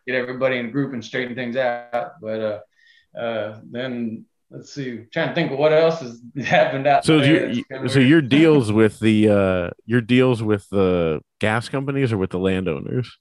Get 0.06 0.16
everybody 0.16 0.58
in 0.58 0.66
a 0.66 0.70
group 0.70 0.92
and 0.92 1.04
straighten 1.04 1.34
things 1.34 1.56
out. 1.56 2.20
But 2.20 2.40
uh, 2.40 3.18
uh, 3.18 3.60
then 3.70 4.26
let's 4.50 4.72
see, 4.72 5.06
trying 5.12 5.28
to 5.28 5.34
think 5.34 5.52
of 5.52 5.58
what 5.58 5.72
else 5.72 6.00
has 6.00 6.20
happened 6.44 6.86
out 6.86 7.04
so 7.04 7.20
there. 7.20 7.50
Your, 7.50 7.88
so 7.88 7.98
your 7.98 8.22
deals 8.22 8.72
with 8.72 8.98
the 9.00 9.28
uh, 9.28 9.70
your 9.86 10.00
deals 10.00 10.42
with 10.42 10.68
the 10.70 11.20
gas 11.40 11.68
companies 11.68 12.12
or 12.12 12.18
with 12.18 12.30
the 12.30 12.38
landowners? 12.38 13.16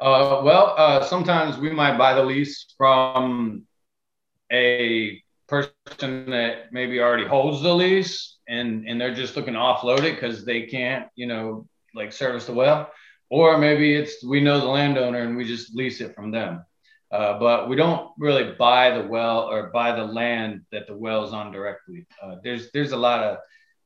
Uh, 0.00 0.42
well, 0.44 0.74
uh, 0.76 1.04
sometimes 1.04 1.58
we 1.58 1.70
might 1.70 1.98
buy 1.98 2.14
the 2.14 2.22
lease 2.22 2.72
from 2.76 3.64
a 4.52 5.22
person 5.48 6.30
that 6.30 6.72
maybe 6.72 7.00
already 7.00 7.26
holds 7.26 7.62
the 7.62 7.74
lease 7.74 8.36
and 8.48 8.86
and 8.86 9.00
they're 9.00 9.14
just 9.14 9.36
looking 9.36 9.54
to 9.54 9.60
offload 9.60 10.04
it 10.04 10.14
because 10.14 10.44
they 10.44 10.62
can't, 10.62 11.08
you 11.14 11.26
know, 11.26 11.66
like 11.94 12.12
service 12.12 12.46
the 12.46 12.52
well. 12.52 12.90
Or 13.30 13.58
maybe 13.58 13.94
it's 13.94 14.24
we 14.24 14.40
know 14.40 14.60
the 14.60 14.66
landowner 14.66 15.22
and 15.22 15.36
we 15.36 15.44
just 15.44 15.74
lease 15.74 16.00
it 16.00 16.14
from 16.14 16.30
them. 16.30 16.64
Uh, 17.10 17.38
but 17.38 17.68
we 17.68 17.76
don't 17.76 18.10
really 18.18 18.54
buy 18.58 18.90
the 18.90 19.06
well 19.06 19.50
or 19.50 19.70
buy 19.70 19.92
the 19.92 20.04
land 20.04 20.62
that 20.72 20.86
the 20.86 20.96
well 20.96 21.24
is 21.24 21.32
on 21.32 21.52
directly. 21.52 22.06
Uh, 22.22 22.36
there's 22.42 22.70
there's 22.72 22.92
a 22.92 22.96
lot 22.96 23.22
of 23.24 23.38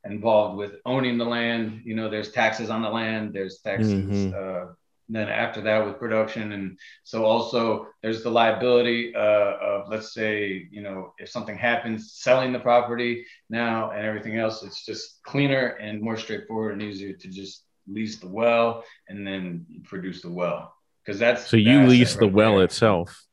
involved 0.05 0.57
with 0.57 0.75
owning 0.85 1.19
the 1.19 1.25
land. 1.25 1.83
You 1.85 1.95
know, 1.95 2.11
there's 2.11 2.33
taxes 2.33 2.71
on 2.71 2.83
the 2.83 2.91
land. 2.91 3.33
There's 3.33 3.59
taxes. 3.59 3.93
Mm-hmm. 3.93 4.33
Uh, 4.35 4.73
then 5.15 5.29
after 5.29 5.61
that 5.61 5.85
with 5.85 5.99
production, 5.99 6.53
and 6.53 6.79
so 7.05 7.25
also 7.25 7.89
there's 8.03 8.23
the 8.23 8.31
liability 8.31 9.15
uh, 9.15 9.57
of 9.61 9.89
let's 9.89 10.15
say 10.15 10.67
you 10.71 10.83
know 10.83 11.13
if 11.19 11.29
something 11.29 11.57
happens 11.57 12.15
selling 12.15 12.53
the 12.53 12.59
property 12.59 13.25
now 13.51 13.91
and 13.91 14.07
everything 14.07 14.39
else, 14.39 14.63
it's 14.63 14.85
just 14.85 15.23
cleaner 15.25 15.79
and 15.81 16.01
more 16.01 16.17
straightforward 16.17 16.73
and 16.75 16.83
easier 16.83 17.13
to 17.13 17.29
just 17.29 17.65
lease 17.87 18.19
the 18.19 18.29
well 18.29 18.85
and 19.09 19.27
then 19.27 19.67
produce 19.85 20.23
the 20.23 20.31
well. 20.31 20.75
Because 21.05 21.19
that's 21.19 21.47
so 21.47 21.57
you 21.57 21.87
lease 21.87 22.17
the 22.17 22.29
well 22.29 22.57
there. 22.57 22.65
itself. 22.65 23.25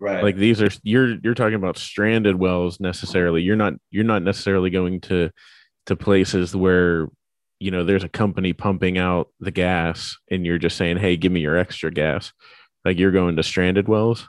Right. 0.00 0.22
Like 0.22 0.36
these 0.36 0.62
are 0.62 0.70
you're 0.82 1.16
you're 1.22 1.34
talking 1.34 1.54
about 1.54 1.76
stranded 1.76 2.36
wells 2.36 2.80
necessarily. 2.80 3.42
You're 3.42 3.56
not 3.56 3.74
you're 3.90 4.04
not 4.04 4.22
necessarily 4.22 4.70
going 4.70 5.02
to 5.02 5.30
to 5.86 5.96
places 5.96 6.56
where 6.56 7.08
you 7.60 7.70
know 7.70 7.84
there's 7.84 8.02
a 8.02 8.08
company 8.08 8.52
pumping 8.52 8.98
out 8.98 9.28
the 9.38 9.50
gas 9.50 10.16
and 10.30 10.44
you're 10.44 10.58
just 10.58 10.76
saying 10.76 10.96
hey 10.96 11.16
give 11.16 11.30
me 11.30 11.40
your 11.40 11.56
extra 11.56 11.92
gas. 11.92 12.32
Like 12.84 12.98
you're 12.98 13.12
going 13.12 13.36
to 13.36 13.42
stranded 13.42 13.86
wells? 13.86 14.26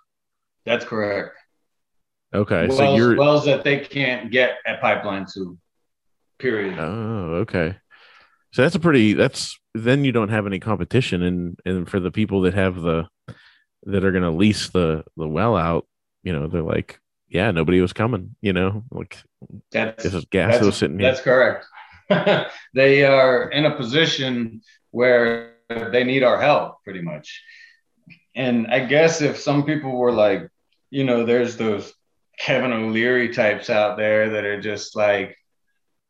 That's 0.65 0.86
correct. 0.86 1.36
Okay 2.36 2.67
wells, 2.67 2.78
so 2.78 2.96
you're 2.96 3.15
wells 3.15 3.46
that 3.46 3.63
they 3.63 3.80
can't 3.80 4.30
get 4.30 4.58
at 4.65 4.82
pipeline 4.82 5.26
to 5.34 5.58
period. 6.38 6.78
Oh 6.78 7.36
okay. 7.41 7.78
So 8.54 8.62
that's 8.62 8.76
a 8.76 8.80
pretty 8.80 9.13
that's 9.13 9.58
then 9.74 10.04
you 10.04 10.12
don't 10.12 10.30
have 10.30 10.46
any 10.46 10.60
competition 10.60 11.24
and 11.24 11.58
and 11.65 11.89
for 11.89 12.00
the 12.00 12.12
people 12.12 12.41
that 12.41 12.54
have 12.54 12.82
the 12.82 13.08
that 13.84 14.04
are 14.04 14.12
going 14.12 14.24
to 14.24 14.30
lease 14.30 14.70
the 14.70 15.03
the 15.16 15.28
well 15.28 15.56
out 15.56 15.88
you 16.22 16.34
know 16.34 16.47
they're 16.47 16.62
like 16.62 16.99
yeah 17.30 17.49
nobody 17.49 17.80
was 17.80 17.93
coming 17.93 18.36
you 18.41 18.51
know? 18.51 18.84
Like 18.91 19.18
that's 19.72 20.03
this 20.03 20.14
is 20.14 20.26
gas 20.26 20.53
that's, 20.53 20.66
was 20.66 20.76
sitting 20.76 20.99
here. 20.99 21.10
that's 21.10 21.22
correct 21.22 21.66
they 22.74 23.03
are 23.03 23.49
in 23.49 23.66
a 23.66 23.76
position 23.76 24.62
where 24.91 25.55
they 25.91 26.03
need 26.03 26.24
our 26.24 26.39
help 26.39 26.84
pretty 26.84 27.01
much 27.01 27.43
and 28.36 28.68
i 28.68 28.80
guess 28.80 29.22
if 29.22 29.38
some 29.38 29.64
people 29.64 29.91
were 29.91 30.12
like 30.12 30.49
you 30.89 31.03
know 31.03 31.26
there's 31.26 31.57
those 31.57 31.93
kevin 32.38 32.74
o'leary 32.74 33.34
types 33.34 33.70
out 33.70 33.97
there 33.97 34.32
that 34.32 34.43
are 34.43 34.59
just 34.59 34.95
like 34.95 35.38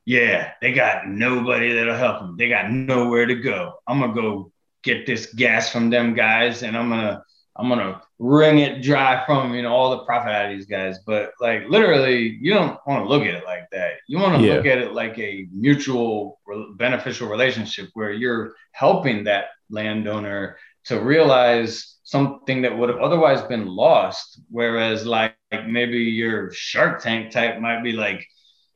yeah, 0.05 0.53
they 0.61 0.73
got 0.73 1.07
nobody 1.07 1.73
that'll 1.73 1.95
help 1.95 2.19
them. 2.19 2.35
They 2.37 2.49
got 2.49 2.71
nowhere 2.71 3.25
to 3.25 3.35
go. 3.35 3.73
I'm 3.87 3.99
gonna 3.99 4.13
go 4.13 4.51
get 4.83 5.05
this 5.05 5.33
gas 5.33 5.71
from 5.71 5.89
them 5.89 6.13
guys, 6.15 6.63
and 6.63 6.75
I'm 6.75 6.89
gonna 6.89 7.23
I'm 7.61 7.69
gonna 7.69 8.01
wring 8.19 8.59
it 8.59 8.81
dry 8.81 9.23
from 9.25 9.53
you 9.53 9.61
know 9.61 9.73
all 9.73 9.91
the 9.91 10.03
profit 10.03 10.31
out 10.31 10.45
of 10.45 10.57
these 10.57 10.65
guys. 10.65 10.99
But 11.05 11.31
like 11.39 11.63
literally, 11.69 12.37
you 12.41 12.53
don't 12.53 12.79
want 12.87 13.03
to 13.03 13.09
look 13.09 13.23
at 13.23 13.35
it 13.35 13.45
like 13.45 13.69
that. 13.71 13.93
You 14.07 14.19
want 14.19 14.39
to 14.39 14.47
yeah. 14.47 14.55
look 14.55 14.65
at 14.65 14.79
it 14.79 14.93
like 14.93 15.17
a 15.19 15.47
mutual 15.53 16.39
beneficial 16.75 17.27
relationship 17.27 17.89
where 17.93 18.11
you're 18.11 18.53
helping 18.71 19.23
that 19.25 19.45
landowner 19.69 20.57
to 20.85 20.99
realize 20.99 21.97
something 22.03 22.63
that 22.63 22.77
would 22.77 22.89
have 22.89 22.99
otherwise 22.99 23.41
been 23.43 23.67
lost. 23.67 24.41
Whereas 24.49 25.05
like, 25.05 25.35
like 25.51 25.67
maybe 25.67 25.99
your 25.99 26.51
Shark 26.51 27.01
Tank 27.01 27.31
type 27.31 27.59
might 27.59 27.83
be 27.83 27.93
like, 27.93 28.27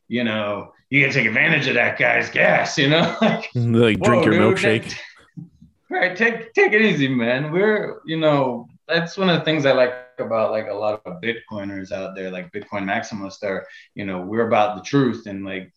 you 0.08 0.24
know, 0.24 0.74
you 0.90 1.04
can 1.04 1.12
take 1.12 1.26
advantage 1.26 1.68
of 1.68 1.74
that 1.76 1.98
guy's 1.98 2.30
gas, 2.30 2.78
you 2.78 2.90
know, 2.90 3.18
like, 3.22 3.50
like 3.56 4.00
drink 4.00 4.26
your 4.26 4.34
dude, 4.34 4.58
milkshake. 4.58 4.96
right, 5.90 6.16
take 6.16 6.54
take 6.54 6.74
it 6.74 6.82
easy, 6.82 7.08
man. 7.08 7.52
We're 7.52 8.02
you 8.06 8.18
know 8.18 8.70
that's 8.88 9.18
one 9.18 9.30
of 9.30 9.40
the 9.40 9.46
things 9.46 9.66
I 9.66 9.74
like 9.74 9.94
about 10.20 10.52
like 10.52 10.68
a 10.68 10.74
lot 10.74 11.02
of 11.06 11.22
Bitcoiners 11.22 11.92
out 11.92 12.16
there, 12.16 12.32
like 12.32 12.52
Bitcoin 12.52 12.84
maximalists. 12.84 13.44
Are 13.44 13.66
you 13.94 14.06
know 14.06 14.22
we're 14.22 14.48
about 14.48 14.78
the 14.78 14.84
truth 14.84 15.28
and 15.28 15.46
like 15.46 15.72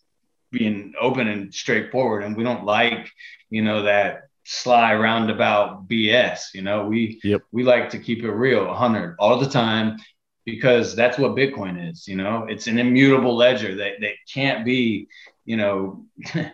being 0.50 0.94
open 1.00 1.28
and 1.28 1.52
straightforward, 1.52 2.24
and 2.24 2.36
we 2.36 2.44
don't 2.44 2.64
like 2.64 3.10
you 3.50 3.62
know 3.62 3.82
that 3.82 4.28
sly 4.44 4.94
roundabout 4.94 5.88
BS. 5.88 6.54
You 6.54 6.62
know 6.62 6.86
we 6.86 7.20
yep. 7.24 7.42
we 7.52 7.62
like 7.62 7.90
to 7.90 7.98
keep 7.98 8.22
it 8.24 8.30
real, 8.30 8.72
hundred 8.74 9.16
all 9.18 9.38
the 9.38 9.48
time 9.48 9.98
because 10.44 10.96
that's 10.96 11.18
what 11.18 11.36
Bitcoin 11.36 11.90
is. 11.90 12.08
You 12.08 12.16
know, 12.16 12.46
it's 12.48 12.66
an 12.66 12.78
immutable 12.78 13.36
ledger 13.36 13.74
that 13.76 14.00
that 14.00 14.14
can't 14.32 14.64
be 14.64 15.08
you 15.48 15.56
know, 15.56 16.04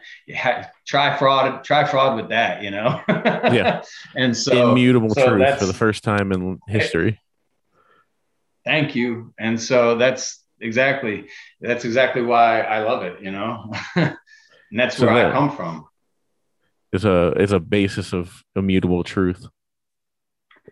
try 0.86 1.18
fraud, 1.18 1.64
try 1.64 1.84
fraud 1.84 2.14
with 2.14 2.28
that, 2.28 2.62
you 2.62 2.70
know? 2.70 3.02
yeah. 3.08 3.82
And 4.14 4.36
so 4.36 4.70
immutable 4.70 5.10
so 5.10 5.26
truth 5.26 5.58
for 5.58 5.66
the 5.66 5.72
first 5.72 6.04
time 6.04 6.30
in 6.30 6.60
history. 6.68 7.20
Thank 8.64 8.94
you. 8.94 9.34
And 9.36 9.60
so 9.60 9.96
that's 9.96 10.44
exactly, 10.60 11.26
that's 11.60 11.84
exactly 11.84 12.22
why 12.22 12.60
I 12.60 12.84
love 12.84 13.02
it, 13.02 13.20
you 13.20 13.32
know? 13.32 13.72
and 13.96 14.16
that's 14.70 14.96
so 14.96 15.06
where 15.06 15.16
that 15.16 15.32
I 15.32 15.32
come 15.32 15.56
from. 15.56 15.86
It's 16.92 17.02
a, 17.02 17.32
it's 17.36 17.50
a 17.50 17.58
basis 17.58 18.12
of 18.12 18.44
immutable 18.54 19.02
truth. 19.02 19.44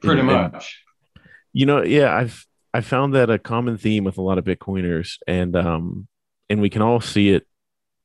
Pretty 0.00 0.20
and, 0.20 0.28
much. 0.28 0.80
And, 1.16 1.24
you 1.52 1.66
know, 1.66 1.82
yeah, 1.82 2.14
I've, 2.14 2.46
I 2.72 2.82
found 2.82 3.14
that 3.14 3.30
a 3.30 3.38
common 3.40 3.78
theme 3.78 4.04
with 4.04 4.16
a 4.16 4.22
lot 4.22 4.38
of 4.38 4.44
Bitcoiners 4.44 5.16
and, 5.26 5.56
um, 5.56 6.06
and 6.48 6.60
we 6.60 6.70
can 6.70 6.82
all 6.82 7.00
see 7.00 7.30
it 7.30 7.48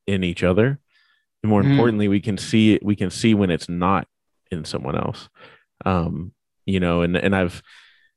in 0.08 0.24
each 0.24 0.43
other. 0.43 0.80
And 1.43 1.49
more 1.49 1.62
mm. 1.62 1.70
importantly 1.70 2.08
we 2.08 2.20
can 2.20 2.38
see 2.38 2.74
it 2.74 2.84
we 2.84 2.95
can 2.95 3.12
see 3.12 3.34
when 3.34 3.51
it's 3.51 3.70
not 3.70 4.08
in 4.49 4.66
someone 4.66 4.95
else. 4.95 5.30
Um 5.86 6.34
you 6.68 6.80
know 6.80 7.01
and 7.01 7.18
and 7.18 7.36
i've 7.36 7.64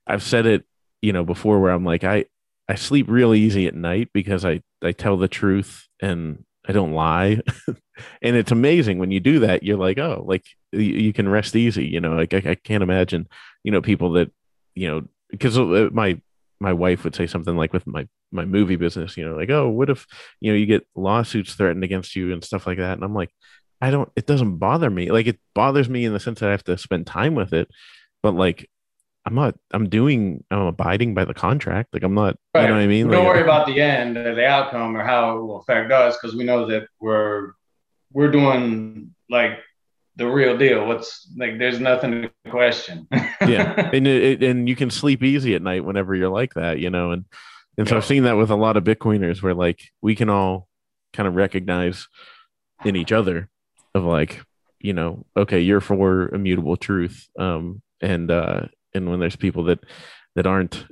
i've 0.07 0.23
said 0.23 0.45
it 0.45 0.67
you 1.01 1.13
know 1.15 1.25
before 1.25 1.59
where 1.61 1.71
i'm 1.71 1.85
like 1.85 2.05
i 2.05 2.27
i 2.69 2.75
sleep 2.75 3.07
real 3.09 3.33
easy 3.33 3.67
at 3.67 3.75
night 3.75 4.11
because 4.13 4.45
i 4.45 4.61
i 4.83 4.93
tell 4.93 5.17
the 5.17 5.29
truth 5.29 5.89
and 6.03 6.45
i 6.69 6.73
don't 6.73 6.93
lie. 6.93 7.41
And 8.23 8.35
it's 8.35 8.51
amazing 8.51 8.99
when 8.99 9.11
you 9.11 9.21
do 9.21 9.41
that 9.41 9.63
you're 9.63 9.77
like 9.77 9.99
oh 9.99 10.25
like 10.27 10.47
you, 10.73 10.81
you 10.81 11.13
can 11.13 11.29
rest 11.29 11.55
easy 11.55 11.85
you 11.85 12.01
know 12.01 12.15
like 12.15 12.33
I, 12.33 12.39
I 12.39 12.55
can't 12.55 12.83
imagine 12.83 13.29
you 13.63 13.71
know 13.71 13.83
people 13.83 14.13
that 14.13 14.33
you 14.75 14.89
know 14.89 15.03
because 15.29 15.59
my 15.93 16.19
my 16.61 16.73
wife 16.73 17.05
would 17.05 17.15
say 17.15 17.27
something 17.27 17.57
like 17.57 17.73
with 17.73 17.87
my 17.87 18.07
my 18.31 18.45
movie 18.45 18.77
business 18.77 19.17
you 19.17 19.27
know 19.27 19.35
like 19.35 19.51
oh 19.51 19.69
what 19.69 19.91
if 19.91 20.07
you 20.41 20.53
know 20.53 20.57
you 20.57 20.67
get 20.67 20.87
lawsuits 20.95 21.55
threatened 21.55 21.83
against 21.83 22.15
you 22.15 22.33
and 22.33 22.45
stuff 22.45 22.67
like 22.67 22.79
that? 22.79 22.95
And 22.95 23.05
i'm 23.05 23.15
like 23.15 23.31
i 23.81 23.91
don't 23.91 24.11
it 24.15 24.27
doesn't 24.27 24.59
bother 24.59 24.91
me. 24.91 25.11
Like 25.11 25.27
it 25.27 25.41
bothers 25.55 25.89
me 25.89 26.05
in 26.05 26.13
the 26.13 26.21
sense 26.21 26.41
that 26.41 26.49
i 26.49 26.53
have 26.53 26.65
to 26.65 26.79
spend 26.79 27.07
time 27.07 27.35
with 27.35 27.53
it 27.53 27.69
but 28.23 28.35
like 28.35 28.69
i'm 29.27 29.35
not 29.35 29.55
i'm 29.73 29.89
doing 29.89 30.45
i'm 30.51 30.67
abiding 30.67 31.15
by 31.15 31.25
the 31.25 31.35
contract. 31.35 31.93
Like 31.93 32.03
i'm 32.03 32.15
not 32.15 32.37
right. 32.55 32.63
you 32.63 32.69
know 32.69 32.75
what 32.75 32.83
i 32.83 32.87
mean? 32.87 33.09
Don't 33.09 33.27
worry 33.27 33.43
about 33.43 33.67
the 33.67 33.81
end 33.81 34.17
or 34.17 34.35
the 34.35 34.47
outcome 34.47 34.97
or 34.97 35.05
how 35.05 35.37
it 35.37 35.43
will 35.43 35.61
affect 35.61 35.93
us 35.93 36.17
because 36.17 36.37
we 36.37 36.45
know 36.45 36.67
that 36.67 36.89
we're 37.01 37.53
we're 38.13 38.31
doing 38.31 39.15
like 39.29 39.59
the 40.17 40.27
real 40.27 40.57
deal. 40.57 40.87
What's 40.87 41.29
like? 41.37 41.59
There's 41.59 41.81
nothing 41.81 42.23
to 42.23 42.51
question. 42.51 43.07
yeah, 43.13 43.91
and 43.93 44.07
it, 44.07 44.43
and 44.43 44.69
you 44.69 44.77
can 44.77 44.91
sleep 44.91 45.23
easy 45.23 45.55
at 45.55 45.63
night 45.63 45.85
whenever 45.85 46.15
you're 46.15 46.29
like 46.29 46.55
that, 46.55 46.79
you 46.79 46.91
know. 46.91 47.13
And 47.13 47.25
and 47.79 47.89
so 47.89 47.95
yeah. 47.95 47.99
I've 47.99 48.07
seen 48.07 48.25
that 48.25 48.37
with 48.37 48.51
a 48.51 48.57
lot 48.57 48.77
of 48.77 48.85
Bitcoiners, 48.85 49.43
where 49.43 49.55
like 49.55 49.81
we 50.03 50.15
can 50.15 50.29
all 50.29 50.69
kind 51.13 51.27
of 51.27 51.35
recognize 51.35 52.09
in 52.85 52.97
each 52.97 53.13
other 53.13 53.49
of 53.95 54.05
like, 54.05 54.41
you 54.79 54.93
know, 54.93 55.27
okay, 55.37 55.61
you're 55.61 55.81
for 55.81 56.35
immutable 56.35 56.77
truth, 56.77 57.29
um, 57.39 57.83
and 58.01 58.31
uh, 58.31 58.63
and 58.95 59.09
when 59.09 59.21
there's 59.21 59.37
people 59.37 59.65
that 59.65 59.81
that 60.37 60.47
aren't 60.47 60.85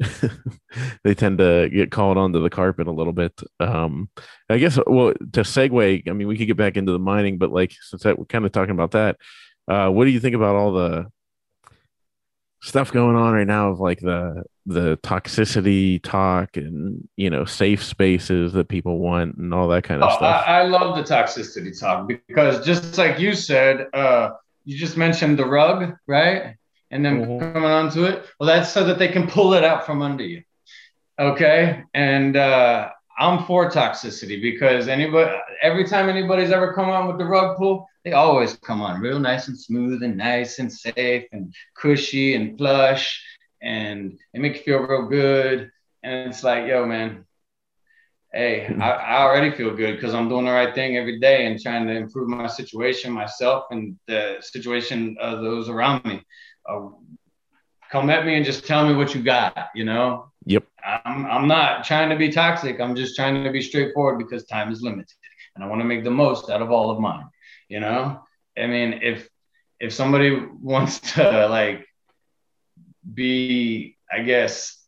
they 1.04 1.14
tend 1.14 1.38
to 1.38 1.68
get 1.72 1.90
called 1.90 2.18
onto 2.18 2.42
the 2.42 2.50
carpet 2.50 2.86
a 2.86 2.92
little 2.92 3.12
bit. 3.12 3.40
Um 3.60 4.08
i 4.48 4.58
guess 4.58 4.78
well 4.86 5.12
to 5.32 5.40
segue 5.40 6.08
i 6.08 6.12
mean 6.12 6.28
we 6.28 6.36
could 6.36 6.46
get 6.46 6.56
back 6.56 6.76
into 6.76 6.92
the 6.92 6.98
mining 6.98 7.38
but 7.38 7.50
like 7.50 7.72
since 7.80 8.02
that, 8.02 8.18
we're 8.18 8.24
kind 8.24 8.44
of 8.44 8.52
talking 8.52 8.72
about 8.72 8.92
that 8.92 9.16
uh 9.68 9.88
what 9.88 10.04
do 10.04 10.10
you 10.10 10.20
think 10.20 10.34
about 10.34 10.56
all 10.56 10.72
the 10.72 11.06
stuff 12.62 12.92
going 12.92 13.16
on 13.16 13.32
right 13.32 13.46
now 13.46 13.70
of 13.70 13.80
like 13.80 14.00
the 14.00 14.42
the 14.66 14.96
toxicity 14.98 16.02
talk 16.02 16.56
and 16.56 17.08
you 17.16 17.30
know 17.30 17.44
safe 17.44 17.82
spaces 17.82 18.52
that 18.52 18.68
people 18.68 18.98
want 18.98 19.36
and 19.36 19.54
all 19.54 19.68
that 19.68 19.84
kind 19.84 20.02
of 20.02 20.10
oh, 20.10 20.16
stuff? 20.16 20.44
I, 20.46 20.60
I 20.60 20.62
love 20.64 20.96
the 20.96 21.02
toxicity 21.02 21.78
talk 21.78 22.10
because 22.26 22.64
just 22.64 22.98
like 22.98 23.18
you 23.18 23.34
said 23.34 23.86
uh 23.94 24.30
you 24.64 24.76
just 24.76 24.96
mentioned 24.96 25.38
the 25.38 25.46
rug 25.46 25.94
right 26.06 26.56
and 26.90 27.04
then 27.04 27.22
mm-hmm. 27.22 27.52
coming 27.52 27.70
onto 27.70 28.04
it. 28.04 28.24
Well, 28.38 28.46
that's 28.46 28.72
so 28.72 28.84
that 28.84 28.98
they 28.98 29.08
can 29.08 29.28
pull 29.28 29.54
it 29.54 29.64
out 29.64 29.86
from 29.86 30.02
under 30.02 30.24
you. 30.24 30.42
Okay. 31.18 31.82
And 31.94 32.36
uh, 32.36 32.90
I'm 33.18 33.44
for 33.44 33.70
toxicity 33.70 34.40
because 34.40 34.88
anybody, 34.88 35.36
every 35.62 35.86
time 35.86 36.08
anybody's 36.08 36.50
ever 36.50 36.72
come 36.72 36.88
on 36.88 37.08
with 37.08 37.18
the 37.18 37.24
rug 37.24 37.56
pull, 37.56 37.86
they 38.04 38.12
always 38.12 38.56
come 38.56 38.80
on 38.80 39.00
real 39.00 39.18
nice 39.18 39.48
and 39.48 39.58
smooth 39.58 40.02
and 40.02 40.16
nice 40.16 40.60
and 40.60 40.72
safe 40.72 41.26
and 41.32 41.52
cushy 41.74 42.34
and 42.34 42.56
plush. 42.56 43.22
And 43.60 44.18
it 44.32 44.40
make 44.40 44.56
you 44.56 44.62
feel 44.62 44.78
real 44.78 45.08
good. 45.08 45.70
And 46.04 46.30
it's 46.30 46.44
like, 46.44 46.68
yo, 46.68 46.86
man, 46.86 47.24
hey, 48.32 48.66
I, 48.80 48.90
I 48.90 49.22
already 49.22 49.50
feel 49.50 49.74
good 49.74 49.96
because 49.96 50.14
I'm 50.14 50.28
doing 50.28 50.44
the 50.44 50.52
right 50.52 50.74
thing 50.74 50.96
every 50.96 51.18
day 51.18 51.46
and 51.46 51.60
trying 51.60 51.86
to 51.86 51.94
improve 51.94 52.28
my 52.28 52.46
situation, 52.46 53.12
myself, 53.12 53.64
and 53.70 53.98
the 54.06 54.36
situation 54.40 55.16
of 55.20 55.40
those 55.40 55.68
around 55.68 56.04
me 56.04 56.22
uh, 56.68 56.88
come 57.90 58.10
at 58.10 58.26
me 58.26 58.36
and 58.36 58.44
just 58.44 58.66
tell 58.66 58.86
me 58.86 58.94
what 58.94 59.14
you 59.14 59.22
got, 59.22 59.68
you 59.74 59.84
know? 59.84 60.30
Yep. 60.44 60.64
I'm, 60.84 61.26
I'm 61.26 61.48
not 61.48 61.84
trying 61.84 62.10
to 62.10 62.16
be 62.16 62.30
toxic. 62.30 62.80
I'm 62.80 62.94
just 62.94 63.16
trying 63.16 63.42
to 63.44 63.50
be 63.50 63.62
straightforward 63.62 64.18
because 64.18 64.44
time 64.44 64.70
is 64.70 64.82
limited 64.82 65.16
and 65.54 65.64
I 65.64 65.68
want 65.68 65.80
to 65.80 65.86
make 65.86 66.04
the 66.04 66.10
most 66.10 66.50
out 66.50 66.62
of 66.62 66.70
all 66.70 66.90
of 66.90 67.00
mine, 67.00 67.26
you 67.68 67.80
know? 67.80 68.22
I 68.58 68.66
mean, 68.66 69.00
if, 69.02 69.28
if 69.80 69.92
somebody 69.92 70.38
wants 70.62 71.00
to 71.14 71.48
like 71.48 71.86
be, 73.14 73.96
I 74.10 74.20
guess, 74.20 74.78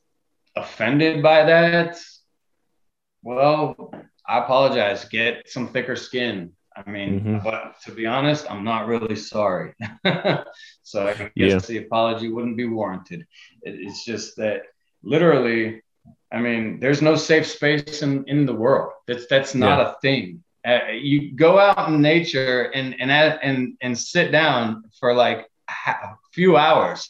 offended 0.54 1.22
by 1.22 1.44
that, 1.44 1.98
well, 3.22 3.92
I 4.26 4.38
apologize. 4.38 5.04
Get 5.06 5.48
some 5.48 5.68
thicker 5.68 5.96
skin. 5.96 6.52
I 6.76 6.88
mean, 6.88 7.20
mm-hmm. 7.20 7.38
but 7.44 7.80
to 7.84 7.92
be 7.92 8.06
honest, 8.06 8.50
I'm 8.50 8.64
not 8.64 8.86
really 8.86 9.16
sorry. 9.16 9.74
so 10.82 11.06
I 11.06 11.14
guess 11.14 11.32
yeah. 11.34 11.58
the 11.58 11.78
apology 11.78 12.28
wouldn't 12.30 12.56
be 12.56 12.66
warranted. 12.66 13.26
it's 13.62 14.04
just 14.04 14.36
that 14.36 14.62
literally, 15.02 15.82
I 16.32 16.38
mean, 16.38 16.78
there's 16.80 17.02
no 17.02 17.16
safe 17.16 17.46
space 17.46 18.02
in, 18.02 18.24
in 18.28 18.46
the 18.46 18.54
world. 18.54 18.92
That's 19.06 19.26
that's 19.26 19.54
not 19.54 19.78
yeah. 19.78 19.90
a 19.90 19.94
thing. 20.00 20.44
Uh, 20.64 20.92
you 20.92 21.34
go 21.34 21.58
out 21.58 21.88
in 21.88 22.00
nature 22.00 22.70
and 22.74 22.94
and 23.00 23.10
and 23.10 23.76
and 23.80 23.98
sit 23.98 24.30
down 24.30 24.84
for 24.98 25.14
like 25.14 25.48
a 25.88 25.94
few 26.32 26.56
hours 26.56 27.08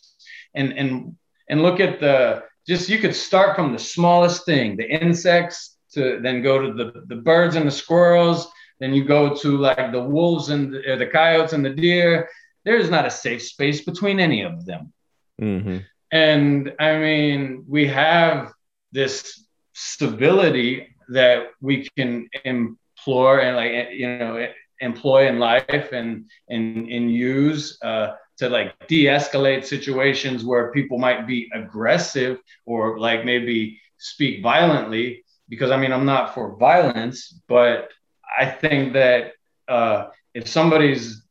and 0.54 0.72
and 0.72 1.16
and 1.48 1.62
look 1.62 1.80
at 1.80 2.00
the 2.00 2.44
just 2.66 2.88
you 2.88 2.98
could 2.98 3.14
start 3.14 3.56
from 3.56 3.72
the 3.72 3.78
smallest 3.78 4.46
thing, 4.46 4.76
the 4.76 4.88
insects, 4.88 5.76
to 5.92 6.20
then 6.22 6.42
go 6.42 6.60
to 6.60 6.72
the 6.72 7.04
the 7.06 7.16
birds 7.16 7.56
and 7.56 7.66
the 7.66 7.70
squirrels 7.70 8.50
then 8.80 8.94
you 8.94 9.04
go 9.04 9.34
to 9.36 9.58
like 9.58 9.92
the 9.92 10.02
wolves 10.02 10.48
and 10.48 10.72
the, 10.72 10.96
the 10.98 11.06
coyotes 11.06 11.52
and 11.52 11.64
the 11.64 11.70
deer. 11.70 12.28
There's 12.64 12.90
not 12.90 13.06
a 13.06 13.10
safe 13.10 13.42
space 13.42 13.82
between 13.82 14.18
any 14.18 14.42
of 14.42 14.64
them. 14.64 14.92
Mm-hmm. 15.40 15.78
And 16.10 16.72
I 16.80 16.98
mean, 16.98 17.64
we 17.68 17.86
have 17.88 18.52
this 18.90 19.46
stability 19.74 20.96
that 21.10 21.48
we 21.60 21.88
can 21.96 22.28
employ 22.44 23.40
and 23.40 23.56
like 23.56 23.90
you 23.92 24.18
know 24.18 24.48
employ 24.80 25.28
in 25.28 25.38
life 25.38 25.92
and 25.92 26.30
and 26.48 26.88
and 26.88 27.12
use 27.12 27.78
uh, 27.82 28.14
to 28.38 28.48
like 28.48 28.74
de-escalate 28.88 29.64
situations 29.64 30.44
where 30.44 30.72
people 30.72 30.98
might 30.98 31.26
be 31.26 31.48
aggressive 31.54 32.38
or 32.64 32.98
like 32.98 33.24
maybe 33.24 33.78
speak 33.98 34.42
violently 34.42 35.22
because 35.50 35.70
I 35.70 35.76
mean 35.76 35.92
I'm 35.92 36.06
not 36.06 36.32
for 36.34 36.56
violence, 36.56 37.34
but 37.48 37.90
I 38.38 38.46
think 38.46 38.94
that 38.94 39.32
uh, 39.68 40.06
if 40.32 40.48
somebody's 40.48 41.22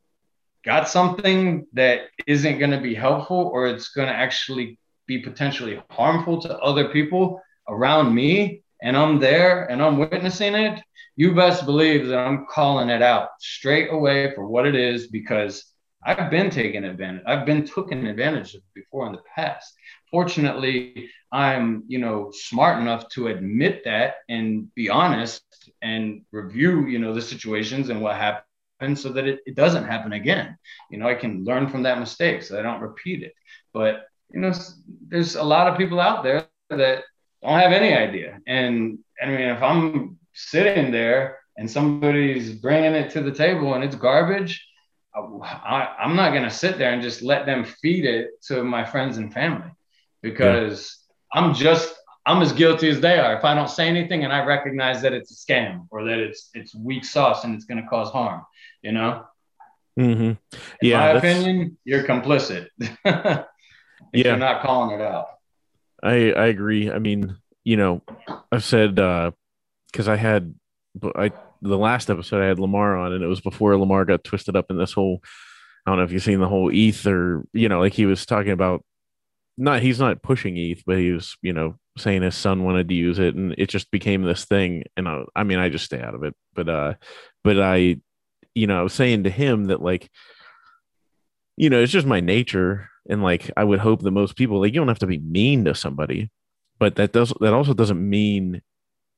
got 0.63 0.89
something 0.89 1.65
that 1.73 2.01
isn't 2.27 2.59
going 2.59 2.71
to 2.71 2.81
be 2.81 2.93
helpful 2.93 3.49
or 3.53 3.67
it's 3.67 3.89
going 3.89 4.09
to 4.09 4.13
actually 4.13 4.77
be 5.07 5.19
potentially 5.19 5.81
harmful 5.89 6.41
to 6.41 6.59
other 6.59 6.89
people 6.89 7.41
around 7.67 8.13
me 8.13 8.61
and 8.83 8.95
I'm 8.95 9.19
there 9.19 9.65
and 9.71 9.81
I'm 9.81 9.97
witnessing 9.97 10.53
it, 10.53 10.81
you 11.15 11.33
best 11.33 11.65
believe 11.65 12.07
that 12.07 12.19
I'm 12.19 12.45
calling 12.49 12.89
it 12.89 13.01
out 13.01 13.29
straight 13.39 13.91
away 13.91 14.33
for 14.35 14.47
what 14.47 14.67
it 14.67 14.75
is 14.75 15.07
because 15.07 15.65
I've 16.03 16.31
been 16.31 16.49
taken 16.49 16.85
advantage. 16.85 17.23
I've 17.25 17.45
been 17.45 17.65
taken 17.65 18.07
advantage 18.07 18.55
of 18.55 18.61
before 18.73 19.05
in 19.07 19.11
the 19.11 19.21
past. 19.35 19.73
Fortunately, 20.09 21.09
I'm, 21.31 21.83
you 21.87 21.99
know, 21.99 22.31
smart 22.33 22.79
enough 22.79 23.09
to 23.09 23.27
admit 23.27 23.83
that 23.83 24.15
and 24.29 24.73
be 24.75 24.89
honest 24.89 25.43
and 25.81 26.21
review, 26.31 26.87
you 26.87 26.99
know, 26.99 27.13
the 27.13 27.21
situations 27.21 27.89
and 27.89 28.01
what 28.01 28.15
happened 28.15 28.97
so 28.97 29.09
that 29.09 29.27
it, 29.27 29.39
it 29.45 29.55
doesn't 29.55 29.85
happen 29.85 30.13
again. 30.13 30.57
You 30.89 30.99
know, 30.99 31.07
I 31.07 31.15
can 31.15 31.43
learn 31.43 31.67
from 31.67 31.83
that 31.83 31.99
mistake 31.99 32.43
so 32.43 32.57
I 32.57 32.61
don't 32.61 32.81
repeat 32.81 33.21
it. 33.23 33.33
But, 33.73 34.05
you 34.31 34.39
know, 34.39 34.53
there's 35.07 35.35
a 35.35 35.43
lot 35.43 35.67
of 35.67 35.77
people 35.77 35.99
out 35.99 36.23
there 36.23 36.47
that 36.69 37.03
don't 37.41 37.59
have 37.59 37.73
any 37.73 37.93
idea. 37.93 38.39
And 38.47 38.99
I 39.21 39.25
mean, 39.25 39.49
if 39.49 39.61
I'm 39.61 40.17
sitting 40.33 40.91
there 40.91 41.39
and 41.57 41.69
somebody's 41.69 42.53
bringing 42.53 42.93
it 42.93 43.11
to 43.11 43.21
the 43.21 43.33
table 43.33 43.73
and 43.73 43.83
it's 43.83 43.95
garbage, 43.95 44.65
I, 45.15 45.95
am 45.99 46.15
not 46.15 46.31
going 46.31 46.43
to 46.43 46.49
sit 46.49 46.77
there 46.77 46.93
and 46.93 47.01
just 47.01 47.21
let 47.21 47.45
them 47.45 47.65
feed 47.65 48.05
it 48.05 48.41
to 48.43 48.63
my 48.63 48.85
friends 48.85 49.17
and 49.17 49.33
family 49.33 49.71
because 50.21 50.97
yeah. 51.33 51.41
I'm 51.41 51.53
just 51.53 51.93
I'm 52.25 52.41
as 52.41 52.53
guilty 52.53 52.89
as 52.89 52.99
they 52.99 53.17
are. 53.17 53.35
If 53.35 53.43
I 53.43 53.55
don't 53.55 53.69
say 53.69 53.87
anything 53.87 54.23
and 54.23 54.31
I 54.31 54.45
recognize 54.45 55.01
that 55.01 55.13
it's 55.13 55.31
a 55.31 55.51
scam 55.51 55.87
or 55.89 56.03
that 56.03 56.19
it's 56.19 56.49
it's 56.53 56.75
weak 56.75 57.05
sauce 57.05 57.43
and 57.43 57.55
it's 57.55 57.65
going 57.65 57.81
to 57.81 57.87
cause 57.87 58.11
harm, 58.11 58.43
you 58.81 58.91
know. 58.91 59.25
Mm-hmm. 59.99 60.33
Yeah, 60.81 60.99
my 60.99 61.09
opinion, 61.17 61.77
you're 61.83 62.03
complicit. 62.03 62.67
yeah, 63.05 63.43
you're 64.13 64.37
not 64.37 64.61
calling 64.61 64.99
it 64.99 65.01
out. 65.01 65.27
I 66.03 66.31
I 66.31 66.45
agree. 66.47 66.91
I 66.91 66.99
mean, 66.99 67.35
you 67.63 67.77
know, 67.77 68.01
I've 68.51 68.63
said 68.63 68.95
because 68.95 70.07
uh, 70.07 70.11
I 70.11 70.15
had 70.15 70.53
I 71.15 71.31
the 71.61 71.77
last 71.77 72.09
episode 72.09 72.41
I 72.41 72.47
had 72.47 72.59
Lamar 72.59 72.97
on, 72.97 73.13
and 73.13 73.23
it 73.23 73.27
was 73.27 73.41
before 73.41 73.77
Lamar 73.77 74.05
got 74.05 74.23
twisted 74.23 74.55
up 74.55 74.67
in 74.69 74.77
this 74.77 74.93
whole. 74.93 75.21
I 75.85 75.91
don't 75.91 75.97
know 75.97 76.03
if 76.03 76.11
you've 76.11 76.23
seen 76.23 76.39
the 76.39 76.47
whole 76.47 76.69
ETH 76.73 77.05
or 77.05 77.45
you 77.53 77.69
know, 77.69 77.79
like 77.79 77.93
he 77.93 78.05
was 78.05 78.25
talking 78.25 78.51
about. 78.51 78.83
Not 79.57 79.81
he's 79.81 79.99
not 79.99 80.23
pushing 80.23 80.55
ETH, 80.57 80.83
but 80.85 80.97
he 80.97 81.11
was 81.11 81.35
you 81.41 81.51
know 81.51 81.75
saying 81.97 82.21
his 82.21 82.35
son 82.35 82.63
wanted 82.63 82.87
to 82.89 82.95
use 82.95 83.19
it, 83.19 83.35
and 83.35 83.53
it 83.57 83.67
just 83.67 83.91
became 83.91 84.23
this 84.23 84.45
thing. 84.45 84.83
And 84.95 85.07
I, 85.07 85.23
I 85.35 85.43
mean, 85.43 85.59
I 85.59 85.69
just 85.69 85.85
stay 85.85 86.01
out 86.01 86.15
of 86.15 86.23
it, 86.23 86.33
but 86.53 86.69
uh, 86.69 86.93
but 87.43 87.59
I, 87.59 87.99
you 88.55 88.67
know, 88.67 88.79
I 88.79 88.83
was 88.83 88.93
saying 88.93 89.23
to 89.23 89.29
him 89.29 89.65
that 89.65 89.81
like, 89.81 90.09
you 91.57 91.69
know, 91.69 91.81
it's 91.81 91.91
just 91.91 92.07
my 92.07 92.21
nature, 92.21 92.89
and 93.09 93.21
like 93.21 93.51
I 93.57 93.65
would 93.65 93.79
hope 93.79 94.01
that 94.01 94.11
most 94.11 94.37
people 94.37 94.61
like 94.61 94.73
you 94.73 94.79
don't 94.79 94.87
have 94.87 94.99
to 94.99 95.07
be 95.07 95.19
mean 95.19 95.65
to 95.65 95.75
somebody, 95.75 96.31
but 96.79 96.95
that 96.95 97.11
does 97.11 97.33
that 97.41 97.53
also 97.53 97.73
doesn't 97.73 98.09
mean 98.09 98.61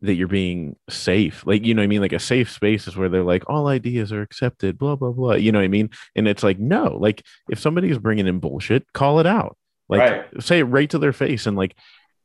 that 0.02 0.16
you're 0.16 0.28
being 0.28 0.76
safe. 0.90 1.46
Like, 1.46 1.66
you 1.66 1.74
know 1.74 1.84
I 1.84 1.88
mean? 1.88 2.02
Like 2.02 2.14
a 2.14 2.20
safe 2.20 2.52
space 2.52 2.88
is 2.88 2.98
where 2.98 3.10
they're 3.10 3.24
like, 3.24 3.44
all 3.48 3.68
ideas 3.68 4.12
are 4.12 4.22
accepted, 4.22 4.78
blah, 4.78 4.96
blah, 4.96 5.12
blah. 5.12 5.34
You 5.34 5.52
know 5.52 5.60
what 5.60 5.66
I 5.66 5.70
mean? 5.70 5.90
And 6.16 6.28
it's 6.28 6.44
like, 6.44 6.60
no, 6.60 6.98
like 7.00 7.24
if 7.50 7.60
somebody 7.60 7.90
is 7.90 8.00
bringing 8.00 8.28
in 8.28 8.40
bullshit, 8.40 8.92
call 8.94 9.20
it 9.20 9.28
out. 9.28 9.58
Like 9.90 10.00
right. 10.00 10.44
say 10.44 10.60
it 10.60 10.64
right 10.64 10.90
to 10.90 11.00
their 11.00 11.14
face. 11.14 11.46
And 11.46 11.56
like, 11.56 11.76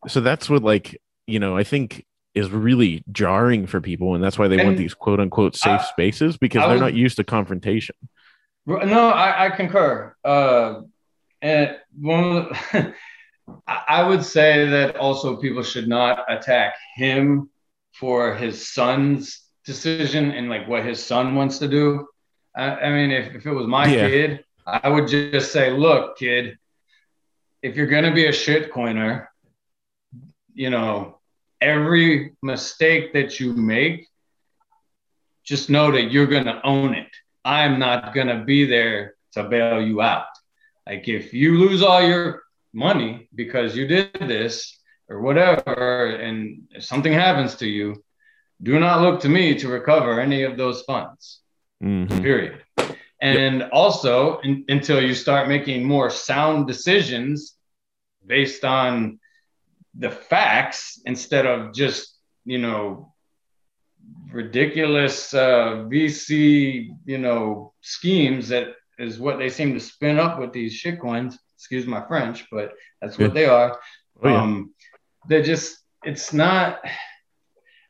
so 0.09 0.21
that's 0.21 0.49
what 0.49 0.63
like, 0.63 1.01
you 1.27 1.39
know, 1.39 1.57
I 1.57 1.65
think 1.65 2.07
is 2.35 2.51
really 2.51 3.03
jarring 3.13 3.67
for 3.67 3.81
people. 3.81 4.15
And 4.15 4.23
that's 4.23 4.39
why 4.39 4.49
they 4.49 4.59
and 4.59 4.69
want 4.69 4.79
these 4.79 4.95
quote 4.95 5.21
unquote 5.21 5.57
safe 5.57 5.81
I, 5.81 5.85
spaces 5.85 6.37
because 6.37 6.67
they're 6.67 6.79
not 6.79 6.95
used 6.95 7.17
to 7.17 7.25
confrontation. 7.25 7.97
No, 8.67 9.09
I, 9.09 9.47
I 9.47 9.51
concur. 9.51 10.15
Uh, 10.25 10.83
and 11.43 11.77
one 11.99 12.49
I 13.67 14.03
would 14.03 14.25
say 14.25 14.69
that 14.71 14.97
also 14.97 15.37
people 15.37 15.63
should 15.63 15.89
not 15.89 16.25
attack 16.29 16.75
him 16.95 17.49
for 17.99 18.35
his 18.35 18.69
son's 18.69 19.43
decision 19.65 20.31
and 20.31 20.49
like 20.49 20.69
what 20.69 20.85
his 20.85 21.05
son 21.05 21.35
wants 21.35 21.59
to 21.59 21.69
do. 21.69 22.07
I, 22.55 22.71
I 22.71 22.91
mean, 22.91 23.11
if, 23.11 23.35
if 23.35 23.47
it 23.47 23.53
was 23.53 23.67
my 23.67 23.87
yeah. 23.87 24.09
kid, 24.09 24.45
I 24.67 24.89
would 24.89 25.09
just 25.09 25.53
say, 25.53 25.71
look, 25.71 26.19
kid, 26.19 26.59
if 27.63 27.77
you're 27.77 27.87
gonna 27.87 28.13
be 28.13 28.27
a 28.27 28.33
shit 28.33 28.73
coiner, 28.73 29.31
you 30.55 30.71
know, 30.71 31.19
every 31.61 32.35
mistake 32.43 33.13
that 33.15 33.41
you 33.41 33.53
make, 33.55 34.07
just 35.45 35.71
know 35.71 35.91
that 35.93 36.11
you're 36.13 36.27
gonna 36.27 36.61
own 36.65 36.95
it. 36.95 37.11
I'm 37.45 37.79
not 37.79 38.15
gonna 38.15 38.45
be 38.45 38.67
there 38.67 39.15
to 39.33 39.45
bail 39.45 39.81
you 39.81 40.03
out. 40.03 40.27
Like 40.87 41.09
if 41.09 41.33
you 41.33 41.59
lose 41.59 41.83
all 41.83 42.03
your 42.03 42.43
money 42.73 43.29
because 43.35 43.77
you 43.77 43.87
did 43.87 44.13
this 44.21 44.79
or 45.09 45.21
whatever, 45.21 46.07
and 46.17 46.69
if 46.71 46.85
something 46.85 47.13
happens 47.13 47.57
to 47.57 47.67
you, 47.67 48.03
do 48.63 48.79
not 48.81 49.03
look 49.03 49.21
to 49.21 49.29
me 49.29 49.55
to 49.59 49.69
recover 49.69 50.21
any 50.21 50.43
of 50.43 50.57
those 50.57 50.83
funds. 50.83 51.41
Mm-hmm. 51.83 52.23
Period. 52.23 52.63
And 53.21 53.61
yep. 53.61 53.71
also, 53.73 54.39
in, 54.41 54.65
until 54.69 55.03
you 55.03 55.15
start 55.15 55.49
making 55.49 55.85
more 55.85 56.11
sound 56.11 56.67
decisions 56.67 57.55
based 58.27 58.65
on 58.65 59.19
the 59.99 60.11
facts 60.11 61.01
instead 61.07 61.47
of 61.47 61.73
just, 61.73 62.15
you 62.45 62.59
know, 62.59 63.15
ridiculous 64.31 65.33
uh, 65.33 65.87
VC, 65.89 66.91
you 67.05 67.19
know, 67.19 67.73
schemes 67.81 68.49
that 68.49 68.75
is 68.99 69.19
what 69.19 69.39
they 69.39 69.49
seem 69.49 69.73
to 69.75 69.81
spin 69.81 70.19
up 70.19 70.39
with 70.39 70.53
these 70.53 70.81
shitcoins. 70.81 71.37
Excuse 71.57 71.87
my 71.87 72.07
French, 72.07 72.47
but 72.51 72.75
that's 73.01 73.19
what 73.19 73.33
they 73.33 73.47
are. 73.47 73.79
Oh, 74.23 74.29
yeah. 74.29 74.43
um, 74.43 74.75
they're 75.29 75.43
just, 75.43 75.79
it's 76.05 76.33
not. 76.33 76.81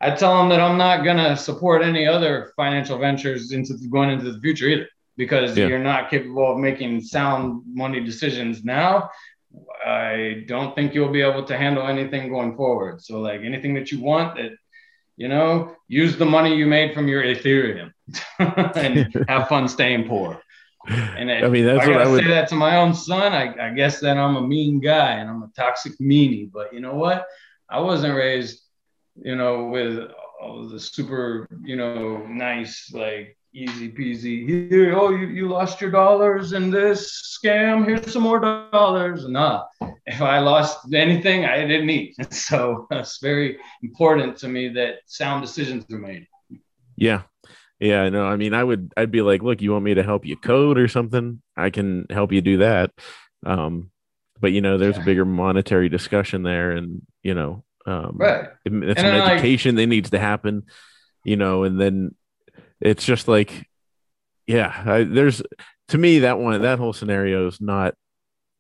I 0.01 0.11
tell 0.11 0.37
them 0.37 0.51
that 0.51 0.61
I'm 0.61 0.77
not 0.77 1.05
gonna 1.05 1.37
support 1.37 1.83
any 1.83 2.07
other 2.07 2.53
financial 2.57 2.99
ventures 2.99 3.53
into 3.53 3.75
going 3.91 4.11
into 4.11 4.31
the 4.31 4.41
future 4.41 4.69
either, 4.69 4.89
because 5.17 5.57
yeah. 5.57 5.67
you're 5.67 5.79
not 5.79 6.11
capable 6.11 6.53
of 6.53 6.59
making 6.59 7.01
sound 7.01 7.63
money 7.67 8.01
decisions 8.01 8.65
now. 8.65 9.11
I 9.87 10.45
don't 10.49 10.75
think 10.75 10.95
you'll 10.95 11.13
be 11.13 11.23
able 11.23 11.45
to 11.45 11.57
handle 11.57 11.87
anything 11.87 12.29
going 12.29 12.57
forward. 12.57 13.01
So, 13.01 13.21
like 13.21 13.41
anything 13.41 13.73
that 13.75 13.91
you 13.91 14.01
want, 14.01 14.37
that 14.37 14.53
you 15.17 15.29
know, 15.29 15.75
use 15.89 16.17
the 16.17 16.27
money 16.27 16.55
you 16.55 16.67
made 16.67 16.95
from 16.95 17.09
your 17.09 17.23
Ethereum 17.23 17.93
and 18.77 19.25
have 19.29 19.49
fun 19.49 19.69
staying 19.69 20.09
poor. 20.09 20.41
And 20.89 21.31
I 21.31 21.49
mean, 21.49 21.65
that's 21.65 21.87
I 21.87 21.89
what 21.89 22.01
I 22.03 22.09
would 22.09 22.25
say 22.25 22.31
that 22.31 22.49
to 22.49 22.55
my 22.55 22.77
own 22.77 22.95
son. 22.95 23.33
I, 23.33 23.69
I 23.69 23.71
guess 23.75 24.01
that 24.01 24.17
I'm 24.17 24.37
a 24.37 24.43
mean 24.43 24.81
guy 24.81 25.13
and 25.15 25.29
I'm 25.29 25.43
a 25.43 25.51
toxic 25.57 25.93
meanie. 25.99 26.51
But 26.51 26.73
you 26.73 26.81
know 26.81 26.95
what? 26.95 27.27
I 27.69 27.81
wasn't 27.81 28.15
raised, 28.15 28.63
you 29.17 29.37
know, 29.37 29.67
with 29.67 30.11
all 30.41 30.69
the 30.69 30.79
super, 30.79 31.49
you 31.65 31.77
know, 31.77 32.25
nice, 32.27 32.93
like 32.93 33.37
easy 33.57 33.91
peasy. 33.91 34.47
Here, 34.47 34.95
oh, 34.97 35.11
you, 35.11 35.27
you 35.29 35.49
lost 35.49 35.81
your 35.81 35.91
dollars 35.91 36.53
in 36.53 36.71
this 36.71 37.39
scam. 37.43 37.87
Here's 37.87 38.13
some 38.13 38.23
more 38.23 38.39
dollars. 38.39 39.27
Nah, 39.27 39.65
if 40.05 40.21
I 40.21 40.39
lost 40.39 40.93
anything, 40.93 41.47
I 41.47 41.67
didn't 41.67 41.91
eat. 41.91 42.17
So 42.31 42.87
it's 42.91 43.19
very 43.19 43.59
important 43.83 44.37
to 44.39 44.49
me 44.49 44.69
that 44.69 44.99
sound 45.07 45.43
decisions 45.43 45.85
are 45.91 45.99
made. 45.99 46.27
Yeah, 46.97 47.23
yeah, 47.79 48.09
no, 48.09 48.25
I 48.25 48.37
mean, 48.37 48.55
I 48.55 48.65
would, 48.65 48.93
I'd 48.97 49.11
be 49.11 49.23
like, 49.23 49.43
look, 49.43 49.61
you 49.61 49.73
want 49.73 49.85
me 49.85 49.95
to 49.95 50.03
help 50.03 50.25
you 50.25 50.37
code 50.37 50.79
or 50.79 50.89
something? 50.89 51.43
I 51.57 51.71
can 51.71 52.07
help 52.11 52.33
you 52.33 52.41
do 52.41 52.59
that. 52.59 52.93
Um, 53.45 53.91
but 54.41 54.53
you 54.53 54.61
know, 54.61 54.79
there's 54.79 54.97
yeah. 54.97 55.03
a 55.03 55.05
bigger 55.05 55.25
monetary 55.25 55.89
discussion 55.89 56.43
there, 56.43 56.73
and 56.73 57.03
you 57.23 57.35
know, 57.35 57.65
um, 57.87 58.17
right? 58.17 58.49
It's 58.65 59.01
an 59.01 59.07
education 59.07 59.77
like, 59.77 59.83
that 59.83 59.87
needs 59.87 60.11
to 60.11 60.19
happen, 60.19 60.65
you 61.25 61.37
know, 61.37 61.65
and 61.65 61.81
then 61.81 62.15
it's 62.81 63.05
just 63.05 63.29
like, 63.29 63.67
yeah, 64.47 64.83
I, 64.85 65.05
there's 65.05 65.43
to 65.89 65.99
me 65.99 66.21
that 66.21 66.39
one, 66.39 66.61
that 66.63 66.79
whole 66.79 66.93
scenario 66.93 67.47
is 67.47 67.61
not 67.61 67.95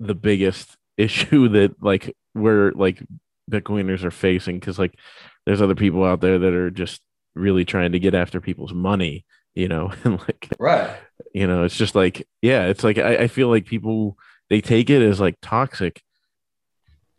the 0.00 0.14
biggest 0.14 0.76
issue 0.96 1.48
that 1.50 1.82
like 1.82 2.16
we're 2.34 2.72
like 2.72 3.02
Bitcoiners 3.50 4.02
are 4.02 4.10
facing 4.10 4.58
because 4.58 4.78
like 4.78 4.98
there's 5.44 5.62
other 5.62 5.74
people 5.74 6.04
out 6.04 6.20
there 6.20 6.38
that 6.38 6.52
are 6.52 6.70
just 6.70 7.00
really 7.36 7.64
trying 7.64 7.92
to 7.92 7.98
get 7.98 8.14
after 8.14 8.40
people's 8.40 8.72
money, 8.72 9.24
you 9.54 9.68
know, 9.68 9.92
and 10.04 10.18
like, 10.20 10.48
right. 10.58 10.96
You 11.32 11.46
know, 11.46 11.64
it's 11.64 11.76
just 11.76 11.94
like, 11.94 12.26
yeah, 12.42 12.66
it's 12.66 12.82
like, 12.82 12.98
I, 12.98 13.16
I 13.16 13.28
feel 13.28 13.48
like 13.48 13.66
people, 13.66 14.16
they 14.48 14.60
take 14.60 14.90
it 14.90 15.02
as 15.02 15.20
like 15.20 15.36
toxic, 15.42 16.02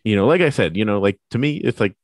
you 0.03 0.15
know, 0.15 0.25
like 0.25 0.41
I 0.41 0.49
said, 0.49 0.77
you 0.77 0.85
know, 0.85 0.99
like 0.99 1.19
to 1.31 1.37
me, 1.37 1.57
it's 1.57 1.79
like, 1.79 1.95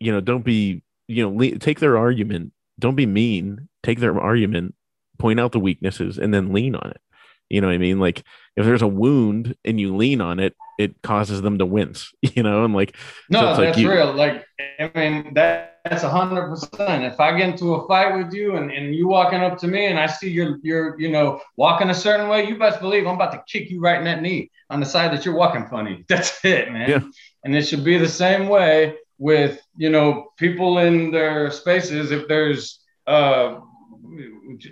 you 0.00 0.12
know, 0.12 0.20
don't 0.20 0.44
be, 0.44 0.82
you 1.08 1.22
know, 1.22 1.34
le- 1.34 1.58
take 1.58 1.80
their 1.80 1.96
argument, 1.96 2.52
don't 2.78 2.96
be 2.96 3.06
mean, 3.06 3.68
take 3.82 4.00
their 4.00 4.18
argument, 4.20 4.74
point 5.18 5.38
out 5.38 5.52
the 5.52 5.60
weaknesses, 5.60 6.18
and 6.18 6.34
then 6.34 6.52
lean 6.52 6.74
on 6.74 6.90
it. 6.90 7.00
You 7.48 7.60
know 7.60 7.68
what 7.68 7.74
I 7.74 7.78
mean? 7.78 8.00
Like 8.00 8.24
if 8.56 8.64
there's 8.64 8.82
a 8.82 8.88
wound 8.88 9.54
and 9.64 9.78
you 9.78 9.94
lean 9.94 10.20
on 10.20 10.40
it, 10.40 10.56
it 10.78 11.00
causes 11.02 11.42
them 11.42 11.58
to 11.58 11.66
wince, 11.66 12.12
you 12.22 12.42
know, 12.42 12.64
and 12.64 12.74
like 12.74 12.96
no, 13.28 13.40
so 13.40 13.46
that's 13.46 13.58
like 13.58 13.76
you, 13.76 13.90
real. 13.90 14.12
Like 14.12 14.44
I 14.80 14.90
mean, 14.94 15.34
that, 15.34 15.71
that's 15.84 16.04
a 16.04 16.08
hundred 16.08 16.48
percent. 16.48 17.04
If 17.04 17.18
I 17.18 17.36
get 17.36 17.50
into 17.50 17.74
a 17.74 17.88
fight 17.88 18.16
with 18.16 18.32
you 18.32 18.56
and, 18.56 18.70
and 18.70 18.94
you 18.94 19.08
walking 19.08 19.40
up 19.40 19.58
to 19.58 19.66
me 19.66 19.86
and 19.86 19.98
I 19.98 20.06
see 20.06 20.30
you're 20.30 20.58
you're 20.62 20.98
you 21.00 21.10
know 21.10 21.40
walking 21.56 21.90
a 21.90 21.94
certain 21.94 22.28
way, 22.28 22.46
you 22.48 22.56
best 22.58 22.80
believe 22.80 23.06
I'm 23.06 23.16
about 23.16 23.32
to 23.32 23.42
kick 23.46 23.70
you 23.70 23.80
right 23.80 23.98
in 23.98 24.04
that 24.04 24.22
knee 24.22 24.50
on 24.70 24.78
the 24.80 24.86
side 24.86 25.12
that 25.12 25.24
you're 25.24 25.34
walking 25.34 25.66
funny. 25.66 26.04
That's 26.08 26.44
it, 26.44 26.70
man. 26.72 26.88
Yeah. 26.88 27.00
And 27.44 27.54
it 27.54 27.62
should 27.66 27.84
be 27.84 27.98
the 27.98 28.08
same 28.08 28.48
way 28.48 28.94
with, 29.18 29.60
you 29.76 29.90
know, 29.90 30.28
people 30.36 30.78
in 30.78 31.10
their 31.10 31.50
spaces. 31.50 32.12
If 32.12 32.28
there's 32.28 32.80
uh, 33.08 33.58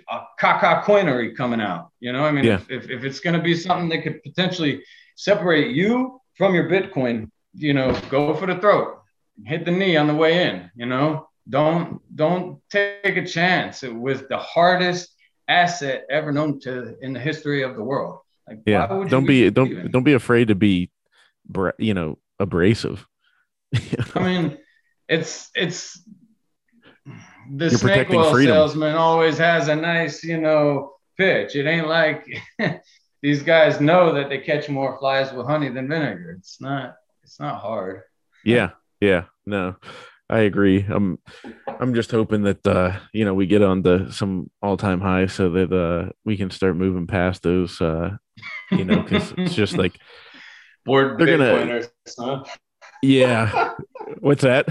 a 0.09 0.21
caca 0.39 0.83
coinery 0.83 1.35
coming 1.35 1.59
out, 1.61 1.89
you 1.99 2.13
know, 2.13 2.23
I 2.23 2.31
mean, 2.31 2.45
Yeah. 2.45 2.55
if, 2.55 2.69
if, 2.69 2.89
if 2.89 3.03
it's 3.03 3.19
going 3.19 3.35
to 3.35 3.41
be 3.41 3.55
something 3.55 3.89
that 3.89 4.03
could 4.03 4.23
potentially 4.23 4.83
separate 5.15 5.75
you 5.75 6.21
from 6.37 6.55
your 6.55 6.69
Bitcoin, 6.69 7.29
you 7.53 7.73
know, 7.73 7.93
go 8.09 8.33
for 8.33 8.45
the 8.47 8.55
throat, 8.55 9.00
hit 9.45 9.65
the 9.65 9.71
knee 9.71 9.97
on 9.97 10.07
the 10.07 10.15
way 10.15 10.43
in, 10.49 10.69
you 10.75 10.85
know, 10.85 11.27
don't, 11.49 12.01
don't 12.15 12.59
take 12.69 13.17
a 13.17 13.25
chance 13.25 13.81
with 13.81 14.29
the 14.29 14.37
hardest 14.37 15.09
asset 15.47 16.05
ever 16.09 16.31
known 16.31 16.59
to 16.61 16.95
in 17.01 17.13
the 17.13 17.19
history 17.19 17.63
of 17.63 17.75
the 17.75 17.83
world. 17.83 18.19
Like, 18.47 18.59
Yeah. 18.65 18.87
Don't 19.09 19.25
be 19.25 19.49
don't 19.49 19.71
it? 19.71 19.91
don't 19.91 20.03
be 20.03 20.13
afraid 20.13 20.47
to 20.49 20.55
be, 20.55 20.91
you 21.77 21.93
know, 21.93 22.17
abrasive. 22.39 23.05
I 24.15 24.19
mean, 24.19 24.57
it's 25.07 25.49
it's 25.55 26.01
the 27.51 27.69
You're 27.69 27.77
snake 27.77 28.09
oil 28.11 28.31
freedom. 28.31 28.53
salesman 28.53 28.95
always 28.95 29.37
has 29.37 29.67
a 29.67 29.75
nice, 29.75 30.23
you 30.23 30.39
know, 30.39 30.93
pitch. 31.17 31.55
It 31.55 31.65
ain't 31.67 31.87
like 31.87 32.25
these 33.21 33.43
guys 33.43 33.81
know 33.81 34.13
that 34.13 34.29
they 34.29 34.39
catch 34.39 34.69
more 34.69 34.97
flies 34.99 35.31
with 35.33 35.45
honey 35.47 35.69
than 35.69 35.87
vinegar. 35.87 36.35
It's 36.37 36.59
not 36.61 36.95
it's 37.23 37.39
not 37.39 37.59
hard. 37.61 38.01
yeah 38.43 38.71
yeah 39.01 39.25
no 39.45 39.75
i 40.29 40.39
agree. 40.41 40.85
I'm 40.87 41.19
i'm 41.79 41.93
just 41.93 42.11
hoping 42.11 42.43
that 42.43 42.65
uh 42.65 42.97
you 43.11 43.25
know 43.25 43.33
we 43.33 43.47
get 43.47 43.61
on 43.61 43.83
to 43.83 44.11
some 44.13 44.49
all-time 44.61 45.01
highs 45.01 45.33
so 45.33 45.49
that 45.49 45.73
uh 45.73 46.11
we 46.23 46.37
can 46.37 46.49
start 46.51 46.75
moving 46.77 47.05
past 47.07 47.43
those 47.43 47.81
uh 47.81 48.11
you 48.71 48.85
know 48.85 49.01
because 49.01 49.33
it's 49.37 49.53
just 49.55 49.77
like 49.77 49.99
bored 50.85 51.19
They're 51.19 51.37
gonna- 51.37 51.51
Bitcoiners, 51.51 51.89
huh? 52.17 52.43
yeah. 53.03 53.73
What's 54.19 54.43
that? 54.43 54.69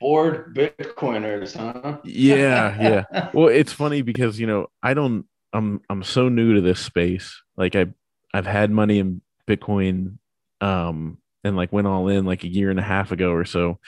Bored 0.00 0.54
Bitcoiners, 0.56 1.56
huh? 1.56 1.98
yeah 2.04 2.80
yeah. 3.12 3.30
Well 3.34 3.48
it's 3.48 3.72
funny 3.72 4.02
because 4.02 4.38
you 4.40 4.46
know 4.46 4.68
i 4.82 4.94
don't 4.94 5.26
i'm 5.52 5.80
i'm 5.90 6.02
so 6.02 6.28
new 6.28 6.54
to 6.54 6.60
this 6.60 6.80
space. 6.80 7.42
Like 7.56 7.76
i 7.76 7.86
i've 8.32 8.46
had 8.46 8.70
money 8.70 8.98
in 8.98 9.20
bitcoin 9.48 10.16
um 10.60 11.18
and 11.44 11.56
like 11.56 11.72
went 11.72 11.86
all 11.86 12.08
in 12.08 12.24
like 12.24 12.42
a 12.44 12.48
year 12.52 12.70
and 12.70 12.80
a 12.80 12.82
half 12.82 13.12
ago 13.12 13.30
or 13.32 13.44
so. 13.44 13.78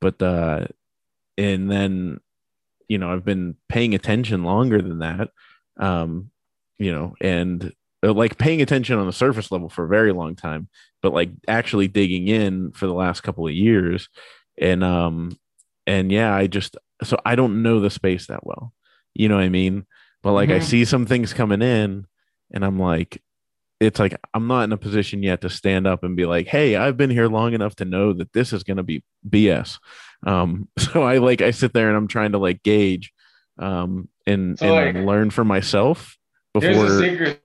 But 0.00 0.20
uh 0.22 0.66
and 1.38 1.70
then 1.70 2.20
you 2.88 2.98
know 2.98 3.12
i've 3.12 3.24
been 3.24 3.56
paying 3.68 3.94
attention 3.94 4.44
longer 4.44 4.80
than 4.80 5.00
that 5.00 5.28
um 5.78 6.30
you 6.78 6.90
know 6.92 7.14
and 7.20 7.72
uh, 8.02 8.12
like 8.12 8.38
paying 8.38 8.62
attention 8.62 8.96
on 8.98 9.06
the 9.06 9.12
surface 9.12 9.50
level 9.50 9.68
for 9.68 9.84
a 9.84 9.88
very 9.88 10.12
long 10.12 10.34
time 10.36 10.68
but 11.02 11.12
like 11.12 11.30
actually 11.48 11.88
digging 11.88 12.28
in 12.28 12.70
for 12.72 12.86
the 12.86 12.94
last 12.94 13.22
couple 13.22 13.46
of 13.46 13.52
years. 13.52 14.08
And 14.58 14.82
um 14.84 15.36
and 15.86 16.10
yeah 16.10 16.34
i 16.34 16.46
just 16.46 16.76
so 17.02 17.18
i 17.26 17.34
don't 17.34 17.62
know 17.62 17.80
the 17.80 17.90
space 17.90 18.28
that 18.28 18.46
well. 18.46 18.72
You 19.14 19.28
know 19.28 19.36
what 19.36 19.44
i 19.44 19.48
mean? 19.50 19.84
But 20.22 20.32
like 20.32 20.50
i 20.50 20.58
Mhm. 20.58 20.62
see 20.62 20.84
some 20.84 21.04
things 21.06 21.32
coming 21.34 21.60
in 21.62 22.06
and 22.52 22.64
i'm 22.64 22.78
like 22.78 23.20
it's 23.80 23.98
like 23.98 24.18
i'm 24.34 24.46
not 24.46 24.64
in 24.64 24.72
a 24.72 24.76
position 24.76 25.22
yet 25.22 25.40
to 25.42 25.50
stand 25.50 25.86
up 25.86 26.02
and 26.02 26.16
be 26.16 26.26
like 26.26 26.46
hey 26.46 26.76
i've 26.76 26.96
been 26.96 27.10
here 27.10 27.28
long 27.28 27.52
enough 27.52 27.74
to 27.76 27.84
know 27.84 28.12
that 28.12 28.32
this 28.32 28.52
is 28.52 28.62
going 28.62 28.76
to 28.76 28.82
be 28.82 29.02
bs 29.28 29.78
um 30.26 30.68
so 30.78 31.02
i 31.02 31.18
like 31.18 31.40
i 31.40 31.50
sit 31.50 31.72
there 31.72 31.88
and 31.88 31.96
i'm 31.96 32.08
trying 32.08 32.32
to 32.32 32.38
like 32.38 32.62
gauge 32.62 33.12
um 33.58 34.08
and 34.26 34.58
So, 34.58 34.76
and 34.76 34.98
like, 34.98 35.06
learn 35.06 35.30
for 35.30 35.44
myself 35.44 36.16
Here's 36.60 36.78
a 36.78 36.98
secret. 36.98 37.42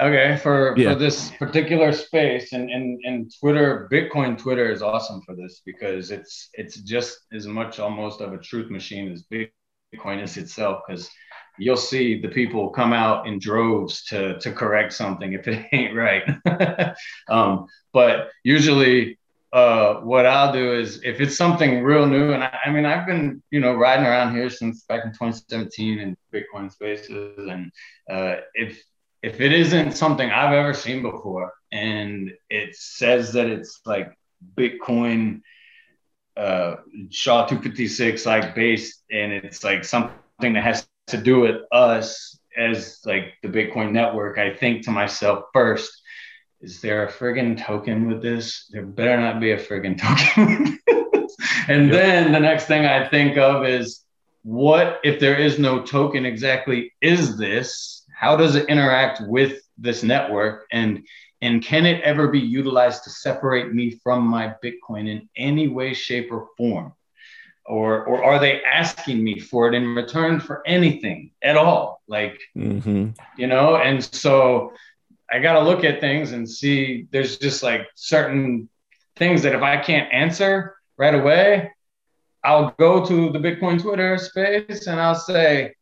Okay, 0.00 0.38
for, 0.42 0.74
Yeah. 0.78 0.94
for 0.94 0.98
this 0.98 1.30
particular 1.32 1.92
space 1.92 2.52
and, 2.54 2.70
and 2.70 2.98
and 3.04 3.30
Twitter, 3.38 3.88
Bitcoin 3.92 4.38
Twitter 4.38 4.70
is 4.72 4.80
awesome 4.80 5.20
for 5.26 5.36
this 5.36 5.60
because 5.66 6.10
it's 6.10 6.48
it's 6.54 6.76
just 6.76 7.18
as 7.32 7.46
much 7.46 7.78
almost 7.78 8.22
of 8.22 8.32
a 8.32 8.38
truth 8.38 8.70
machine 8.70 9.12
as 9.12 9.24
Bitcoin 9.24 10.22
is 10.22 10.38
itself. 10.38 10.82
Because 10.86 11.10
you'll 11.60 11.76
see 11.76 12.20
the 12.20 12.28
people 12.28 12.70
come 12.70 12.92
out 12.92 13.26
in 13.26 13.38
droves 13.38 14.04
to 14.06 14.38
to 14.40 14.52
correct 14.52 14.92
something 14.92 15.32
if 15.32 15.46
it 15.46 15.66
ain't 15.72 15.94
right. 15.94 16.24
um, 17.28 17.66
but 17.92 18.30
usually 18.42 19.18
uh, 19.52 19.94
what 19.94 20.26
I'll 20.26 20.52
do 20.52 20.74
is 20.74 21.02
if 21.02 21.20
it's 21.20 21.36
something 21.36 21.82
real 21.82 22.06
new, 22.06 22.32
and 22.32 22.44
I, 22.44 22.56
I 22.66 22.70
mean, 22.70 22.86
I've 22.86 23.06
been, 23.06 23.42
you 23.50 23.60
know, 23.60 23.74
riding 23.74 24.06
around 24.06 24.34
here 24.34 24.48
since 24.48 24.84
back 24.84 25.04
in 25.04 25.10
2017 25.10 25.98
in 25.98 26.16
Bitcoin 26.32 26.70
spaces. 26.70 27.48
And 27.48 27.72
uh, 28.08 28.36
if, 28.54 28.80
if 29.22 29.40
it 29.40 29.52
isn't 29.52 29.92
something 29.92 30.30
I've 30.30 30.52
ever 30.52 30.72
seen 30.72 31.02
before 31.02 31.52
and 31.72 32.32
it 32.48 32.76
says 32.76 33.32
that 33.32 33.46
it's 33.46 33.80
like 33.84 34.16
Bitcoin, 34.56 35.40
uh, 36.36 36.76
SHA 37.10 37.46
256, 37.46 38.24
like 38.26 38.54
based, 38.54 39.02
and 39.10 39.32
it's 39.32 39.64
like 39.64 39.84
something 39.84 40.52
that 40.52 40.62
has 40.62 40.86
to 41.10 41.16
do 41.18 41.40
with 41.40 41.62
us 41.72 42.38
as 42.56 43.00
like 43.04 43.34
the 43.42 43.48
Bitcoin 43.48 43.92
network, 43.92 44.38
I 44.38 44.54
think 44.54 44.84
to 44.84 44.90
myself 44.90 45.44
first, 45.52 45.90
is 46.60 46.80
there 46.80 47.06
a 47.06 47.12
friggin' 47.12 47.58
token 47.58 48.08
with 48.08 48.20
this? 48.22 48.66
There 48.70 48.84
better 48.84 49.18
not 49.18 49.40
be 49.40 49.52
a 49.52 49.58
friggin' 49.58 49.98
token. 50.06 50.78
and 51.68 51.86
Yep. 51.86 51.92
then 51.92 52.32
the 52.32 52.40
next 52.40 52.66
thing 52.66 52.84
I 52.84 53.08
think 53.08 53.38
of 53.38 53.64
is 53.64 54.04
what 54.42 55.00
if 55.04 55.20
there 55.20 55.36
is 55.36 55.58
no 55.58 55.82
token 55.82 56.26
exactly 56.26 56.92
is 57.00 57.36
this? 57.38 58.04
How 58.18 58.36
does 58.36 58.54
it 58.56 58.68
interact 58.68 59.22
with 59.26 59.60
this 59.78 60.02
network? 60.02 60.66
And 60.72 61.06
and 61.42 61.62
can 61.64 61.86
it 61.86 62.02
ever 62.02 62.28
be 62.28 62.38
utilized 62.38 63.04
to 63.04 63.10
separate 63.10 63.72
me 63.72 63.98
from 64.02 64.26
my 64.26 64.54
Bitcoin 64.62 65.08
in 65.08 65.26
any 65.36 65.68
way, 65.68 65.94
shape, 65.94 66.30
or 66.30 66.48
form? 66.58 66.92
Or, 67.70 68.04
or 68.04 68.24
are 68.24 68.40
they 68.40 68.60
asking 68.64 69.22
me 69.22 69.38
for 69.38 69.68
it 69.68 69.74
in 69.74 69.94
return 69.94 70.40
for 70.40 70.62
anything 70.66 71.30
at 71.40 71.56
all? 71.56 72.02
Like, 72.08 72.36
Mhm. 72.56 73.16
you 73.36 73.46
know 73.46 73.76
and 73.76 74.02
so 74.02 74.72
i 75.32 75.38
got 75.38 75.52
to 75.52 75.60
look 75.60 75.84
at 75.84 76.00
things 76.00 76.32
and 76.32 76.42
see 76.58 77.06
there's 77.12 77.38
just 77.38 77.62
like 77.62 77.82
certain 77.94 78.68
things 79.20 79.42
that 79.42 79.54
if 79.54 79.62
i 79.62 79.76
can't 79.76 80.12
answer 80.12 80.74
right 81.02 81.14
away 81.14 81.70
i'll 82.42 82.74
go 82.78 82.92
to 83.10 83.30
the 83.30 83.38
bitcoin 83.38 83.80
twitter 83.80 84.18
space 84.18 84.88
and 84.88 84.98
i'll 85.00 85.14
say 85.32 85.72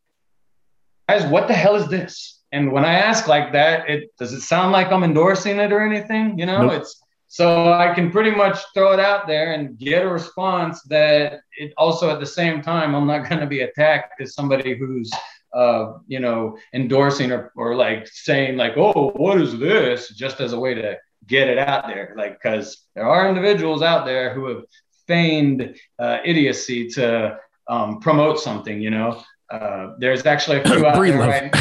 guys 1.09 1.24
what 1.34 1.49
the 1.49 1.55
hell 1.55 1.76
is 1.76 1.89
this 1.89 2.43
and 2.53 2.70
when 2.74 2.84
i 2.84 2.93
ask 2.93 3.26
like 3.26 3.53
that 3.53 3.89
it 3.89 4.11
does 4.18 4.32
it 4.34 4.43
sound 4.43 4.70
like 4.72 4.89
i'm 4.93 5.03
endorsing 5.05 5.57
it 5.59 5.72
or 5.72 5.80
anything 5.80 6.39
you 6.39 6.45
know 6.45 6.61
Nope. 6.66 6.72
it's 6.82 7.01
so 7.28 7.72
i 7.72 7.92
can 7.94 8.10
pretty 8.10 8.30
much 8.30 8.58
throw 8.74 8.92
it 8.92 9.00
out 9.00 9.26
there 9.26 9.52
and 9.52 9.78
get 9.78 10.04
a 10.04 10.08
response 10.08 10.82
that 10.82 11.40
it 11.56 11.72
also 11.76 12.10
at 12.10 12.20
the 12.20 12.26
same 12.26 12.60
time 12.60 12.94
i'm 12.94 13.06
not 13.06 13.28
going 13.28 13.40
to 13.40 13.46
be 13.46 13.60
attacked 13.60 14.20
as 14.20 14.34
somebody 14.34 14.76
who's 14.76 15.10
uh, 15.54 15.94
you 16.06 16.20
know, 16.20 16.58
endorsing 16.74 17.32
or, 17.32 17.52
or 17.56 17.74
like 17.74 18.06
saying 18.06 18.56
like, 18.56 18.76
oh, 18.76 19.10
what 19.16 19.40
is 19.40 19.58
this? 19.58 20.10
Just 20.10 20.40
as 20.40 20.52
a 20.52 20.58
way 20.58 20.74
to 20.74 20.96
get 21.26 21.48
it 21.48 21.58
out 21.58 21.86
there. 21.86 22.14
Like, 22.16 22.40
because 22.40 22.86
there 22.94 23.08
are 23.08 23.28
individuals 23.28 23.82
out 23.82 24.04
there 24.04 24.34
who 24.34 24.46
have 24.46 24.64
feigned 25.06 25.76
uh, 25.98 26.18
idiocy 26.24 26.88
to 26.90 27.38
um, 27.68 28.00
promote 28.00 28.40
something, 28.40 28.80
you 28.80 28.90
know. 28.90 29.22
Uh, 29.50 29.94
there's 29.98 30.26
actually 30.26 30.58
a 30.58 30.64
few 30.64 30.86
out 30.86 31.00
there 31.00 31.18
right 31.18 31.54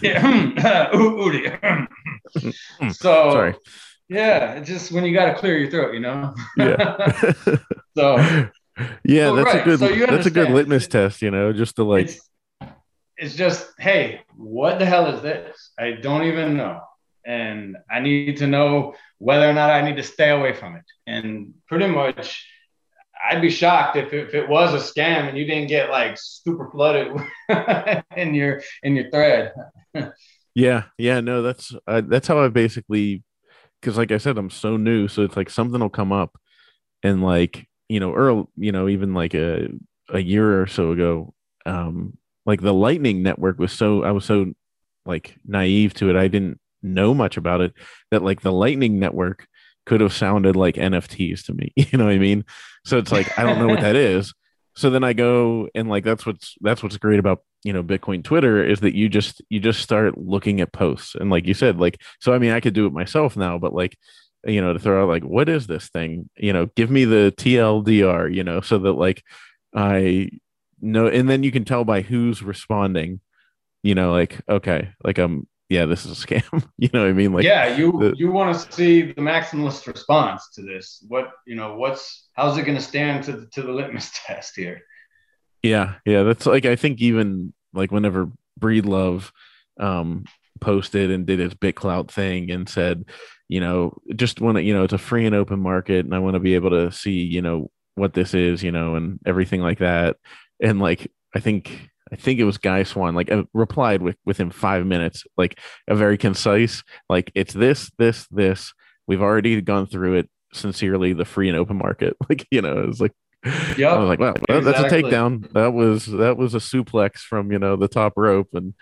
yeah. 0.02 0.88
Ooh, 0.94 1.22
ooh, 1.22 1.32
dear. 1.32 1.88
so 2.92 3.32
Sorry. 3.32 3.54
Yeah, 4.08 4.54
it's 4.54 4.68
just 4.68 4.92
when 4.92 5.04
you 5.04 5.12
got 5.14 5.26
to 5.26 5.34
clear 5.34 5.58
your 5.58 5.70
throat, 5.70 5.94
you 5.94 6.00
know. 6.00 6.34
Yeah. 6.56 7.22
so 7.96 8.16
yeah, 9.04 9.26
So, 9.26 9.36
that's 9.36 9.54
right, 9.54 9.60
a 9.60 9.64
good 9.64 9.78
so 9.78 10.06
that's 10.06 10.26
a 10.26 10.30
good 10.30 10.50
litmus 10.50 10.86
test, 10.86 11.22
you 11.22 11.30
know, 11.30 11.52
just 11.52 11.76
to 11.76 11.84
like 11.84 12.06
it's, 12.06 12.20
it's 13.16 13.34
just, 13.34 13.68
hey, 13.78 14.22
what 14.36 14.78
the 14.78 14.86
hell 14.86 15.06
is 15.14 15.22
this? 15.22 15.70
I 15.78 15.92
don't 15.92 16.24
even 16.24 16.56
know. 16.56 16.80
And 17.26 17.76
I 17.90 18.00
need 18.00 18.38
to 18.38 18.46
know 18.46 18.94
whether 19.18 19.48
or 19.48 19.52
not 19.52 19.70
I 19.70 19.82
need 19.82 19.96
to 19.96 20.02
stay 20.02 20.30
away 20.30 20.54
from 20.54 20.76
it. 20.76 20.84
And 21.06 21.54
pretty 21.66 21.88
much, 21.88 22.46
I'd 23.28 23.42
be 23.42 23.50
shocked 23.50 23.96
if, 23.96 24.14
if 24.14 24.34
it 24.34 24.48
was 24.48 24.72
a 24.72 24.78
scam 24.78 25.28
and 25.28 25.36
you 25.36 25.44
didn't 25.44 25.68
get 25.68 25.90
like 25.90 26.16
super 26.16 26.70
flooded 26.70 27.08
in 28.16 28.34
your 28.34 28.62
in 28.82 28.96
your 28.96 29.10
thread. 29.10 29.52
Yeah, 30.54 30.84
yeah, 30.96 31.20
no, 31.20 31.42
that's 31.42 31.72
uh, 31.86 32.02
that's 32.04 32.26
how 32.26 32.42
I 32.42 32.48
basically 32.48 33.22
because 33.80 33.96
like 33.96 34.12
I 34.12 34.18
said, 34.18 34.38
I'm 34.38 34.50
so 34.50 34.76
new, 34.76 35.08
so 35.08 35.22
it's 35.22 35.36
like 35.36 35.50
something 35.50 35.80
will 35.80 35.90
come 35.90 36.12
up, 36.12 36.38
and 37.02 37.22
like 37.22 37.68
you 37.88 38.00
know, 38.00 38.14
earl, 38.14 38.50
you 38.56 38.72
know, 38.72 38.88
even 38.88 39.14
like 39.14 39.34
a 39.34 39.68
a 40.10 40.20
year 40.20 40.60
or 40.60 40.66
so 40.66 40.92
ago, 40.92 41.34
um, 41.66 42.16
like 42.46 42.60
the 42.60 42.74
Lightning 42.74 43.22
Network 43.22 43.58
was 43.58 43.72
so 43.72 44.02
I 44.02 44.10
was 44.10 44.24
so 44.24 44.52
like 45.06 45.36
naive 45.46 45.94
to 45.94 46.10
it, 46.10 46.16
I 46.16 46.28
didn't 46.28 46.60
know 46.82 47.14
much 47.14 47.36
about 47.36 47.60
it 47.60 47.72
that 48.10 48.22
like 48.22 48.42
the 48.42 48.52
Lightning 48.52 48.98
Network 48.98 49.46
could 49.86 50.00
have 50.00 50.12
sounded 50.12 50.54
like 50.56 50.76
NFTs 50.76 51.44
to 51.46 51.54
me, 51.54 51.72
you 51.76 51.98
know 51.98 52.04
what 52.04 52.14
I 52.14 52.18
mean? 52.18 52.44
So 52.84 52.98
it's 52.98 53.12
like 53.12 53.38
I 53.38 53.42
don't 53.42 53.58
know 53.58 53.68
what 53.68 53.80
that 53.80 53.96
is. 53.96 54.34
So 54.78 54.90
then 54.90 55.04
I 55.04 55.12
go 55.12 55.68
and 55.74 55.88
like 55.88 56.04
that's 56.04 56.24
what's 56.24 56.54
that's 56.60 56.82
what's 56.82 56.96
great 56.96 57.18
about 57.18 57.42
you 57.64 57.72
know 57.72 57.82
Bitcoin 57.82 58.22
Twitter 58.22 58.64
is 58.64 58.80
that 58.80 58.94
you 58.94 59.08
just 59.08 59.42
you 59.48 59.60
just 59.60 59.82
start 59.82 60.16
looking 60.16 60.60
at 60.60 60.72
posts 60.72 61.14
and 61.14 61.30
like 61.30 61.46
you 61.46 61.54
said 61.54 61.78
like 61.78 62.00
so 62.20 62.32
I 62.32 62.38
mean 62.38 62.52
I 62.52 62.60
could 62.60 62.74
do 62.74 62.86
it 62.86 62.92
myself 62.92 63.36
now 63.36 63.58
but 63.58 63.74
like 63.74 63.98
you 64.44 64.60
know, 64.60 64.72
to 64.72 64.78
throw 64.78 65.02
out 65.02 65.08
like, 65.08 65.24
what 65.24 65.48
is 65.48 65.66
this 65.66 65.88
thing? 65.88 66.28
You 66.36 66.52
know, 66.52 66.66
give 66.76 66.90
me 66.90 67.04
the 67.04 67.32
TLDR, 67.36 68.34
you 68.34 68.44
know, 68.44 68.60
so 68.60 68.78
that 68.78 68.92
like 68.92 69.24
I 69.74 70.30
know, 70.80 71.06
and 71.08 71.28
then 71.28 71.42
you 71.42 71.50
can 71.50 71.64
tell 71.64 71.84
by 71.84 72.02
who's 72.02 72.42
responding, 72.42 73.20
you 73.82 73.94
know, 73.94 74.12
like, 74.12 74.40
okay, 74.48 74.90
like 75.04 75.18
I'm, 75.18 75.46
yeah, 75.68 75.86
this 75.86 76.06
is 76.06 76.22
a 76.22 76.26
scam. 76.26 76.64
you 76.78 76.88
know 76.92 77.02
what 77.02 77.10
I 77.10 77.12
mean? 77.12 77.32
Like, 77.32 77.44
yeah, 77.44 77.76
you 77.76 77.92
the, 77.92 78.14
you 78.16 78.30
want 78.30 78.54
to 78.54 78.72
see 78.72 79.12
the 79.12 79.20
maximalist 79.20 79.86
response 79.86 80.50
to 80.54 80.62
this. 80.62 81.04
What 81.08 81.30
you 81.46 81.56
know, 81.56 81.74
what's 81.76 82.28
how's 82.32 82.56
it 82.56 82.62
going 82.62 82.78
to 82.78 82.82
stand 82.82 83.24
to 83.24 83.32
the, 83.32 83.46
to 83.48 83.62
the 83.62 83.72
litmus 83.72 84.10
test 84.26 84.56
here? 84.56 84.82
Yeah, 85.62 85.94
yeah, 86.04 86.22
that's 86.22 86.46
like 86.46 86.64
I 86.64 86.76
think 86.76 87.00
even 87.00 87.52
like 87.72 87.92
whenever 87.92 88.30
Breedlove 88.60 89.30
um 89.78 90.24
posted 90.60 91.10
and 91.10 91.26
did 91.26 91.38
his 91.38 91.54
BitClout 91.54 92.10
thing 92.10 92.50
and 92.50 92.68
said, 92.68 93.04
you 93.48 93.60
know, 93.60 93.96
just 94.14 94.40
want 94.40 94.56
to, 94.56 94.62
you 94.62 94.74
know, 94.74 94.84
it's 94.84 94.92
a 94.92 94.98
free 94.98 95.26
and 95.26 95.34
open 95.34 95.60
market 95.60 96.04
and 96.04 96.14
I 96.14 96.18
want 96.18 96.34
to 96.34 96.40
be 96.40 96.54
able 96.54 96.70
to 96.70 96.92
see, 96.92 97.22
you 97.22 97.42
know, 97.42 97.70
what 97.94 98.12
this 98.12 98.34
is, 98.34 98.62
you 98.62 98.72
know, 98.72 98.94
and 98.96 99.18
everything 99.26 99.60
like 99.60 99.78
that. 99.78 100.16
And 100.60 100.80
like, 100.80 101.10
I 101.34 101.40
think, 101.40 101.90
I 102.12 102.16
think 102.16 102.40
it 102.40 102.44
was 102.44 102.58
Guy 102.58 102.82
Swan, 102.82 103.14
like 103.14 103.30
uh, 103.30 103.44
replied 103.52 104.02
with 104.02 104.16
within 104.24 104.50
five 104.50 104.86
minutes, 104.86 105.24
like 105.36 105.58
a 105.86 105.94
very 105.94 106.18
concise, 106.18 106.82
like 107.08 107.30
it's 107.34 107.54
this, 107.54 107.90
this, 107.98 108.26
this. 108.30 108.72
We've 109.06 109.22
already 109.22 109.60
gone 109.60 109.86
through 109.86 110.14
it. 110.14 110.30
Sincerely, 110.54 111.12
the 111.12 111.26
free 111.26 111.50
and 111.50 111.58
open 111.58 111.76
market. 111.76 112.16
Like, 112.28 112.46
you 112.50 112.62
know, 112.62 112.78
it 112.78 112.86
was 112.86 113.02
like, 113.02 113.12
yeah, 113.76 113.92
I 113.92 113.98
was 113.98 114.08
like, 114.08 114.18
wow, 114.18 114.30
exactly. 114.30 114.60
that's 114.60 114.80
a 114.80 114.88
takedown. 114.88 115.52
That 115.52 115.74
was 115.74 116.06
that 116.06 116.38
was 116.38 116.54
a 116.54 116.58
suplex 116.58 117.18
from 117.18 117.52
you 117.52 117.58
know 117.58 117.76
the 117.76 117.88
top 117.88 118.14
rope, 118.16 118.48
and 118.54 118.74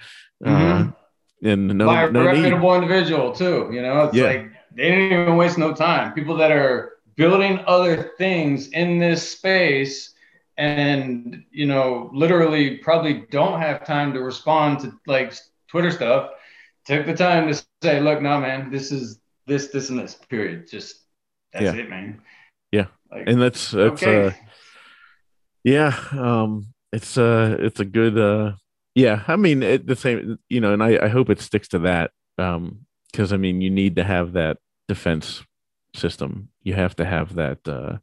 uh, 0.45 0.49
mm-hmm 0.49 0.91
and 1.43 1.69
no, 1.69 1.87
by 1.87 2.05
a 2.05 2.11
no 2.11 2.25
reputable 2.25 2.73
need. 2.73 2.85
individual 2.85 3.33
too. 3.33 3.69
You 3.73 3.83
know, 3.83 4.05
it's 4.05 4.17
yeah. 4.17 4.25
like 4.25 4.53
they 4.75 4.91
didn't 4.91 5.13
even 5.13 5.37
waste 5.37 5.59
no 5.59 5.75
time. 5.75 6.13
People 6.13 6.37
that 6.37 6.51
are 6.51 6.95
building 7.17 7.61
other 7.67 8.13
things 8.19 8.69
in 8.69 8.99
this 8.99 9.29
space 9.29 10.15
and 10.59 11.45
you 11.51 11.67
know 11.67 12.11
literally 12.13 12.77
probably 12.79 13.25
don't 13.31 13.61
have 13.61 13.85
time 13.85 14.13
to 14.13 14.21
respond 14.21 14.81
to 14.81 14.93
like 15.07 15.35
twitter 15.69 15.91
stuff 15.91 16.31
took 16.85 17.05
the 17.07 17.15
time 17.15 17.47
to 17.47 17.63
say 17.83 18.01
look 18.01 18.23
no 18.23 18.41
man 18.41 18.71
this 18.71 18.91
is 18.91 19.21
this 19.47 19.69
this 19.69 19.91
and 19.91 19.99
this 19.99 20.15
period 20.29 20.69
just 20.69 21.03
that's 21.53 21.65
yeah. 21.65 21.75
it 21.75 21.91
man 21.91 22.21
yeah 22.73 22.87
like, 23.11 23.25
and 23.27 23.41
that's 23.41 23.71
that's 23.71 24.03
okay. 24.03 24.27
uh 24.27 24.31
yeah 25.65 25.99
um 26.13 26.67
it's 26.93 27.19
uh 27.19 27.57
it's 27.61 27.81
a 27.81 27.85
good 27.85 28.19
uh 28.19 28.53
yeah, 28.97 29.25
I 29.29 29.37
mean 29.37 29.63
it, 29.63 29.87
the 29.87 29.95
same, 29.95 30.39
you 30.49 30.59
know, 30.59 30.73
and 30.73 30.83
I, 30.83 30.99
I 31.05 31.09
hope 31.09 31.29
it 31.29 31.39
sticks 31.39 31.69
to 31.69 31.79
that 31.81 32.13
um, 32.39 32.87
because 33.13 33.31
I 33.31 33.37
mean 33.37 33.61
you 33.61 33.69
need 33.69 33.97
to 33.97 34.05
have 34.05 34.33
that 34.33 34.57
defense 34.89 35.45
system. 35.95 36.49
You 36.63 36.73
have 36.73 36.97
to 36.97 37.05
have 37.05 37.35
that, 37.35 37.69
uh, 37.69 37.99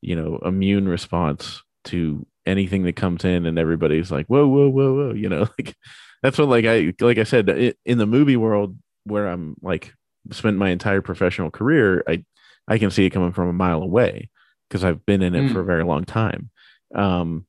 you 0.00 0.14
know, 0.14 0.38
immune 0.44 0.88
response 0.88 1.60
to 1.88 2.26
anything 2.46 2.84
that 2.84 2.96
comes 2.96 3.24
in, 3.24 3.46
and 3.46 3.58
everybody's 3.58 4.10
like, 4.10 4.26
whoa, 4.26 4.46
whoa, 4.46 4.68
whoa, 4.68 4.94
whoa, 4.94 5.12
you 5.12 5.28
know, 5.28 5.40
like 5.58 5.76
that's 6.22 6.38
what 6.38 6.48
like 6.48 6.64
I 6.64 6.92
like 7.00 7.18
I 7.18 7.24
said 7.24 7.74
in 7.84 7.98
the 7.98 8.06
movie 8.06 8.36
world 8.36 8.76
where 9.04 9.28
I'm 9.28 9.56
like 9.62 9.94
spent 10.30 10.56
my 10.56 10.70
entire 10.70 11.02
professional 11.02 11.50
career, 11.50 12.02
I 12.08 12.24
I 12.66 12.78
can 12.78 12.90
see 12.90 13.06
it 13.06 13.10
coming 13.10 13.32
from 13.32 13.48
a 13.48 13.52
mile 13.52 13.82
away 13.82 14.30
because 14.68 14.84
I've 14.84 15.04
been 15.06 15.22
in 15.22 15.34
it 15.34 15.44
mm. 15.44 15.52
for 15.52 15.60
a 15.60 15.64
very 15.64 15.84
long 15.84 16.04
time. 16.04 16.50
Um, 16.94 17.46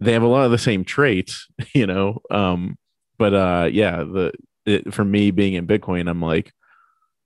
they 0.00 0.12
have 0.12 0.22
a 0.22 0.28
lot 0.28 0.44
of 0.44 0.50
the 0.50 0.58
same 0.58 0.84
traits, 0.84 1.48
you 1.74 1.86
know. 1.86 2.20
Um, 2.30 2.78
but 3.18 3.34
uh, 3.34 3.68
yeah, 3.72 3.98
the 3.98 4.32
it, 4.66 4.94
for 4.94 5.04
me 5.04 5.30
being 5.30 5.54
in 5.54 5.66
Bitcoin, 5.66 6.08
I'm 6.08 6.22
like, 6.22 6.52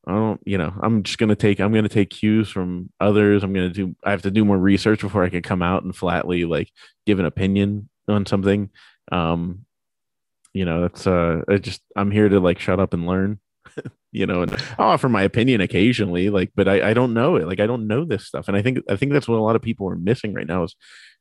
I 0.07 0.13
don't, 0.13 0.41
you 0.45 0.57
know, 0.57 0.73
I'm 0.81 1.03
just 1.03 1.19
gonna 1.19 1.37
take, 1.37 1.61
I'm 1.61 1.73
gonna 1.73 1.89
take 1.89 2.11
cues 2.11 2.49
from 2.49 2.91
others. 3.01 3.43
I'm 3.43 3.53
gonna 3.53 3.71
do, 3.71 3.97
I 4.05 4.11
have 4.13 4.23
to 4.23 4.31
do 4.31 4.45
more 4.45 4.59
research 4.59 5.01
before 5.01 5.25
I 5.25 5.31
can 5.31 5.43
come 5.43 5.63
out 5.63 5.83
and 5.83 5.95
flatly 5.95 6.45
like 6.45 6.71
give 7.07 7.19
an 7.19 7.27
opinion 7.27 7.89
on 8.09 8.25
something. 8.27 8.71
Um, 9.11 9.65
you 10.53 10.65
know, 10.65 10.85
it's 10.85 11.07
uh, 11.07 11.43
I 11.49 11.57
just, 11.59 11.83
I'm 11.97 12.11
here 12.11 12.29
to 12.29 12.41
like 12.41 12.59
shut 12.59 12.81
up 12.81 12.95
and 12.95 13.07
learn. 13.07 13.41
you 14.13 14.27
know, 14.27 14.43
and 14.43 14.53
I'll 14.79 14.91
offer 14.91 15.09
my 15.09 15.23
opinion 15.23 15.61
occasionally, 15.61 16.31
like, 16.31 16.53
but 16.55 16.69
I, 16.69 16.91
I 16.91 16.95
don't 16.95 17.13
know 17.13 17.37
it. 17.37 17.47
Like, 17.47 17.61
I 17.61 17.67
don't 17.67 17.87
know 17.87 18.05
this 18.05 18.27
stuff, 18.27 18.49
and 18.49 18.57
I 18.57 18.63
think, 18.63 18.79
I 18.89 18.97
think 18.97 19.13
that's 19.13 19.29
what 19.29 19.39
a 19.39 19.43
lot 19.43 19.57
of 19.57 19.63
people 19.63 19.89
are 19.91 19.97
missing 19.97 20.33
right 20.33 20.47
now 20.47 20.63
is 20.63 20.75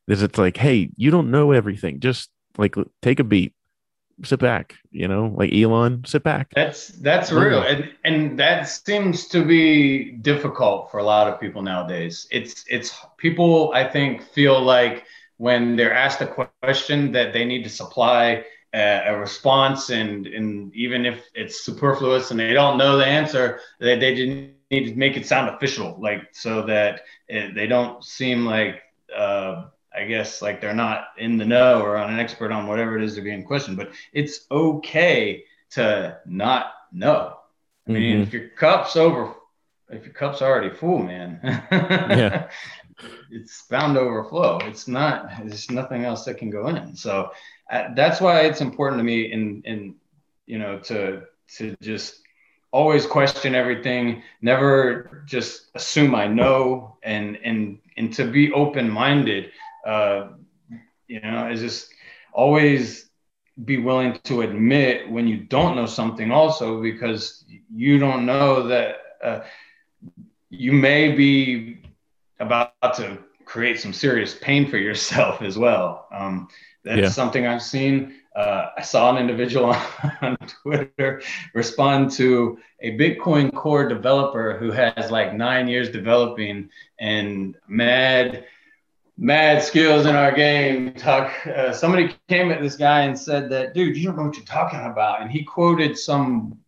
is 0.08 0.22
it's 0.22 0.38
like, 0.38 0.56
hey, 0.56 0.90
you 0.96 1.10
don't 1.10 1.30
know 1.30 1.52
everything. 1.52 2.00
Just 2.00 2.30
like 2.58 2.76
take 3.02 3.20
a 3.20 3.24
beat, 3.24 3.54
sit 4.24 4.40
back. 4.40 4.74
You 4.90 5.08
know, 5.08 5.34
like 5.36 5.52
Elon, 5.52 6.04
sit 6.06 6.22
back. 6.22 6.50
That's 6.54 6.88
that's 6.88 7.32
real, 7.32 7.62
and 7.62 7.90
and 8.04 8.38
that 8.38 8.68
seems 8.68 9.28
to 9.28 9.44
be 9.44 10.12
difficult 10.12 10.90
for 10.90 10.98
a 10.98 11.04
lot 11.04 11.28
of 11.28 11.40
people 11.40 11.62
nowadays. 11.62 12.26
It's 12.30 12.64
it's 12.68 12.94
people 13.16 13.72
I 13.74 13.84
think 13.84 14.22
feel 14.22 14.60
like 14.60 15.04
when 15.38 15.76
they're 15.76 15.92
asked 15.92 16.20
a 16.22 16.48
question 16.62 17.12
that 17.12 17.32
they 17.32 17.44
need 17.44 17.62
to 17.64 17.70
supply 17.70 18.44
a, 18.74 19.02
a 19.06 19.18
response, 19.18 19.90
and 19.90 20.26
and 20.26 20.74
even 20.74 21.04
if 21.04 21.24
it's 21.34 21.64
superfluous 21.64 22.30
and 22.30 22.40
they 22.40 22.54
don't 22.54 22.78
know 22.78 22.96
the 22.96 23.06
answer, 23.06 23.60
they 23.80 23.98
they 23.98 24.14
need 24.70 24.88
to 24.88 24.94
make 24.94 25.16
it 25.16 25.26
sound 25.26 25.54
official, 25.54 25.98
like 26.00 26.22
so 26.32 26.62
that 26.62 27.02
it, 27.28 27.54
they 27.54 27.66
don't 27.66 28.04
seem 28.04 28.44
like. 28.44 28.82
Uh, 29.14 29.66
I 29.96 30.04
guess 30.04 30.42
like 30.42 30.60
they're 30.60 30.74
not 30.74 31.08
in 31.16 31.36
the 31.36 31.44
know 31.44 31.80
or 31.80 31.96
on 31.96 32.12
an 32.12 32.20
expert 32.20 32.52
on 32.52 32.66
whatever 32.66 32.96
it 32.96 33.04
is 33.04 33.14
they're 33.14 33.24
being 33.24 33.44
questioned, 33.44 33.76
but 33.76 33.92
it's 34.12 34.46
okay 34.50 35.44
to 35.70 36.18
not 36.26 36.72
know. 36.92 37.38
I 37.88 37.92
mean, 37.92 38.02
mm-hmm. 38.02 38.22
if 38.22 38.32
your 38.32 38.48
cup's 38.50 38.96
over, 38.96 39.34
if 39.88 40.04
your 40.04 40.12
cup's 40.12 40.42
already 40.42 40.70
full, 40.70 40.98
man, 40.98 41.40
yeah, 41.70 42.48
it's 43.30 43.62
bound 43.62 43.94
to 43.94 44.00
overflow. 44.00 44.58
It's 44.64 44.88
not. 44.88 45.30
There's 45.44 45.70
nothing 45.70 46.04
else 46.04 46.24
that 46.24 46.38
can 46.38 46.50
go 46.50 46.68
in. 46.68 46.96
So 46.96 47.30
uh, 47.70 47.94
that's 47.94 48.20
why 48.20 48.42
it's 48.42 48.60
important 48.60 49.00
to 49.00 49.04
me, 49.04 49.32
in 49.32 49.62
in 49.64 49.94
you 50.46 50.58
know, 50.58 50.78
to 50.80 51.22
to 51.56 51.76
just 51.80 52.20
always 52.72 53.06
question 53.06 53.54
everything, 53.54 54.22
never 54.42 55.22
just 55.26 55.70
assume 55.74 56.14
I 56.14 56.26
know, 56.26 56.96
and 57.02 57.36
and 57.36 57.78
and 57.96 58.12
to 58.14 58.26
be 58.30 58.52
open 58.52 58.90
minded 58.90 59.52
uh, 59.86 60.28
you 61.06 61.20
know, 61.20 61.48
is 61.48 61.60
just 61.60 61.90
always 62.32 63.10
be 63.64 63.78
willing 63.78 64.18
to 64.24 64.42
admit 64.42 65.10
when 65.10 65.26
you 65.26 65.38
don't 65.38 65.76
know 65.76 65.86
something 65.86 66.30
also 66.30 66.82
because 66.82 67.44
you 67.74 67.98
don't 67.98 68.26
know 68.26 68.66
that 68.68 68.96
uh, 69.22 69.40
you 70.50 70.72
may 70.72 71.12
be 71.12 71.82
about 72.38 72.72
to 72.94 73.18
create 73.44 73.80
some 73.80 73.92
serious 73.92 74.36
pain 74.42 74.68
for 74.68 74.76
yourself 74.76 75.40
as 75.40 75.56
well. 75.56 76.08
Um, 76.12 76.48
that's 76.84 77.00
yeah. 77.00 77.08
something 77.08 77.46
I've 77.46 77.62
seen. 77.62 78.16
Uh, 78.34 78.68
I 78.76 78.82
saw 78.82 79.10
an 79.10 79.16
individual 79.16 79.74
on 80.20 80.36
Twitter 80.62 81.22
respond 81.54 82.10
to 82.12 82.58
a 82.80 82.96
Bitcoin 82.98 83.52
core 83.52 83.88
developer 83.88 84.58
who 84.58 84.70
has 84.70 85.10
like 85.10 85.32
nine 85.32 85.68
years 85.68 85.90
developing 85.90 86.68
and 87.00 87.56
mad 87.66 88.44
mad 89.18 89.62
skills 89.62 90.06
in 90.06 90.14
our 90.14 90.32
game. 90.32 90.92
Talk. 90.94 91.32
Uh, 91.46 91.72
somebody 91.72 92.14
came 92.28 92.50
at 92.50 92.60
this 92.60 92.76
guy 92.76 93.02
and 93.02 93.18
said 93.18 93.50
that, 93.50 93.74
dude, 93.74 93.96
you 93.96 94.04
don't 94.04 94.16
know 94.16 94.24
what 94.24 94.36
you're 94.36 94.44
talking 94.44 94.80
about, 94.80 95.22
and 95.22 95.30
he 95.30 95.42
quoted 95.42 95.98
some 95.98 96.58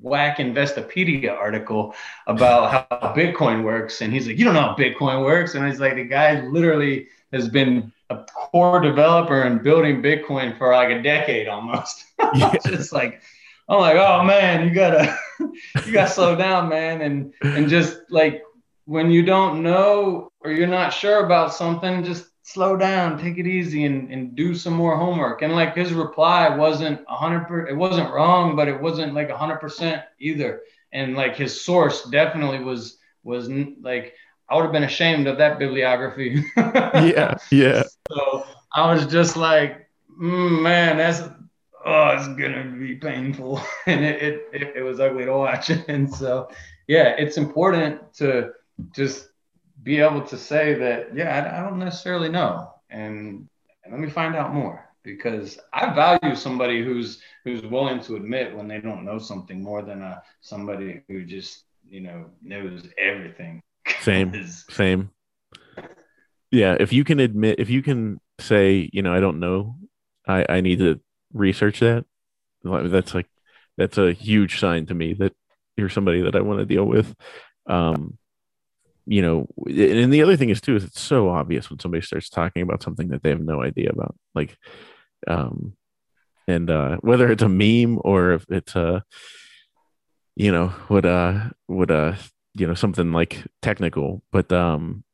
whack 0.00 0.38
Investopedia 0.38 1.32
article 1.32 1.94
about 2.26 2.70
how 2.70 3.14
Bitcoin 3.14 3.64
works, 3.64 4.02
and 4.02 4.12
he's 4.12 4.26
like, 4.26 4.38
you 4.38 4.44
don't 4.44 4.54
know 4.54 4.62
how 4.62 4.76
Bitcoin 4.76 5.24
works, 5.24 5.54
and 5.54 5.66
he's 5.66 5.80
like, 5.80 5.94
the 5.94 6.04
guy 6.04 6.40
literally 6.42 7.08
has 7.32 7.48
been 7.48 7.90
a 8.10 8.22
core 8.24 8.80
developer 8.80 9.42
and 9.42 9.62
building 9.62 10.02
Bitcoin 10.02 10.56
for 10.58 10.72
like 10.72 10.90
a 10.90 11.02
decade 11.02 11.48
almost. 11.48 12.04
Yeah. 12.34 12.56
just 12.64 12.92
like. 12.92 13.22
I'm 13.66 13.80
like, 13.80 13.96
oh 13.96 14.22
man, 14.24 14.68
you 14.68 14.74
gotta, 14.74 15.16
you 15.40 15.92
gotta 15.92 16.10
slow 16.10 16.36
down, 16.36 16.68
man, 16.68 17.00
and 17.00 17.32
and 17.42 17.66
just 17.66 17.98
like 18.10 18.42
when 18.86 19.10
you 19.10 19.22
don't 19.22 19.62
know 19.62 20.30
or 20.40 20.52
you're 20.52 20.66
not 20.66 20.92
sure 20.92 21.24
about 21.24 21.54
something, 21.54 22.04
just 22.04 22.26
slow 22.42 22.76
down, 22.76 23.18
take 23.18 23.38
it 23.38 23.46
easy, 23.46 23.84
and, 23.84 24.10
and 24.12 24.36
do 24.36 24.54
some 24.54 24.74
more 24.74 24.96
homework. 24.96 25.42
And 25.42 25.54
like 25.54 25.74
his 25.74 25.92
reply 25.92 26.54
wasn't 26.54 27.00
a 27.08 27.16
hundred, 27.16 27.68
it 27.68 27.76
wasn't 27.76 28.12
wrong, 28.12 28.54
but 28.54 28.68
it 28.68 28.80
wasn't 28.80 29.14
like 29.14 29.30
a 29.30 29.36
hundred 29.36 29.58
percent 29.58 30.02
either. 30.20 30.62
And 30.92 31.16
like 31.16 31.36
his 31.36 31.64
source 31.64 32.04
definitely 32.04 32.60
was 32.60 32.98
was 33.24 33.48
like 33.80 34.14
I 34.48 34.56
would 34.56 34.64
have 34.64 34.72
been 34.72 34.84
ashamed 34.84 35.26
of 35.26 35.38
that 35.38 35.58
bibliography. 35.58 36.44
yeah, 36.56 37.36
yeah. 37.50 37.82
So 38.08 38.46
I 38.72 38.92
was 38.92 39.06
just 39.06 39.36
like, 39.36 39.88
mm, 40.20 40.62
man, 40.62 40.98
that's 40.98 41.22
oh, 41.86 42.08
it's 42.10 42.28
gonna 42.28 42.64
be 42.78 42.96
painful, 42.96 43.62
and 43.86 44.04
it, 44.04 44.22
it 44.22 44.48
it, 44.52 44.76
it 44.76 44.82
was 44.82 45.00
ugly 45.00 45.24
to 45.24 45.32
watch. 45.32 45.70
and 45.88 46.12
so 46.12 46.50
yeah, 46.86 47.14
it's 47.18 47.38
important 47.38 48.12
to 48.14 48.52
just 48.94 49.28
be 49.82 50.00
able 50.00 50.22
to 50.22 50.36
say 50.36 50.74
that, 50.74 51.14
yeah, 51.16 51.34
I, 51.34 51.58
I 51.60 51.68
don't 51.68 51.78
necessarily 51.78 52.28
know, 52.28 52.72
and, 52.90 53.48
and 53.84 53.92
let 53.92 54.00
me 54.00 54.10
find 54.10 54.34
out 54.34 54.54
more 54.54 54.88
because 55.04 55.58
I 55.72 55.94
value 55.94 56.34
somebody 56.34 56.82
who's 56.82 57.20
who's 57.44 57.62
willing 57.62 58.00
to 58.00 58.16
admit 58.16 58.56
when 58.56 58.66
they 58.66 58.80
don't 58.80 59.04
know 59.04 59.18
something 59.18 59.62
more 59.62 59.82
than 59.82 60.02
a 60.02 60.22
somebody 60.40 61.02
who 61.08 61.24
just 61.24 61.64
you 61.88 62.00
know 62.00 62.26
knows 62.42 62.88
everything. 62.98 63.62
Same, 64.00 64.32
same. 64.70 65.10
Yeah, 66.50 66.76
if 66.80 66.92
you 66.92 67.04
can 67.04 67.20
admit, 67.20 67.60
if 67.60 67.68
you 67.68 67.82
can 67.82 68.20
say, 68.40 68.88
you 68.92 69.02
know, 69.02 69.14
I 69.14 69.20
don't 69.20 69.38
know, 69.38 69.76
I 70.26 70.46
I 70.48 70.60
need 70.60 70.78
to 70.80 71.00
research 71.32 71.80
that. 71.80 72.04
That's 72.64 73.14
like 73.14 73.28
that's 73.76 73.98
a 73.98 74.12
huge 74.12 74.58
sign 74.58 74.86
to 74.86 74.94
me 74.94 75.14
that 75.14 75.34
you're 75.76 75.90
somebody 75.90 76.22
that 76.22 76.34
I 76.34 76.40
want 76.40 76.60
to 76.60 76.66
deal 76.66 76.84
with. 76.84 77.14
Um, 77.66 78.18
you 79.06 79.22
know, 79.22 79.46
and 79.66 80.12
the 80.12 80.22
other 80.22 80.36
thing 80.36 80.50
is 80.50 80.60
too 80.60 80.76
is 80.76 80.84
it's 80.84 81.00
so 81.00 81.28
obvious 81.28 81.70
when 81.70 81.78
somebody 81.78 82.02
starts 82.02 82.28
talking 82.28 82.62
about 82.62 82.82
something 82.82 83.08
that 83.08 83.22
they 83.22 83.30
have 83.30 83.40
no 83.40 83.62
idea 83.62 83.90
about, 83.90 84.14
like, 84.34 84.56
um, 85.26 85.74
and 86.46 86.70
uh, 86.70 86.96
whether 87.00 87.30
it's 87.30 87.42
a 87.42 87.48
meme 87.48 88.00
or 88.04 88.32
if 88.32 88.46
it's 88.48 88.76
a, 88.76 89.04
you 90.36 90.52
know, 90.52 90.68
what 90.88 91.04
uh, 91.04 91.50
what 91.66 91.90
uh, 91.90 92.14
you 92.54 92.66
know, 92.66 92.74
something 92.74 93.12
like 93.12 93.44
technical, 93.62 94.22
but 94.32 94.50
um, 94.52 95.04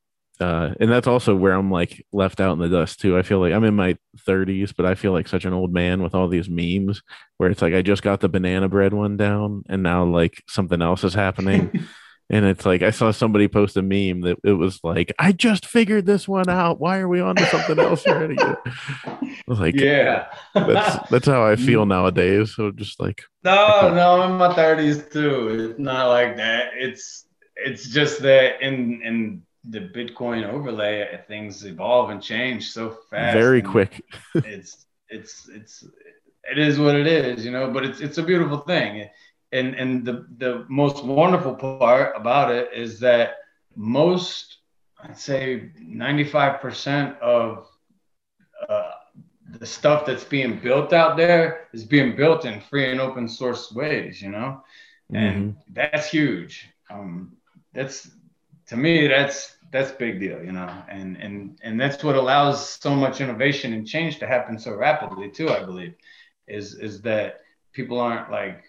uh, 0.40 0.72
and 0.80 0.90
that's 0.90 1.06
also 1.06 1.36
where 1.36 1.52
I'm 1.52 1.70
like 1.70 2.06
left 2.12 2.40
out 2.40 2.54
in 2.54 2.58
the 2.58 2.68
dust 2.68 3.00
too. 3.00 3.18
I 3.18 3.22
feel 3.22 3.40
like 3.40 3.52
I'm 3.52 3.64
in 3.64 3.76
my 3.76 3.98
30s, 4.26 4.74
but 4.74 4.86
I 4.86 4.94
feel 4.94 5.12
like 5.12 5.28
such 5.28 5.44
an 5.44 5.52
old 5.52 5.72
man 5.72 6.02
with 6.02 6.14
all 6.14 6.28
these 6.28 6.48
memes 6.48 7.02
where 7.36 7.50
it's 7.50 7.60
like 7.60 7.74
I 7.74 7.82
just 7.82 8.02
got 8.02 8.20
the 8.20 8.28
banana 8.28 8.68
bread 8.68 8.94
one 8.94 9.16
down, 9.16 9.64
and 9.68 9.82
now 9.82 10.04
like 10.04 10.42
something 10.48 10.80
else 10.80 11.04
is 11.04 11.14
happening. 11.14 11.86
and 12.30 12.44
it's 12.44 12.64
like 12.64 12.82
I 12.82 12.90
saw 12.90 13.10
somebody 13.10 13.48
post 13.48 13.76
a 13.76 13.82
meme 13.82 14.20
that 14.22 14.38
it 14.44 14.52
was 14.52 14.78
like, 14.84 15.12
"I 15.18 15.32
just 15.32 15.66
figured 15.66 16.06
this 16.06 16.28
one 16.28 16.48
out. 16.48 16.80
Why 16.80 16.98
are 16.98 17.08
we 17.08 17.20
on 17.20 17.34
to 17.34 17.44
something 17.46 17.78
else 17.78 18.06
already?" 18.06 18.36
I 18.38 19.34
was 19.48 19.58
like, 19.58 19.74
"Yeah, 19.74 20.26
that's 20.54 21.08
that's 21.10 21.26
how 21.26 21.44
I 21.44 21.56
feel 21.56 21.84
nowadays." 21.96 22.54
So 22.54 22.70
just 22.70 23.00
like, 23.00 23.22
no, 23.42 23.92
no, 23.92 24.22
I'm 24.22 24.32
in 24.32 24.38
my 24.38 24.54
30s 24.54 25.10
too. 25.12 25.70
It's 25.72 25.80
not 25.80 26.08
like 26.08 26.36
that. 26.36 26.70
It's 26.76 27.26
it's 27.56 27.88
just 27.88 28.22
that 28.22 28.62
in 28.62 29.02
in 29.02 29.42
the 29.68 29.80
Bitcoin 29.80 30.48
overlay, 30.48 31.20
things 31.26 31.64
evolve 31.64 32.10
and 32.10 32.22
change 32.22 32.70
so 32.70 32.96
fast. 33.10 33.36
Very 33.36 33.60
quick. 33.60 34.04
it's 34.36 34.86
it's 35.08 35.48
it's 35.48 35.84
it 36.44 36.58
is 36.58 36.78
what 36.78 36.94
it 36.94 37.06
is, 37.08 37.44
you 37.44 37.50
know. 37.50 37.70
But 37.72 37.84
it's 37.84 38.00
it's 38.00 38.18
a 38.18 38.22
beautiful 38.22 38.58
thing, 38.58 39.08
and 39.52 39.74
and 39.74 40.04
the 40.04 40.26
the 40.38 40.64
most 40.68 41.04
wonderful 41.04 41.54
part 41.54 42.16
about 42.16 42.52
it 42.52 42.70
is 42.74 43.00
that 43.00 43.34
most 43.76 44.58
I'd 45.02 45.18
say 45.18 45.70
ninety 45.78 46.24
five 46.24 46.60
percent 46.60 47.18
of 47.20 47.68
uh, 48.68 48.92
the 49.58 49.66
stuff 49.66 50.06
that's 50.06 50.24
being 50.24 50.60
built 50.60 50.92
out 50.92 51.16
there 51.16 51.68
is 51.72 51.84
being 51.84 52.16
built 52.16 52.44
in 52.44 52.60
free 52.60 52.90
and 52.90 53.00
open 53.00 53.28
source 53.28 53.72
ways, 53.72 54.22
you 54.22 54.30
know, 54.30 54.62
and 55.12 55.52
mm-hmm. 55.52 55.72
that's 55.72 56.10
huge. 56.10 56.68
Um, 56.90 57.36
that's 57.72 58.10
to 58.66 58.76
me 58.76 59.06
that's 59.06 59.56
that's 59.72 59.90
big 59.92 60.18
deal 60.20 60.42
you 60.42 60.52
know 60.52 60.82
and 60.88 61.16
and 61.16 61.58
and 61.62 61.80
that's 61.80 62.02
what 62.02 62.16
allows 62.16 62.68
so 62.80 62.94
much 62.94 63.20
innovation 63.20 63.72
and 63.72 63.86
change 63.86 64.18
to 64.18 64.26
happen 64.26 64.58
so 64.58 64.74
rapidly 64.74 65.30
too 65.30 65.48
i 65.50 65.62
believe 65.62 65.94
is 66.46 66.74
is 66.74 67.00
that 67.02 67.40
people 67.72 68.00
aren't 68.00 68.30
like 68.30 68.64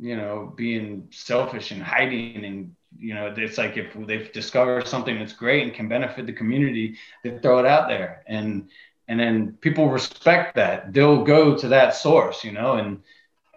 you 0.00 0.16
know 0.16 0.52
being 0.56 1.08
selfish 1.10 1.70
and 1.70 1.82
hiding 1.82 2.44
and 2.44 2.74
you 2.98 3.14
know 3.14 3.32
it's 3.36 3.58
like 3.58 3.76
if 3.76 3.94
they've 4.06 4.32
discovered 4.32 4.86
something 4.86 5.18
that's 5.18 5.32
great 5.32 5.62
and 5.64 5.74
can 5.74 5.88
benefit 5.88 6.26
the 6.26 6.32
community 6.32 6.96
they 7.22 7.38
throw 7.38 7.58
it 7.58 7.66
out 7.66 7.88
there. 7.88 8.22
And 8.26 8.70
and 9.06 9.20
then 9.20 9.58
people 9.60 9.90
respect 9.90 10.54
that. 10.56 10.92
They'll 10.94 11.24
go 11.24 11.56
to 11.56 11.68
that 11.68 11.94
source 11.94 12.44
you 12.44 12.52
know 12.52 12.74
and 12.74 13.02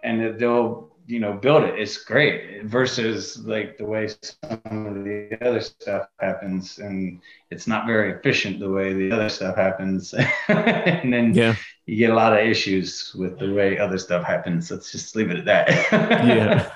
and 0.02 0.38
they'll 0.38 0.87
you 1.08 1.18
know 1.20 1.32
build 1.32 1.64
it. 1.64 1.78
It's 1.78 1.96
great 1.96 2.64
versus 2.64 3.38
like 3.46 3.78
the 3.78 3.84
way 3.84 4.08
some 4.08 4.86
of 4.86 5.04
the 5.04 5.38
other 5.40 5.62
stuff 5.62 6.08
happens 6.20 6.78
and 6.78 7.20
it's 7.50 7.66
not 7.66 7.86
very 7.86 8.12
efficient 8.12 8.60
the 8.60 8.70
way 8.70 8.92
the 8.92 9.10
other 9.10 9.30
stuff 9.30 9.56
happens. 9.56 10.14
And 10.48 11.12
then 11.12 11.32
yeah. 11.32 11.54
you 11.86 11.96
get 11.96 12.10
a 12.10 12.14
lot 12.14 12.34
of 12.34 12.46
issues 12.46 13.14
with 13.14 13.38
the 13.38 13.52
way 13.52 13.78
other 13.78 13.96
stuff 13.96 14.24
happens. 14.24 14.70
Let's 14.70 14.92
just 14.92 15.16
leave 15.16 15.30
it 15.30 15.38
at 15.38 15.44
that. 15.46 15.68
Yeah. 16.38 16.72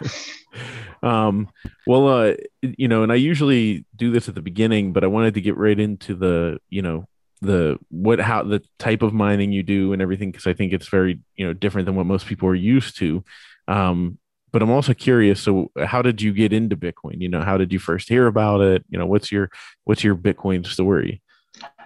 Um 1.02 1.48
well 1.86 2.08
uh 2.08 2.34
you 2.62 2.86
know 2.86 3.02
and 3.02 3.10
i 3.10 3.16
usually 3.16 3.84
do 3.96 4.12
this 4.12 4.28
at 4.28 4.34
the 4.34 4.42
beginning 4.42 4.92
but 4.92 5.02
i 5.02 5.06
wanted 5.06 5.34
to 5.34 5.40
get 5.40 5.56
right 5.56 5.80
into 5.80 6.14
the 6.14 6.60
you 6.68 6.82
know 6.82 7.08
the 7.40 7.78
what 7.88 8.20
how 8.20 8.42
the 8.42 8.62
type 8.78 9.02
of 9.02 9.14
mining 9.14 9.50
you 9.50 9.62
do 9.62 9.92
and 9.92 10.02
everything 10.02 10.30
because 10.30 10.46
i 10.46 10.52
think 10.52 10.72
it's 10.72 10.88
very 10.88 11.18
you 11.36 11.46
know 11.46 11.54
different 11.54 11.86
than 11.86 11.96
what 11.96 12.06
most 12.06 12.26
people 12.26 12.48
are 12.48 12.54
used 12.54 12.96
to. 12.98 13.24
Um 13.66 14.18
but 14.52 14.62
I'm 14.62 14.70
also 14.70 14.94
curious. 14.94 15.40
So, 15.40 15.70
how 15.84 16.02
did 16.02 16.20
you 16.20 16.32
get 16.32 16.52
into 16.52 16.76
Bitcoin? 16.76 17.20
You 17.20 17.28
know, 17.28 17.42
how 17.42 17.56
did 17.56 17.72
you 17.72 17.78
first 17.78 18.08
hear 18.08 18.26
about 18.26 18.60
it? 18.60 18.84
You 18.90 18.98
know, 18.98 19.06
what's 19.06 19.32
your 19.32 19.50
what's 19.84 20.04
your 20.04 20.14
Bitcoin 20.14 20.66
story? 20.66 21.22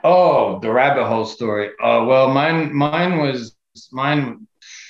Oh, 0.05 0.59
the 0.61 0.71
rabbit 0.71 1.07
hole 1.07 1.25
story. 1.25 1.71
Uh, 1.83 2.05
well, 2.07 2.29
mine 2.29 2.75
mine 2.75 3.19
was 3.19 3.57
mine. 3.93 4.47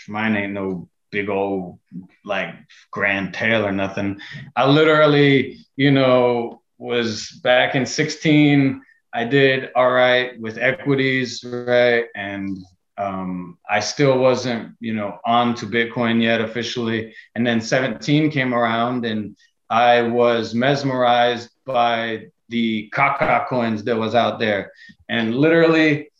Mine 0.09 0.37
ain't 0.37 0.53
no 0.53 0.89
big 1.11 1.29
old 1.29 1.79
like 2.25 2.55
grand 2.91 3.35
tale 3.35 3.67
or 3.67 3.73
nothing. 3.73 4.21
I 4.55 4.67
literally, 4.67 5.59
you 5.77 5.91
know, 5.91 6.63
was 6.79 7.31
back 7.43 7.75
in 7.75 7.87
16. 7.87 8.83
I 9.15 9.25
did 9.25 9.71
all 9.75 9.91
right 9.91 10.39
with 10.39 10.59
equities, 10.59 11.43
right, 11.45 12.07
and 12.15 12.59
um, 12.99 13.59
I 13.69 13.81
still 13.81 14.19
wasn't, 14.19 14.77
you 14.81 14.95
know, 14.95 15.19
on 15.25 15.55
to 15.57 15.67
Bitcoin 15.67 16.23
yet 16.23 16.41
officially. 16.41 17.15
And 17.35 17.47
then 17.47 17.61
17 17.61 18.31
came 18.31 18.55
around 18.55 19.05
and 19.05 19.37
I 19.69 20.03
was 20.03 20.55
mesmerized 20.55 21.51
by 21.65 22.29
the 22.49 22.89
Kaka 22.91 23.47
coins 23.49 23.85
that 23.85 23.97
was 23.97 24.15
out 24.15 24.39
there. 24.39 24.73
And 25.09 25.35
literally, 25.35 26.11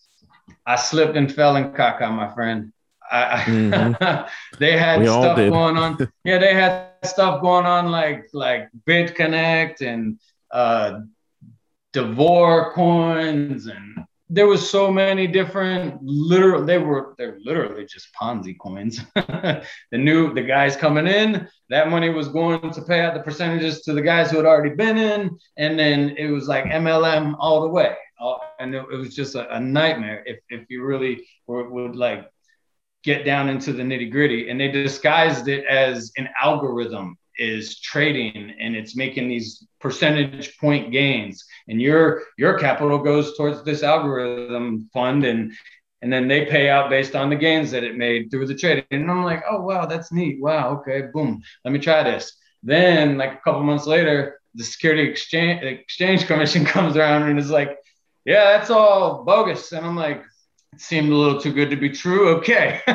I 0.67 0.77
slipped 0.77 1.17
and 1.17 1.33
fell 1.33 1.57
in 1.57 1.73
Kaka, 1.73 2.11
my 2.11 2.33
friend. 2.35 2.73
I, 3.11 3.39
mm-hmm. 3.47 4.29
they 4.59 4.77
had 4.77 5.01
we 5.01 5.07
stuff 5.07 5.37
going 5.37 5.77
on. 5.77 5.97
Yeah, 6.25 6.39
they 6.39 6.55
had 6.55 6.89
stuff 7.05 7.41
going 7.41 7.65
on 7.67 7.93
like 7.93 8.27
like 8.33 8.69
BitConnect 8.87 9.81
and 9.81 10.19
uh, 10.51 11.01
Davor 11.93 12.73
coins 12.73 13.69
and 13.69 14.05
there 14.29 14.47
was 14.47 14.69
so 14.69 14.91
many 14.91 15.27
different 15.27 16.03
literal 16.03 16.65
they 16.65 16.79
were 16.79 17.15
they're 17.17 17.39
literally 17.45 17.87
just 17.87 18.09
ponzi 18.21 18.57
coins. 18.59 19.01
The 19.93 19.99
new 19.99 20.35
the 20.35 20.43
guys 20.43 20.77
coming 20.77 21.07
in 21.07 21.49
that 21.71 21.91
money 21.91 22.11
was 22.11 22.29
going 22.29 22.71
to 22.71 22.83
pay 22.83 23.01
out 23.01 23.15
the 23.15 23.21
percentages 23.21 23.83
to 23.83 23.93
the 23.93 24.03
guys 24.03 24.31
who 24.31 24.37
had 24.37 24.47
already 24.47 24.75
been 24.75 24.99
in 24.99 25.39
and 25.57 25.79
then 25.79 26.15
it 26.17 26.31
was 26.31 26.49
like 26.49 26.65
mlm 26.65 27.35
all 27.39 27.63
the 27.63 27.69
way. 27.69 27.95
And 28.59 28.75
it, 28.75 28.89
was 28.89 29.15
just 29.15 29.35
a, 29.35 29.55
a, 29.55 29.61
nightmare 29.61 30.23
if, 30.27 30.39
if 30.49 30.65
you 30.71 30.83
really 30.85 31.27
were, 31.47 31.69
would 31.69 31.95
like 31.95 32.31
get 33.05 33.25
down 33.25 33.51
into 33.51 33.73
the 33.73 33.83
nitty 33.83 34.11
gritty. 34.11 34.49
And 34.49 34.59
they 34.59 34.69
disguised 34.69 35.49
it 35.49 35.67
as 35.67 36.11
an 36.17 36.29
algorithm 36.43 37.19
is 37.39 37.81
trading 37.81 38.55
and 38.59 38.75
it's 38.75 38.97
making 38.97 39.29
these 39.29 39.67
percentage 39.81 40.57
point 40.59 40.93
gains. 40.93 41.45
And 41.69 41.81
your 41.81 42.23
your 42.39 42.59
capital 42.59 42.99
goes 42.99 43.37
towards 43.37 43.63
this 43.65 43.83
algorithm 43.83 44.89
fund 44.93 45.25
and 45.25 45.53
and 46.03 46.13
then 46.13 46.29
they 46.29 46.45
pay 46.47 46.69
out 46.69 46.91
based 46.91 47.17
on 47.17 47.31
the 47.31 47.37
gains 47.37 47.71
that 47.71 47.83
it 47.85 47.97
made 47.97 48.31
through 48.31 48.47
the 48.47 48.55
trading. 48.55 48.85
And 48.91 49.11
i'm 49.11 49.25
like 49.25 49.43
oh 49.51 49.63
wow 49.63 49.87
that's 49.87 50.13
neat. 50.13 50.41
Wow 50.41 50.79
okay 50.81 51.09
boom. 51.13 51.43
Let 51.65 51.73
me 51.73 51.79
try 51.79 52.03
this. 52.03 52.37
Then 52.63 53.19
like 53.19 53.35
a 53.35 53.41
couple 53.45 53.63
months 53.63 53.87
later 53.87 54.41
the 54.55 54.65
security 54.65 55.03
exchange 55.03 55.63
exchange 55.63 56.27
commission 56.27 56.65
comes 56.75 56.97
around 56.97 57.25
and 57.25 57.39
is 57.39 57.51
like 57.51 57.77
yeah 58.25 58.57
that's 58.57 58.71
all 58.71 59.25
bogus. 59.25 59.73
And 59.73 59.87
i'm 59.87 59.97
like 59.97 60.23
seemed 60.81 61.11
a 61.11 61.15
little 61.15 61.41
too 61.41 61.53
good 61.53 61.71
to 61.71 61.77
be 61.77 61.91
true. 61.91 62.29
Okay, 62.37 62.81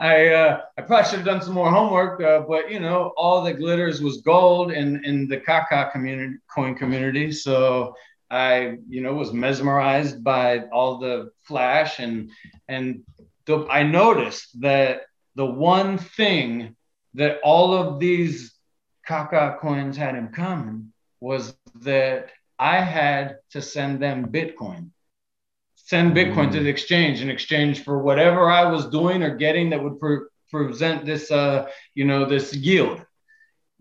I 0.00 0.28
uh, 0.28 0.60
I 0.76 0.82
probably 0.82 1.08
should 1.08 1.18
have 1.18 1.26
done 1.26 1.42
some 1.42 1.54
more 1.54 1.70
homework, 1.70 2.22
uh, 2.22 2.40
but 2.40 2.70
you 2.70 2.80
know, 2.80 3.12
all 3.16 3.42
that 3.44 3.54
glitters 3.54 4.02
was 4.02 4.22
gold 4.22 4.72
in 4.72 5.04
in 5.04 5.28
the 5.28 5.38
Kaka 5.38 5.90
community, 5.92 6.36
coin 6.52 6.74
community. 6.74 7.32
So 7.32 7.94
I, 8.30 8.78
you 8.88 9.02
know, 9.02 9.12
was 9.12 9.32
mesmerized 9.32 10.24
by 10.24 10.60
all 10.72 10.98
the 10.98 11.30
flash 11.42 11.98
and 11.98 12.30
and 12.68 13.02
the, 13.44 13.66
I 13.68 13.82
noticed 13.82 14.60
that 14.62 15.02
the 15.34 15.46
one 15.46 15.98
thing 15.98 16.76
that 17.14 17.40
all 17.44 17.74
of 17.74 18.00
these 18.00 18.54
Kaka 19.06 19.58
coins 19.60 19.96
had 19.96 20.14
in 20.14 20.28
common 20.28 20.92
was 21.20 21.54
that 21.80 22.30
I 22.58 22.80
had 22.80 23.38
to 23.50 23.60
send 23.60 24.00
them 24.00 24.28
Bitcoin 24.28 24.91
send 25.92 26.16
Bitcoin 26.16 26.48
mm. 26.48 26.52
to 26.52 26.60
the 26.60 26.70
exchange 26.70 27.20
in 27.20 27.28
exchange 27.28 27.84
for 27.84 27.98
whatever 27.98 28.50
I 28.50 28.64
was 28.64 28.86
doing 28.88 29.22
or 29.22 29.36
getting 29.36 29.68
that 29.70 29.82
would 29.84 30.00
pre- 30.00 30.24
present 30.50 31.04
this, 31.04 31.30
uh, 31.30 31.66
you 31.94 32.06
know, 32.06 32.24
this 32.24 32.54
yield. 32.54 33.04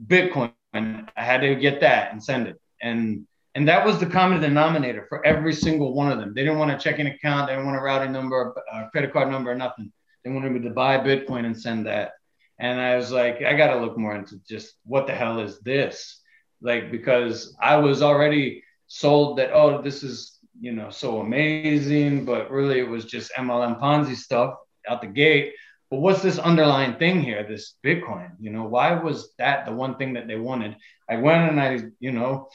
Bitcoin. 0.05 0.51
I 0.73 1.03
had 1.15 1.39
to 1.39 1.55
get 1.55 1.79
that 1.79 2.11
and 2.11 2.21
send 2.21 2.47
it. 2.49 2.59
And 2.81 3.25
and 3.55 3.65
that 3.69 3.85
was 3.85 3.97
the 3.97 4.05
common 4.05 4.41
denominator 4.41 5.05
for 5.07 5.25
every 5.25 5.53
single 5.53 5.93
one 5.93 6.11
of 6.11 6.19
them. 6.19 6.33
They 6.33 6.43
didn't 6.43 6.59
want 6.59 6.71
a 6.71 6.77
checking 6.77 7.07
account. 7.07 7.47
They 7.47 7.53
didn't 7.53 7.65
want 7.65 7.77
a 7.77 7.81
routing 7.81 8.11
number, 8.11 8.53
a 8.73 8.89
credit 8.91 9.13
card 9.13 9.29
number, 9.31 9.51
or 9.51 9.55
nothing. 9.55 9.89
They 10.25 10.31
wanted 10.31 10.51
me 10.51 10.59
to 10.67 10.69
buy 10.69 10.97
Bitcoin 10.97 11.45
and 11.45 11.57
send 11.57 11.85
that. 11.85 12.11
and 12.59 12.79
I 12.79 12.97
was 12.97 13.11
like, 13.11 13.41
I 13.41 13.53
got 13.55 13.73
to 13.73 13.79
look 13.79 13.97
more 13.97 14.15
into 14.15 14.35
just 14.49 14.75
what 14.83 15.07
the 15.07 15.15
hell 15.15 15.39
is 15.39 15.59
this? 15.61 16.21
Like, 16.61 16.91
because 16.91 17.55
I 17.61 17.77
was 17.77 18.01
already 18.01 18.63
sold 18.87 19.37
that, 19.37 19.51
oh, 19.53 19.81
this 19.81 20.03
is, 20.03 20.40
you 20.61 20.71
know, 20.71 20.91
so 20.91 21.21
amazing, 21.21 22.23
but 22.23 22.51
really 22.51 22.79
it 22.79 22.87
was 22.87 23.05
just 23.05 23.31
MLM 23.35 23.81
Ponzi 23.81 24.15
stuff 24.15 24.53
out 24.87 25.01
the 25.01 25.07
gate. 25.07 25.55
But 25.89 25.99
what's 25.99 26.21
this 26.21 26.37
underlying 26.37 26.95
thing 26.95 27.21
here, 27.21 27.43
this 27.43 27.75
Bitcoin? 27.83 28.29
You 28.39 28.51
know, 28.51 28.63
why 28.63 28.93
was 28.93 29.33
that 29.39 29.65
the 29.65 29.73
one 29.73 29.97
thing 29.97 30.13
that 30.13 30.27
they 30.27 30.37
wanted? 30.37 30.77
I 31.09 31.17
went 31.17 31.49
and 31.49 31.59
I, 31.59 31.79
you 31.99 32.11
know, 32.11 32.47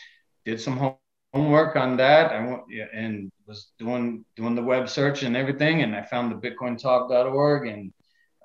did 0.44 0.60
some 0.60 0.94
homework 1.34 1.74
on 1.76 1.96
that. 1.96 2.32
I 2.32 2.46
went 2.46 2.62
and 2.94 3.30
was 3.46 3.72
doing 3.78 4.24
doing 4.36 4.54
the 4.54 4.62
web 4.62 4.88
search 4.88 5.24
and 5.24 5.36
everything, 5.36 5.82
and 5.82 5.94
I 5.94 6.02
found 6.02 6.30
the 6.30 6.50
BitcoinTalk.org 6.50 7.66
and 7.66 7.92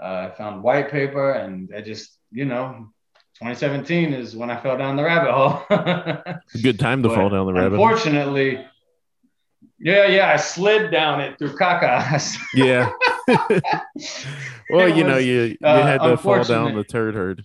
uh, 0.02 0.30
I 0.32 0.36
found 0.36 0.64
white 0.64 0.90
paper, 0.90 1.34
and 1.34 1.70
I 1.76 1.82
just, 1.82 2.18
you 2.32 2.46
know, 2.46 2.90
2017 3.36 4.14
is 4.14 4.36
when 4.36 4.50
I 4.50 4.60
fell 4.60 4.78
down 4.78 4.96
the 4.98 5.04
rabbit 5.04 5.32
hole. 5.32 6.34
Good 6.62 6.80
time 6.80 7.04
to 7.04 7.10
fall 7.10 7.30
down 7.30 7.46
the 7.46 7.54
rabbit. 7.54 7.74
Unfortunately, 7.74 8.66
yeah, 9.82 10.06
yeah, 10.08 10.32
I 10.32 10.36
slid 10.36 10.92
down 10.92 11.22
it 11.22 11.38
through 11.38 11.56
caca. 11.56 12.38
yeah. 12.54 12.92
well, 14.70 14.88
it 14.88 14.96
you 14.96 15.04
was, 15.04 15.14
know, 15.14 15.18
you 15.18 15.42
you 15.42 15.58
uh, 15.64 15.84
had 15.84 16.02
to 16.02 16.18
fall 16.18 16.44
down 16.44 16.76
the 16.76 16.84
turd 16.84 17.16
herd. 17.16 17.44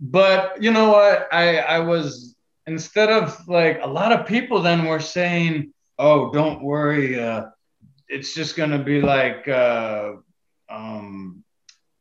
but 0.00 0.62
you 0.62 0.70
know 0.70 0.90
what? 0.90 1.28
I 1.32 1.58
I 1.58 1.78
was 1.80 2.36
instead 2.66 3.10
of 3.10 3.48
like 3.48 3.80
a 3.82 3.86
lot 3.86 4.12
of 4.12 4.26
people 4.26 4.60
then 4.60 4.84
were 4.84 5.00
saying, 5.00 5.72
"Oh, 5.98 6.30
don't 6.32 6.62
worry, 6.62 7.18
uh, 7.18 7.46
it's 8.08 8.34
just 8.34 8.56
gonna 8.56 8.82
be 8.82 9.00
like." 9.00 9.48
Uh, 9.48 10.12
um, 10.68 11.43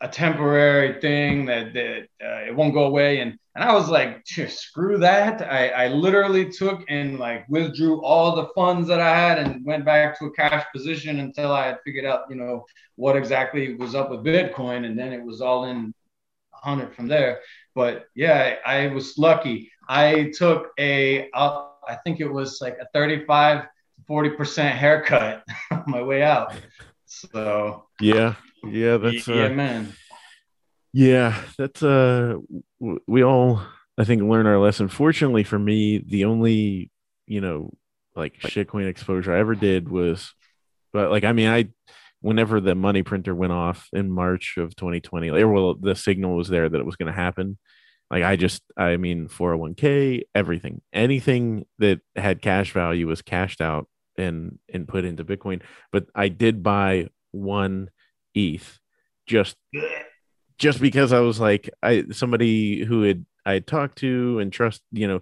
a 0.03 0.07
temporary 0.09 0.99
thing 0.99 1.45
that, 1.45 1.73
that 1.73 2.07
uh, 2.21 2.45
it 2.45 2.55
won't 2.55 2.73
go 2.73 2.83
away. 2.83 3.21
And, 3.21 3.39
and 3.55 3.63
I 3.63 3.73
was 3.73 3.89
like, 3.89 4.21
screw 4.25 4.97
that. 4.97 5.41
I, 5.41 5.69
I 5.69 5.87
literally 5.87 6.51
took 6.51 6.83
and 6.89 7.17
like 7.19 7.45
withdrew 7.47 8.03
all 8.03 8.35
the 8.35 8.49
funds 8.53 8.89
that 8.89 8.99
I 8.99 9.15
had 9.15 9.39
and 9.39 9.65
went 9.65 9.85
back 9.85 10.19
to 10.19 10.25
a 10.25 10.31
cash 10.31 10.65
position 10.73 11.19
until 11.19 11.53
I 11.53 11.67
had 11.67 11.79
figured 11.85 12.03
out, 12.03 12.23
you 12.29 12.35
know, 12.35 12.65
what 12.95 13.15
exactly 13.15 13.75
was 13.75 13.95
up 13.95 14.11
with 14.11 14.25
Bitcoin. 14.25 14.85
And 14.85 14.99
then 14.99 15.13
it 15.13 15.23
was 15.23 15.39
all 15.39 15.65
in 15.65 15.93
100 16.61 16.93
from 16.93 17.07
there. 17.07 17.39
But 17.73 18.07
yeah, 18.13 18.55
I 18.65 18.87
was 18.87 19.17
lucky. 19.17 19.71
I 19.87 20.33
took 20.37 20.71
a, 20.77 21.29
I 21.33 21.95
think 22.03 22.19
it 22.19 22.31
was 22.31 22.59
like 22.61 22.77
a 22.81 22.87
35 22.93 23.67
40% 24.09 24.71
haircut 24.71 25.43
on 25.71 25.83
my 25.87 26.01
way 26.01 26.23
out. 26.23 26.53
So 27.05 27.85
yeah, 28.01 28.35
yeah, 28.67 28.97
that's 28.97 29.27
yeah, 29.27 29.45
uh, 29.45 29.49
man. 29.49 29.93
Yeah, 30.93 31.41
that's 31.57 31.81
uh, 31.81 32.35
we 32.79 33.23
all 33.23 33.61
I 33.97 34.03
think 34.03 34.21
learn 34.21 34.45
our 34.45 34.59
lesson. 34.59 34.87
Fortunately 34.87 35.43
for 35.43 35.59
me, 35.59 36.03
the 36.05 36.25
only 36.25 36.91
you 37.27 37.41
know 37.41 37.71
like 38.15 38.39
shitcoin 38.39 38.87
exposure 38.87 39.33
I 39.33 39.39
ever 39.39 39.55
did 39.55 39.89
was, 39.89 40.33
but 40.91 41.09
like 41.09 41.23
I 41.23 41.31
mean 41.31 41.49
I, 41.49 41.69
whenever 42.21 42.61
the 42.61 42.75
money 42.75 43.03
printer 43.03 43.33
went 43.35 43.53
off 43.53 43.87
in 43.91 44.11
March 44.11 44.55
of 44.57 44.75
2020, 44.75 45.31
like, 45.31 45.45
well 45.45 45.75
the 45.75 45.95
signal 45.95 46.35
was 46.35 46.47
there 46.47 46.69
that 46.69 46.79
it 46.79 46.85
was 46.85 46.95
going 46.95 47.11
to 47.11 47.19
happen. 47.19 47.57
Like 48.11 48.23
I 48.23 48.35
just 48.35 48.61
I 48.77 48.97
mean 48.97 49.27
401k 49.27 50.23
everything 50.35 50.81
anything 50.93 51.65
that 51.79 52.01
had 52.15 52.41
cash 52.41 52.71
value 52.71 53.07
was 53.07 53.23
cashed 53.23 53.61
out 53.61 53.87
and 54.15 54.59
and 54.71 54.87
put 54.87 55.05
into 55.05 55.25
Bitcoin. 55.25 55.61
But 55.91 56.05
I 56.13 56.29
did 56.29 56.61
buy 56.61 57.09
one 57.31 57.89
ETH 58.35 58.79
just 59.25 59.55
just 60.57 60.79
because 60.79 61.13
I 61.13 61.19
was 61.19 61.39
like 61.39 61.69
I 61.81 62.05
somebody 62.11 62.83
who 62.83 63.03
had 63.03 63.25
I 63.45 63.53
had 63.53 63.67
talked 63.67 63.97
to 63.99 64.39
and 64.39 64.51
trust 64.51 64.81
you 64.91 65.07
know 65.07 65.21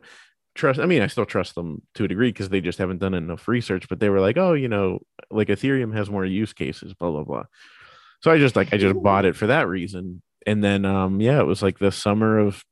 trust 0.55 0.79
I 0.79 0.85
mean 0.85 1.01
I 1.01 1.07
still 1.07 1.25
trust 1.25 1.55
them 1.55 1.81
to 1.95 2.03
a 2.03 2.07
degree 2.07 2.29
because 2.29 2.49
they 2.49 2.61
just 2.61 2.77
haven't 2.77 2.99
done 2.99 3.13
enough 3.13 3.47
research 3.47 3.87
but 3.87 3.99
they 3.99 4.09
were 4.09 4.19
like 4.19 4.37
oh 4.37 4.53
you 4.53 4.67
know 4.67 4.99
like 5.29 5.47
Ethereum 5.47 5.95
has 5.95 6.09
more 6.09 6.25
use 6.25 6.53
cases 6.53 6.93
blah 6.93 7.11
blah 7.11 7.23
blah. 7.23 7.43
So 8.21 8.31
I 8.31 8.37
just 8.37 8.55
like 8.55 8.73
I 8.73 8.77
just 8.77 9.01
bought 9.01 9.25
it 9.25 9.35
for 9.35 9.47
that 9.47 9.67
reason. 9.67 10.21
And 10.45 10.63
then 10.63 10.85
um 10.85 11.21
yeah 11.21 11.39
it 11.39 11.45
was 11.45 11.61
like 11.61 11.79
the 11.79 11.91
summer 11.91 12.39
of 12.39 12.63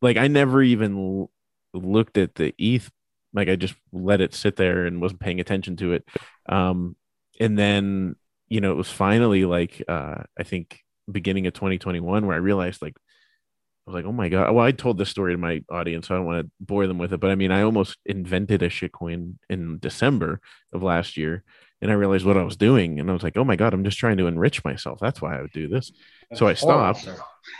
like 0.00 0.16
I 0.16 0.28
never 0.28 0.62
even 0.62 0.96
l- 0.96 1.30
looked 1.72 2.18
at 2.18 2.34
the 2.34 2.54
ETH 2.58 2.90
like 3.32 3.48
I 3.48 3.56
just 3.56 3.74
let 3.92 4.20
it 4.20 4.32
sit 4.32 4.56
there 4.56 4.86
and 4.86 5.00
wasn't 5.00 5.20
paying 5.20 5.40
attention 5.40 5.76
to 5.76 5.94
it. 5.94 6.04
Um 6.48 6.96
and 7.40 7.58
then 7.58 8.16
you 8.54 8.60
know, 8.60 8.70
it 8.70 8.76
was 8.76 8.90
finally 8.90 9.44
like 9.44 9.82
uh 9.88 10.22
I 10.38 10.44
think 10.44 10.78
beginning 11.10 11.48
of 11.48 11.54
2021 11.54 12.24
where 12.24 12.36
I 12.36 12.38
realized 12.38 12.80
like 12.80 12.94
I 12.96 13.90
was 13.90 13.94
like, 13.96 14.04
oh 14.04 14.12
my 14.12 14.28
god. 14.28 14.54
Well, 14.54 14.64
I 14.64 14.70
told 14.70 14.96
this 14.96 15.10
story 15.10 15.34
to 15.34 15.38
my 15.38 15.62
audience, 15.68 16.06
so 16.06 16.14
I 16.14 16.18
don't 16.18 16.26
want 16.26 16.46
to 16.46 16.50
bore 16.60 16.86
them 16.86 16.98
with 16.98 17.12
it. 17.12 17.18
But 17.18 17.32
I 17.32 17.34
mean, 17.34 17.50
I 17.50 17.62
almost 17.62 17.98
invented 18.06 18.62
a 18.62 18.68
shitcoin 18.68 19.34
in 19.50 19.78
December 19.78 20.40
of 20.72 20.84
last 20.84 21.16
year, 21.16 21.42
and 21.82 21.90
I 21.90 21.94
realized 21.94 22.24
what 22.24 22.38
I 22.38 22.44
was 22.44 22.56
doing, 22.56 23.00
and 23.00 23.10
I 23.10 23.12
was 23.12 23.24
like, 23.24 23.36
oh 23.36 23.44
my 23.44 23.56
god, 23.56 23.74
I'm 23.74 23.84
just 23.84 23.98
trying 23.98 24.16
to 24.18 24.26
enrich 24.28 24.64
myself. 24.64 25.00
That's 25.00 25.20
why 25.20 25.36
I 25.36 25.42
would 25.42 25.52
do 25.52 25.68
this. 25.68 25.90
That's 26.30 26.38
so 26.38 26.46
I 26.46 26.54
stopped, 26.54 27.08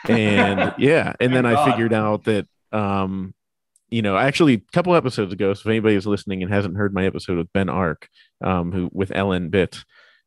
and 0.08 0.74
yeah, 0.78 1.12
and 1.20 1.34
then 1.34 1.44
I 1.44 1.70
figured 1.70 1.92
out 1.92 2.24
that 2.24 2.46
um, 2.72 3.34
you 3.90 4.00
know, 4.00 4.16
actually, 4.16 4.54
a 4.54 4.72
couple 4.72 4.94
episodes 4.94 5.32
ago. 5.32 5.52
So 5.54 5.60
if 5.60 5.66
anybody 5.66 5.96
is 5.96 6.06
listening 6.06 6.42
and 6.42 6.52
hasn't 6.52 6.76
heard 6.76 6.94
my 6.94 7.04
episode 7.04 7.36
with 7.36 7.52
Ben 7.52 7.68
Arc, 7.68 8.08
um, 8.42 8.72
who 8.72 8.88
with 8.92 9.10
LNbits, 9.10 9.84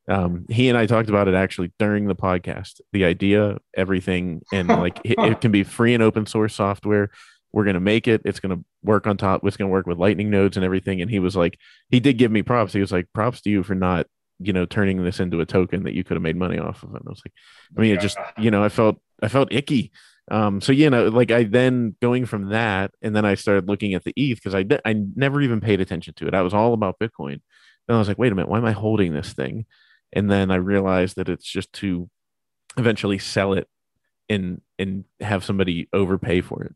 um, 0.07 0.45
he 0.49 0.69
and 0.69 0.77
I 0.77 0.85
talked 0.85 1.09
about 1.09 1.27
it 1.27 1.33
actually 1.33 1.71
during 1.79 2.07
the 2.07 2.15
podcast. 2.15 2.79
The 2.93 3.05
idea, 3.05 3.57
everything, 3.75 4.41
and 4.53 4.67
like 4.69 4.99
it, 5.03 5.19
it, 5.19 5.41
can 5.41 5.51
be 5.51 5.63
free 5.63 5.93
and 5.93 6.01
open 6.01 6.25
source 6.25 6.55
software. 6.55 7.11
We're 7.51 7.65
gonna 7.65 7.81
make 7.81 8.07
it. 8.07 8.21
It's 8.23 8.39
gonna 8.39 8.59
work 8.83 9.05
on 9.05 9.17
top. 9.17 9.45
It's 9.45 9.57
gonna 9.57 9.69
work 9.69 9.85
with 9.85 9.97
Lightning 9.97 10.29
nodes 10.29 10.55
and 10.55 10.65
everything. 10.65 11.01
And 11.01 11.11
he 11.11 11.19
was 11.19 11.35
like, 11.35 11.57
he 11.89 11.99
did 11.99 12.17
give 12.17 12.31
me 12.31 12.41
props. 12.41 12.73
He 12.73 12.79
was 12.79 12.91
like, 12.91 13.07
props 13.13 13.41
to 13.41 13.49
you 13.49 13.63
for 13.63 13.75
not, 13.75 14.07
you 14.39 14.53
know, 14.53 14.65
turning 14.65 15.03
this 15.03 15.19
into 15.19 15.41
a 15.41 15.45
token 15.45 15.83
that 15.83 15.93
you 15.93 16.03
could 16.03 16.15
have 16.15 16.23
made 16.23 16.37
money 16.37 16.57
off 16.57 16.83
of. 16.83 16.89
And 16.89 17.03
I 17.05 17.09
was 17.09 17.21
like, 17.25 17.33
I 17.77 17.81
mean, 17.81 17.93
it 17.93 17.99
just, 17.99 18.17
you 18.37 18.51
know, 18.51 18.63
I 18.63 18.69
felt, 18.69 18.99
I 19.21 19.27
felt 19.27 19.51
icky. 19.51 19.91
Um, 20.29 20.61
so 20.61 20.71
you 20.71 20.89
know, 20.89 21.07
like 21.07 21.31
I 21.31 21.43
then 21.43 21.95
going 22.01 22.25
from 22.25 22.49
that, 22.49 22.91
and 23.01 23.15
then 23.15 23.25
I 23.25 23.35
started 23.35 23.67
looking 23.67 23.93
at 23.93 24.03
the 24.03 24.13
ETH 24.15 24.41
because 24.41 24.55
I 24.55 24.65
I 24.85 24.93
never 25.15 25.41
even 25.41 25.61
paid 25.61 25.81
attention 25.81 26.13
to 26.15 26.27
it. 26.27 26.33
I 26.33 26.41
was 26.41 26.53
all 26.53 26.73
about 26.73 26.99
Bitcoin. 26.99 27.41
And 27.87 27.95
I 27.95 27.99
was 27.99 28.09
like, 28.09 28.17
wait 28.17 28.31
a 28.31 28.35
minute, 28.35 28.49
why 28.49 28.57
am 28.57 28.65
I 28.65 28.73
holding 28.73 29.13
this 29.13 29.31
thing? 29.31 29.65
And 30.13 30.29
then 30.29 30.51
I 30.51 30.55
realized 30.55 31.17
that 31.17 31.29
it's 31.29 31.45
just 31.45 31.71
to 31.73 32.09
eventually 32.77 33.17
sell 33.17 33.53
it 33.53 33.67
and 34.29 34.61
and 34.79 35.05
have 35.19 35.43
somebody 35.43 35.87
overpay 35.93 36.41
for 36.41 36.63
it. 36.63 36.75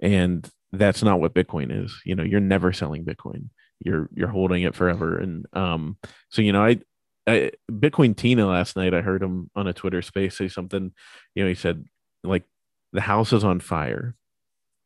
And 0.00 0.48
that's 0.72 1.02
not 1.02 1.20
what 1.20 1.34
Bitcoin 1.34 1.84
is. 1.84 2.00
You 2.04 2.14
know, 2.14 2.22
you're 2.22 2.40
never 2.40 2.72
selling 2.72 3.04
Bitcoin. 3.04 3.48
You're 3.80 4.08
you're 4.14 4.28
holding 4.28 4.62
it 4.62 4.74
forever. 4.74 5.18
And 5.18 5.46
um, 5.52 5.98
so 6.30 6.42
you 6.42 6.52
know, 6.52 6.64
I, 6.64 6.80
I 7.26 7.52
Bitcoin 7.70 8.16
Tina 8.16 8.46
last 8.46 8.76
night, 8.76 8.94
I 8.94 9.00
heard 9.00 9.22
him 9.22 9.50
on 9.54 9.66
a 9.66 9.72
Twitter 9.72 10.02
space 10.02 10.36
say 10.36 10.48
something. 10.48 10.92
You 11.34 11.42
know, 11.42 11.48
he 11.48 11.54
said 11.54 11.84
like 12.22 12.44
the 12.92 13.00
house 13.00 13.32
is 13.32 13.44
on 13.44 13.60
fire, 13.60 14.14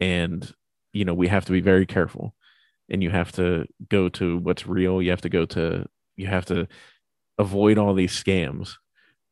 and 0.00 0.52
you 0.92 1.04
know 1.04 1.14
we 1.14 1.28
have 1.28 1.44
to 1.46 1.52
be 1.52 1.60
very 1.60 1.86
careful, 1.86 2.34
and 2.88 3.02
you 3.02 3.10
have 3.10 3.32
to 3.32 3.66
go 3.88 4.08
to 4.10 4.38
what's 4.38 4.66
real. 4.66 5.02
You 5.02 5.10
have 5.10 5.22
to 5.22 5.28
go 5.28 5.44
to 5.46 5.86
you 6.16 6.26
have 6.26 6.46
to 6.46 6.68
avoid 7.38 7.78
all 7.78 7.94
these 7.94 8.12
scams 8.12 8.74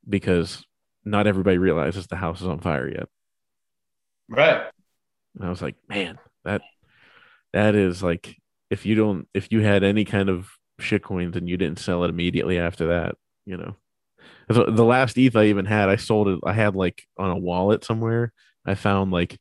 because 0.09 0.65
not 1.05 1.27
everybody 1.27 1.59
realizes 1.59 2.07
the 2.07 2.17
house 2.17 2.41
is 2.41 2.47
on 2.47 2.61
fire 2.61 2.89
yet. 2.89 3.09
Right. 4.29 4.63
And 5.35 5.45
I 5.45 5.51
was 5.51 5.63
like, 5.63 5.77
man, 5.89 6.19
that 6.45 6.63
that 7.53 7.75
is 7.75 8.03
like 8.03 8.37
if 8.71 8.87
you 8.87 8.95
don't 8.95 9.29
if 9.35 9.53
you 9.53 9.61
had 9.61 9.83
any 9.83 10.05
kind 10.05 10.29
of 10.29 10.51
shit 10.79 11.03
coins 11.03 11.37
and 11.37 11.49
you 11.49 11.57
didn't 11.57 11.79
sell 11.79 12.05
it 12.05 12.11
immediately 12.11 12.59
after 12.59 12.89
that, 12.89 13.17
you 13.45 13.57
know. 13.57 13.77
The 14.49 14.85
last 14.85 15.19
ETH 15.19 15.35
I 15.35 15.47
even 15.47 15.65
had, 15.65 15.89
I 15.89 15.97
sold 15.97 16.29
it. 16.29 16.39
I 16.45 16.53
had 16.53 16.77
like 16.77 17.03
on 17.19 17.31
a 17.31 17.37
wallet 17.37 17.85
somewhere. 17.85 18.33
I 18.65 18.77
found 18.77 19.11
like, 19.11 19.39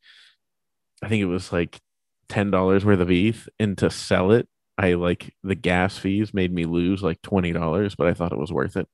I 1.04 1.08
think 1.10 1.22
it 1.22 1.28
was 1.28 1.52
like 1.52 1.80
ten 2.28 2.50
dollars 2.50 2.84
worth 2.84 3.00
of 3.00 3.12
ETH, 3.12 3.48
and 3.60 3.78
to 3.80 3.92
sell 3.92 4.32
it, 4.32 4.48
I 4.78 4.94
like 4.94 5.34
the 5.44 5.56
gas 5.56 5.98
fees 5.98 6.34
made 6.34 6.54
me 6.54 6.66
lose 6.66 7.02
like 7.02 7.22
twenty 7.22 7.52
dollars, 7.54 7.96
but 7.96 8.08
I 8.08 8.14
thought 8.14 8.34
it 8.34 8.40
was 8.40 8.52
worth 8.52 8.76
it. 8.76 8.88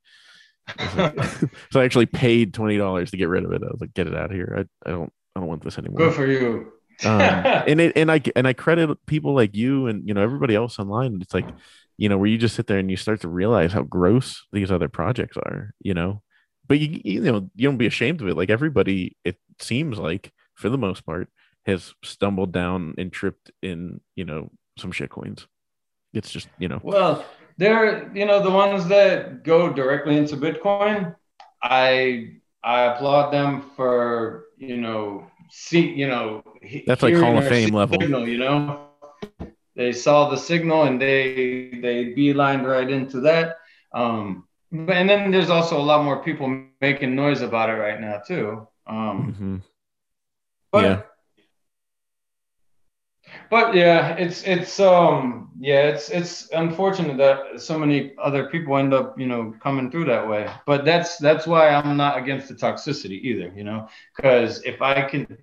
like, 0.96 1.24
so 1.72 1.80
I 1.80 1.86
actually 1.86 2.06
paid 2.06 2.54
twenty 2.54 2.78
dollars 2.78 3.12
to 3.12 3.18
get 3.18 3.30
rid 3.30 3.46
of 3.46 3.52
it. 3.52 3.64
I 3.64 3.72
was 3.72 3.82
like, 3.82 3.94
get 3.94 4.08
it 4.08 4.16
out 4.16 4.32
of 4.32 4.32
here. 4.32 4.54
I, 4.58 4.90
I 4.90 4.94
don't 4.94 5.12
I 5.36 5.40
don't 5.40 5.50
want 5.50 5.64
this 5.64 5.78
anymore. 5.78 5.98
Good 5.98 6.14
for 6.14 6.28
you. 6.28 6.72
um, 7.06 7.22
and 7.22 7.82
it 7.82 7.94
and 7.96 8.12
I 8.12 8.22
and 8.36 8.48
I 8.48 8.54
credit 8.54 8.96
people 9.08 9.34
like 9.34 9.56
you 9.56 9.88
and 9.88 10.08
you 10.08 10.14
know 10.14 10.22
everybody 10.22 10.56
else 10.56 10.78
online. 10.78 11.20
It's 11.22 11.34
like, 11.34 11.48
you 11.98 12.10
know, 12.10 12.18
where 12.18 12.30
you 12.30 12.38
just 12.38 12.56
sit 12.56 12.68
there 12.68 12.78
and 12.80 12.92
you 12.92 12.98
start 12.98 13.22
to 13.22 13.28
realize 13.28 13.74
how 13.74 13.82
gross 13.84 14.46
these 14.52 14.72
other 14.72 14.90
projects 14.90 15.38
are, 15.38 15.74
you 15.82 15.94
know. 15.94 16.22
But 16.68 16.80
you 16.80 17.02
you 17.04 17.22
know, 17.22 17.50
you 17.56 17.68
don't 17.68 17.78
be 17.78 17.88
ashamed 17.88 18.22
of 18.22 18.28
it. 18.28 18.38
Like 18.38 18.50
everybody, 18.50 19.18
it 19.26 19.38
seems 19.60 19.98
like 19.98 20.32
for 20.54 20.70
the 20.70 20.78
most 20.78 21.06
part, 21.06 21.30
has 21.66 21.94
stumbled 22.04 22.52
down 22.52 22.94
and 22.98 23.12
tripped 23.12 23.52
in, 23.64 24.00
you 24.16 24.26
know, 24.26 24.52
some 24.78 24.92
shit 24.92 25.10
coins. 25.10 25.48
It's 26.14 26.32
just, 26.32 26.49
you 26.59 26.68
know. 26.68 26.80
Well, 26.84 27.26
they're, 27.57 28.12
you 28.16 28.26
know, 28.26 28.41
the 28.41 28.49
ones 28.49 28.88
that 28.88 29.43
go 29.43 29.72
directly 29.72 30.18
into 30.18 30.36
Bitcoin, 30.36 31.16
I 31.62 32.41
I 32.64 32.84
applaud 32.84 33.32
them 33.32 33.72
for 33.76 34.45
you 34.57 34.78
know 34.78 35.28
see 35.49 35.89
you 35.89 36.07
know 36.07 36.43
that's 36.86 37.03
like 37.03 37.16
Hall 37.16 37.38
of 37.38 37.47
Fame 37.47 37.74
level. 37.74 37.99
Signal, 37.99 38.28
you 38.28 38.38
know, 38.38 38.88
they 39.76 39.91
saw 39.91 40.30
the 40.30 40.38
signal 40.38 40.84
and 40.84 41.01
they 41.01 41.80
they 41.82 42.14
beelined 42.14 42.66
right 42.66 42.89
into 42.89 43.22
that. 43.22 43.57
Um, 43.93 44.47
and 44.72 45.09
then 45.09 45.32
there's 45.32 45.49
also 45.49 45.80
a 45.80 45.84
lot 45.84 46.03
more 46.03 46.24
people 46.24 46.66
making 46.80 47.16
noise 47.16 47.41
about 47.41 47.70
it 47.70 47.74
right 47.74 47.99
now 47.99 48.22
too. 48.26 48.68
Um, 48.88 49.34
mm-hmm. 49.34 49.57
But 50.72 50.84
yeah. 50.84 51.01
But 53.52 53.76
yeah, 53.76 54.16
it's 54.16 54.43
it's 54.43 54.80
um 54.80 55.52
yeah, 55.60 55.88
it's 55.89 56.10
it's 56.10 56.49
unfortunate 56.54 57.18
that 57.18 57.60
so 57.62 57.78
many 57.78 58.14
other 58.18 58.47
people 58.47 58.78
end 58.78 58.93
up, 58.93 59.20
you 59.20 59.28
know, 59.28 59.54
coming 59.62 59.91
through 59.91 60.06
that 60.06 60.26
way. 60.26 60.49
But 60.66 60.86
that's 60.86 61.18
that's 61.18 61.45
why 61.45 61.68
I'm 61.70 61.97
not 61.97 62.18
against 62.18 62.47
the 62.47 62.56
toxicity 62.56 63.20
either, 63.22 63.52
you 63.54 63.66
know, 63.66 63.89
because 64.16 64.64
if 64.64 64.82
I 64.82 65.02
can 65.02 65.38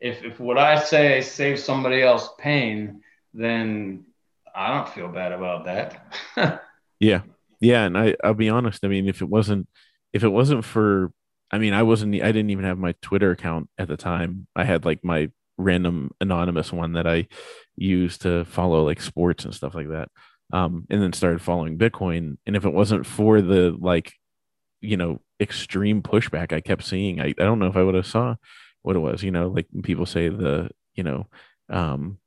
if 0.00 0.24
if 0.24 0.40
what 0.40 0.56
I 0.56 0.80
say 0.80 1.20
saves 1.20 1.62
somebody 1.62 2.02
else 2.02 2.30
pain, 2.38 3.02
then 3.34 4.06
I 4.54 4.74
don't 4.74 4.88
feel 4.88 5.08
bad 5.08 5.32
about 5.32 5.66
that. 5.66 6.64
yeah. 6.98 7.22
Yeah, 7.60 7.84
and 7.84 7.98
I 7.98 8.16
I'll 8.24 8.32
be 8.32 8.48
honest, 8.48 8.84
I 8.86 8.88
mean, 8.88 9.06
if 9.06 9.20
it 9.20 9.28
wasn't 9.28 9.68
if 10.14 10.24
it 10.24 10.30
wasn't 10.30 10.64
for 10.64 11.12
I 11.50 11.58
mean, 11.58 11.74
I 11.74 11.82
wasn't 11.82 12.14
I 12.14 12.32
didn't 12.32 12.50
even 12.50 12.64
have 12.64 12.78
my 12.78 12.94
Twitter 13.02 13.32
account 13.32 13.68
at 13.76 13.88
the 13.88 13.98
time. 13.98 14.46
I 14.56 14.64
had 14.64 14.86
like 14.86 15.04
my 15.04 15.30
random 15.60 16.10
anonymous 16.20 16.72
one 16.72 16.94
that 16.94 17.06
I 17.06 17.28
use 17.76 18.18
to 18.18 18.44
follow 18.44 18.84
like 18.84 19.00
sports 19.00 19.44
and 19.44 19.54
stuff 19.54 19.74
like 19.74 19.88
that. 19.88 20.08
Um, 20.52 20.86
and 20.90 21.00
then 21.00 21.12
started 21.12 21.40
following 21.40 21.78
Bitcoin. 21.78 22.36
And 22.46 22.56
if 22.56 22.64
it 22.64 22.72
wasn't 22.72 23.06
for 23.06 23.40
the 23.40 23.76
like, 23.78 24.12
you 24.80 24.96
know, 24.96 25.20
extreme 25.40 26.02
pushback 26.02 26.52
I 26.52 26.60
kept 26.60 26.84
seeing, 26.84 27.20
I, 27.20 27.26
I 27.26 27.44
don't 27.44 27.58
know 27.58 27.68
if 27.68 27.76
I 27.76 27.82
would 27.82 27.94
have 27.94 28.06
saw 28.06 28.34
what 28.82 28.96
it 28.96 29.00
was, 29.00 29.22
you 29.22 29.30
know, 29.30 29.48
like 29.48 29.66
people 29.82 30.06
say 30.06 30.28
the, 30.28 30.70
you 30.94 31.04
know, 31.04 31.26
um, 31.68 32.18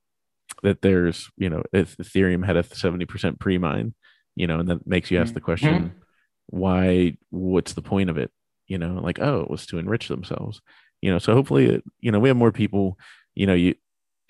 that 0.61 0.81
there's, 0.81 1.29
you 1.37 1.49
know, 1.49 1.63
if 1.73 1.97
Ethereum 1.97 2.45
had 2.45 2.55
a 2.55 2.63
70% 2.63 3.39
pre-mine, 3.39 3.93
you 4.35 4.47
know, 4.47 4.59
and 4.59 4.69
that 4.69 4.87
makes 4.87 5.11
you 5.11 5.19
ask 5.19 5.33
the 5.33 5.41
question, 5.41 5.73
mm-hmm. 5.73 5.97
why, 6.47 7.17
what's 7.29 7.73
the 7.73 7.81
point 7.81 8.09
of 8.09 8.17
it? 8.17 8.31
You 8.67 8.77
know, 8.77 8.99
like, 9.03 9.19
oh, 9.19 9.41
it 9.41 9.49
was 9.49 9.65
to 9.67 9.77
enrich 9.77 10.07
themselves, 10.07 10.61
you 11.01 11.11
know, 11.11 11.19
so 11.19 11.33
hopefully, 11.33 11.81
you 11.99 12.11
know, 12.11 12.19
we 12.19 12.29
have 12.29 12.37
more 12.37 12.51
people 12.51 12.97
you 13.35 13.47
know 13.47 13.53
you 13.53 13.75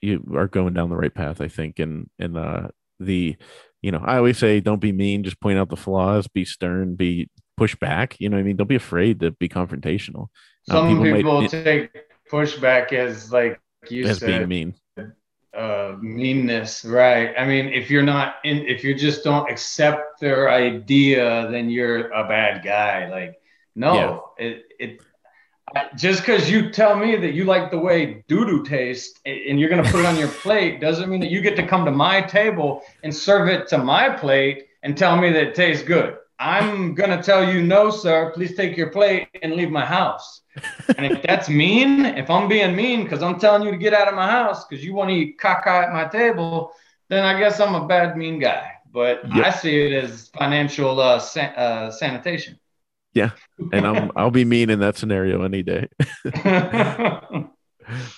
you 0.02 0.24
are 0.36 0.48
going 0.48 0.74
down 0.74 0.90
the 0.90 0.96
right 0.96 1.14
path 1.14 1.42
i 1.42 1.48
think 1.48 1.80
and 1.80 2.10
and 2.20 2.38
uh 2.38 2.68
the 3.00 3.36
you 3.82 3.92
know 3.92 4.02
i 4.06 4.18
always 4.18 4.38
say 4.38 4.60
don't 4.60 4.80
be 4.80 4.92
mean 4.92 5.24
just 5.24 5.40
point 5.40 5.58
out 5.58 5.70
the 5.70 5.78
flaws 5.78 6.28
be 6.28 6.46
stern 6.46 6.96
be 6.96 7.30
push 7.58 7.76
back 7.76 8.20
you 8.20 8.30
know 8.30 8.38
i 8.38 8.44
mean? 8.44 8.56
Don't 8.56 8.68
be 8.68 8.76
afraid 8.76 9.20
to 9.20 9.32
be 9.32 9.48
confrontational. 9.48 10.28
Uh, 10.70 10.74
some 10.74 10.88
people, 10.90 11.18
people 11.18 11.42
might, 11.42 11.50
take 11.50 11.92
pushback 12.32 12.94
as 12.94 13.32
like 13.32 13.60
you 13.90 14.06
as 14.06 14.20
said, 14.20 14.48
being 14.48 14.74
mean. 14.98 15.08
uh 15.56 15.96
meanness 16.02 16.84
right? 16.84 17.34
I 17.38 17.46
mean 17.46 17.68
if 17.68 17.90
you're 17.90 18.04
not 18.04 18.36
in 18.44 18.66
if 18.66 18.84
you 18.84 18.96
just 18.96 19.24
don't 19.24 19.50
accept 19.50 20.20
their 20.20 20.50
idea 20.50 21.50
then 21.52 21.70
you're 21.70 22.12
a 22.12 22.28
bad 22.28 22.64
guy 22.64 23.10
like 23.10 23.36
no 23.76 24.32
yeah. 24.40 24.46
it, 24.46 24.64
it 24.80 25.02
just 25.96 26.22
because 26.22 26.50
you 26.50 26.70
tell 26.70 26.96
me 26.96 27.16
that 27.16 27.34
you 27.34 27.46
like 27.46 27.72
the 27.72 27.78
way 27.78 28.24
doo 28.28 28.46
doo 28.46 28.64
tastes 28.64 29.20
and 29.26 29.60
you're 29.60 29.70
going 29.70 29.84
to 29.84 29.90
put 29.90 30.02
it 30.02 30.06
on 30.06 30.18
your 30.18 30.28
plate 30.44 30.80
doesn't 30.80 31.10
mean 31.10 31.20
that 31.20 31.32
you 31.32 31.42
get 31.42 31.56
to 31.56 31.66
come 31.66 31.86
to 31.86 31.92
my 31.92 32.22
table 32.22 32.84
and 33.04 33.16
serve 33.16 33.48
it 33.48 33.68
to 33.68 33.78
my 33.78 34.10
plate 34.10 34.68
and 34.84 34.98
tell 34.98 35.18
me 35.18 35.32
that 35.32 35.44
it 35.44 35.56
tastes 35.56 35.84
good. 35.84 36.18
I'm 36.40 36.94
going 36.94 37.10
to 37.10 37.24
tell 37.24 37.48
you, 37.52 37.62
no, 37.62 37.90
sir, 37.90 38.32
please 38.34 38.56
take 38.56 38.76
your 38.76 38.90
plate 38.90 39.30
and 39.42 39.54
leave 39.54 39.72
my 39.72 39.86
house. 39.86 40.42
and 40.98 41.06
if 41.06 41.22
that's 41.24 41.48
mean, 41.50 42.06
if 42.06 42.30
I'm 42.30 42.48
being 42.48 42.76
mean 42.76 43.04
because 43.04 43.24
I'm 43.24 43.40
telling 43.40 43.64
you 43.64 43.72
to 43.72 43.78
get 43.78 43.94
out 43.94 44.08
of 44.08 44.16
my 44.16 44.30
house 44.30 44.66
because 44.66 44.84
you 44.84 44.94
want 44.94 45.10
to 45.10 45.16
eat 45.16 45.40
caca 45.40 45.88
at 45.88 45.94
my 45.94 46.06
table, 46.06 46.74
then 47.10 47.24
I 47.24 47.40
guess 47.40 47.60
I'm 47.60 47.76
a 47.76 47.88
bad, 47.88 48.18
mean 48.18 48.40
guy. 48.40 48.72
But 48.92 49.22
yep. 49.34 49.48
I 49.48 49.52
see 49.52 49.82
it 49.86 50.04
as 50.04 50.28
financial 50.38 51.00
uh, 51.00 51.20
san- 51.20 51.56
uh, 51.56 51.92
sanitation. 51.92 52.60
Yeah, 53.14 53.32
and 53.72 53.86
I'm 53.86 54.12
I'll 54.16 54.32
be 54.32 54.46
mean 54.46 54.70
in 54.70 54.80
that 54.80 54.98
scenario 54.98 55.44
any 55.44 55.62
day. 55.62 55.88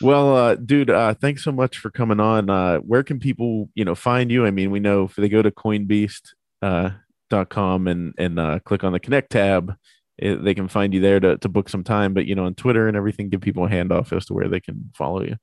well, 0.01 0.35
uh, 0.35 0.55
dude, 0.55 0.89
uh, 0.89 1.13
thanks 1.15 1.43
so 1.43 1.51
much 1.51 1.77
for 1.77 1.89
coming 1.91 2.19
on. 2.19 2.49
Uh, 2.49 2.77
where 2.77 3.03
can 3.03 3.19
people, 3.19 3.69
you 3.75 3.83
know, 3.83 3.95
find 3.95 4.31
you? 4.31 4.45
I 4.45 4.51
mean, 4.51 4.71
we 4.71 4.79
know 4.79 5.03
if 5.03 5.15
they 5.15 5.29
go 5.29 5.41
to 5.41 5.51
Coinbeast 5.51 6.33
uh, 6.61 6.91
dot 7.29 7.49
com 7.49 7.87
and 7.87 8.13
and 8.17 8.39
uh, 8.39 8.59
click 8.59 8.83
on 8.83 8.93
the 8.93 8.99
Connect 8.99 9.31
tab, 9.31 9.75
it, 10.17 10.43
they 10.43 10.53
can 10.53 10.67
find 10.67 10.93
you 10.93 11.01
there 11.01 11.19
to 11.19 11.37
to 11.39 11.49
book 11.49 11.67
some 11.69 11.83
time. 11.83 12.13
But 12.13 12.25
you 12.25 12.35
know, 12.35 12.45
on 12.45 12.55
Twitter 12.55 12.87
and 12.87 12.95
everything, 12.95 13.29
give 13.29 13.41
people 13.41 13.65
a 13.65 13.69
handoff 13.69 14.15
as 14.15 14.25
to 14.27 14.33
where 14.33 14.47
they 14.47 14.61
can 14.61 14.91
follow 14.95 15.23
you. 15.23 15.35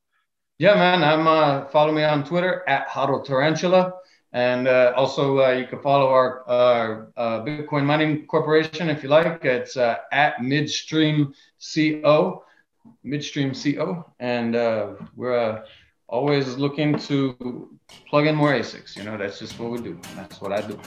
Yeah, 0.59 0.75
man. 0.75 1.03
I'm 1.05 1.27
uh, 1.27 1.67
follow 1.69 1.93
me 1.93 2.05
on 2.05 2.25
Twitter 2.25 2.63
at 2.69 2.89
Hodl 2.89 3.25
Tarantula. 3.25 3.93
And 4.33 4.67
uh, 4.67 4.95
also, 4.97 5.41
uh, 5.41 5.51
you 5.51 5.67
can 5.67 5.81
follow 5.81 6.09
our 6.09 7.13
uh, 7.17 7.43
Bitcoin 7.45 7.85
Mining 7.85 8.27
Corporation 8.27 8.89
if 8.89 9.03
you 9.03 9.11
like. 9.11 9.45
It's 9.45 9.77
uh, 9.77 9.97
at 10.11 10.43
Midstream 10.43 11.35
Co. 12.03 12.45
Midstream 13.05 13.53
Co. 13.55 14.07
And 14.21 14.57
uh, 14.57 14.95
we're 15.17 15.39
uh, 15.39 15.65
always 16.09 16.57
looking 16.57 16.99
to 17.01 17.79
plug 18.09 18.27
in 18.27 18.35
more 18.35 18.53
ASICs. 18.53 18.97
You 18.97 19.05
know, 19.05 19.19
that's 19.19 19.39
just 19.39 19.59
what 19.59 19.71
we 19.71 19.79
do. 19.79 20.01
That's 20.17 20.41
what 20.41 20.53
I 20.53 20.63
do. 20.63 20.81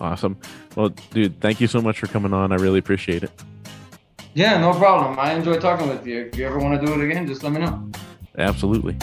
Awesome. 0.00 0.36
Well, 0.74 0.88
dude, 1.10 1.40
thank 1.40 1.60
you 1.60 1.68
so 1.68 1.80
much 1.80 2.00
for 2.00 2.08
coming 2.08 2.32
on. 2.32 2.50
I 2.50 2.56
really 2.56 2.78
appreciate 2.80 3.22
it. 3.22 3.30
Yeah, 4.34 4.58
no 4.58 4.72
problem. 4.72 5.18
I 5.18 5.32
enjoy 5.32 5.58
talking 5.58 5.88
with 5.88 6.06
you. 6.06 6.30
If 6.32 6.36
you 6.36 6.46
ever 6.46 6.58
want 6.58 6.80
to 6.80 6.86
do 6.86 6.92
it 6.92 7.04
again, 7.04 7.26
just 7.26 7.42
let 7.42 7.52
me 7.52 7.60
know. 7.60 7.90
Absolutely. 8.36 8.96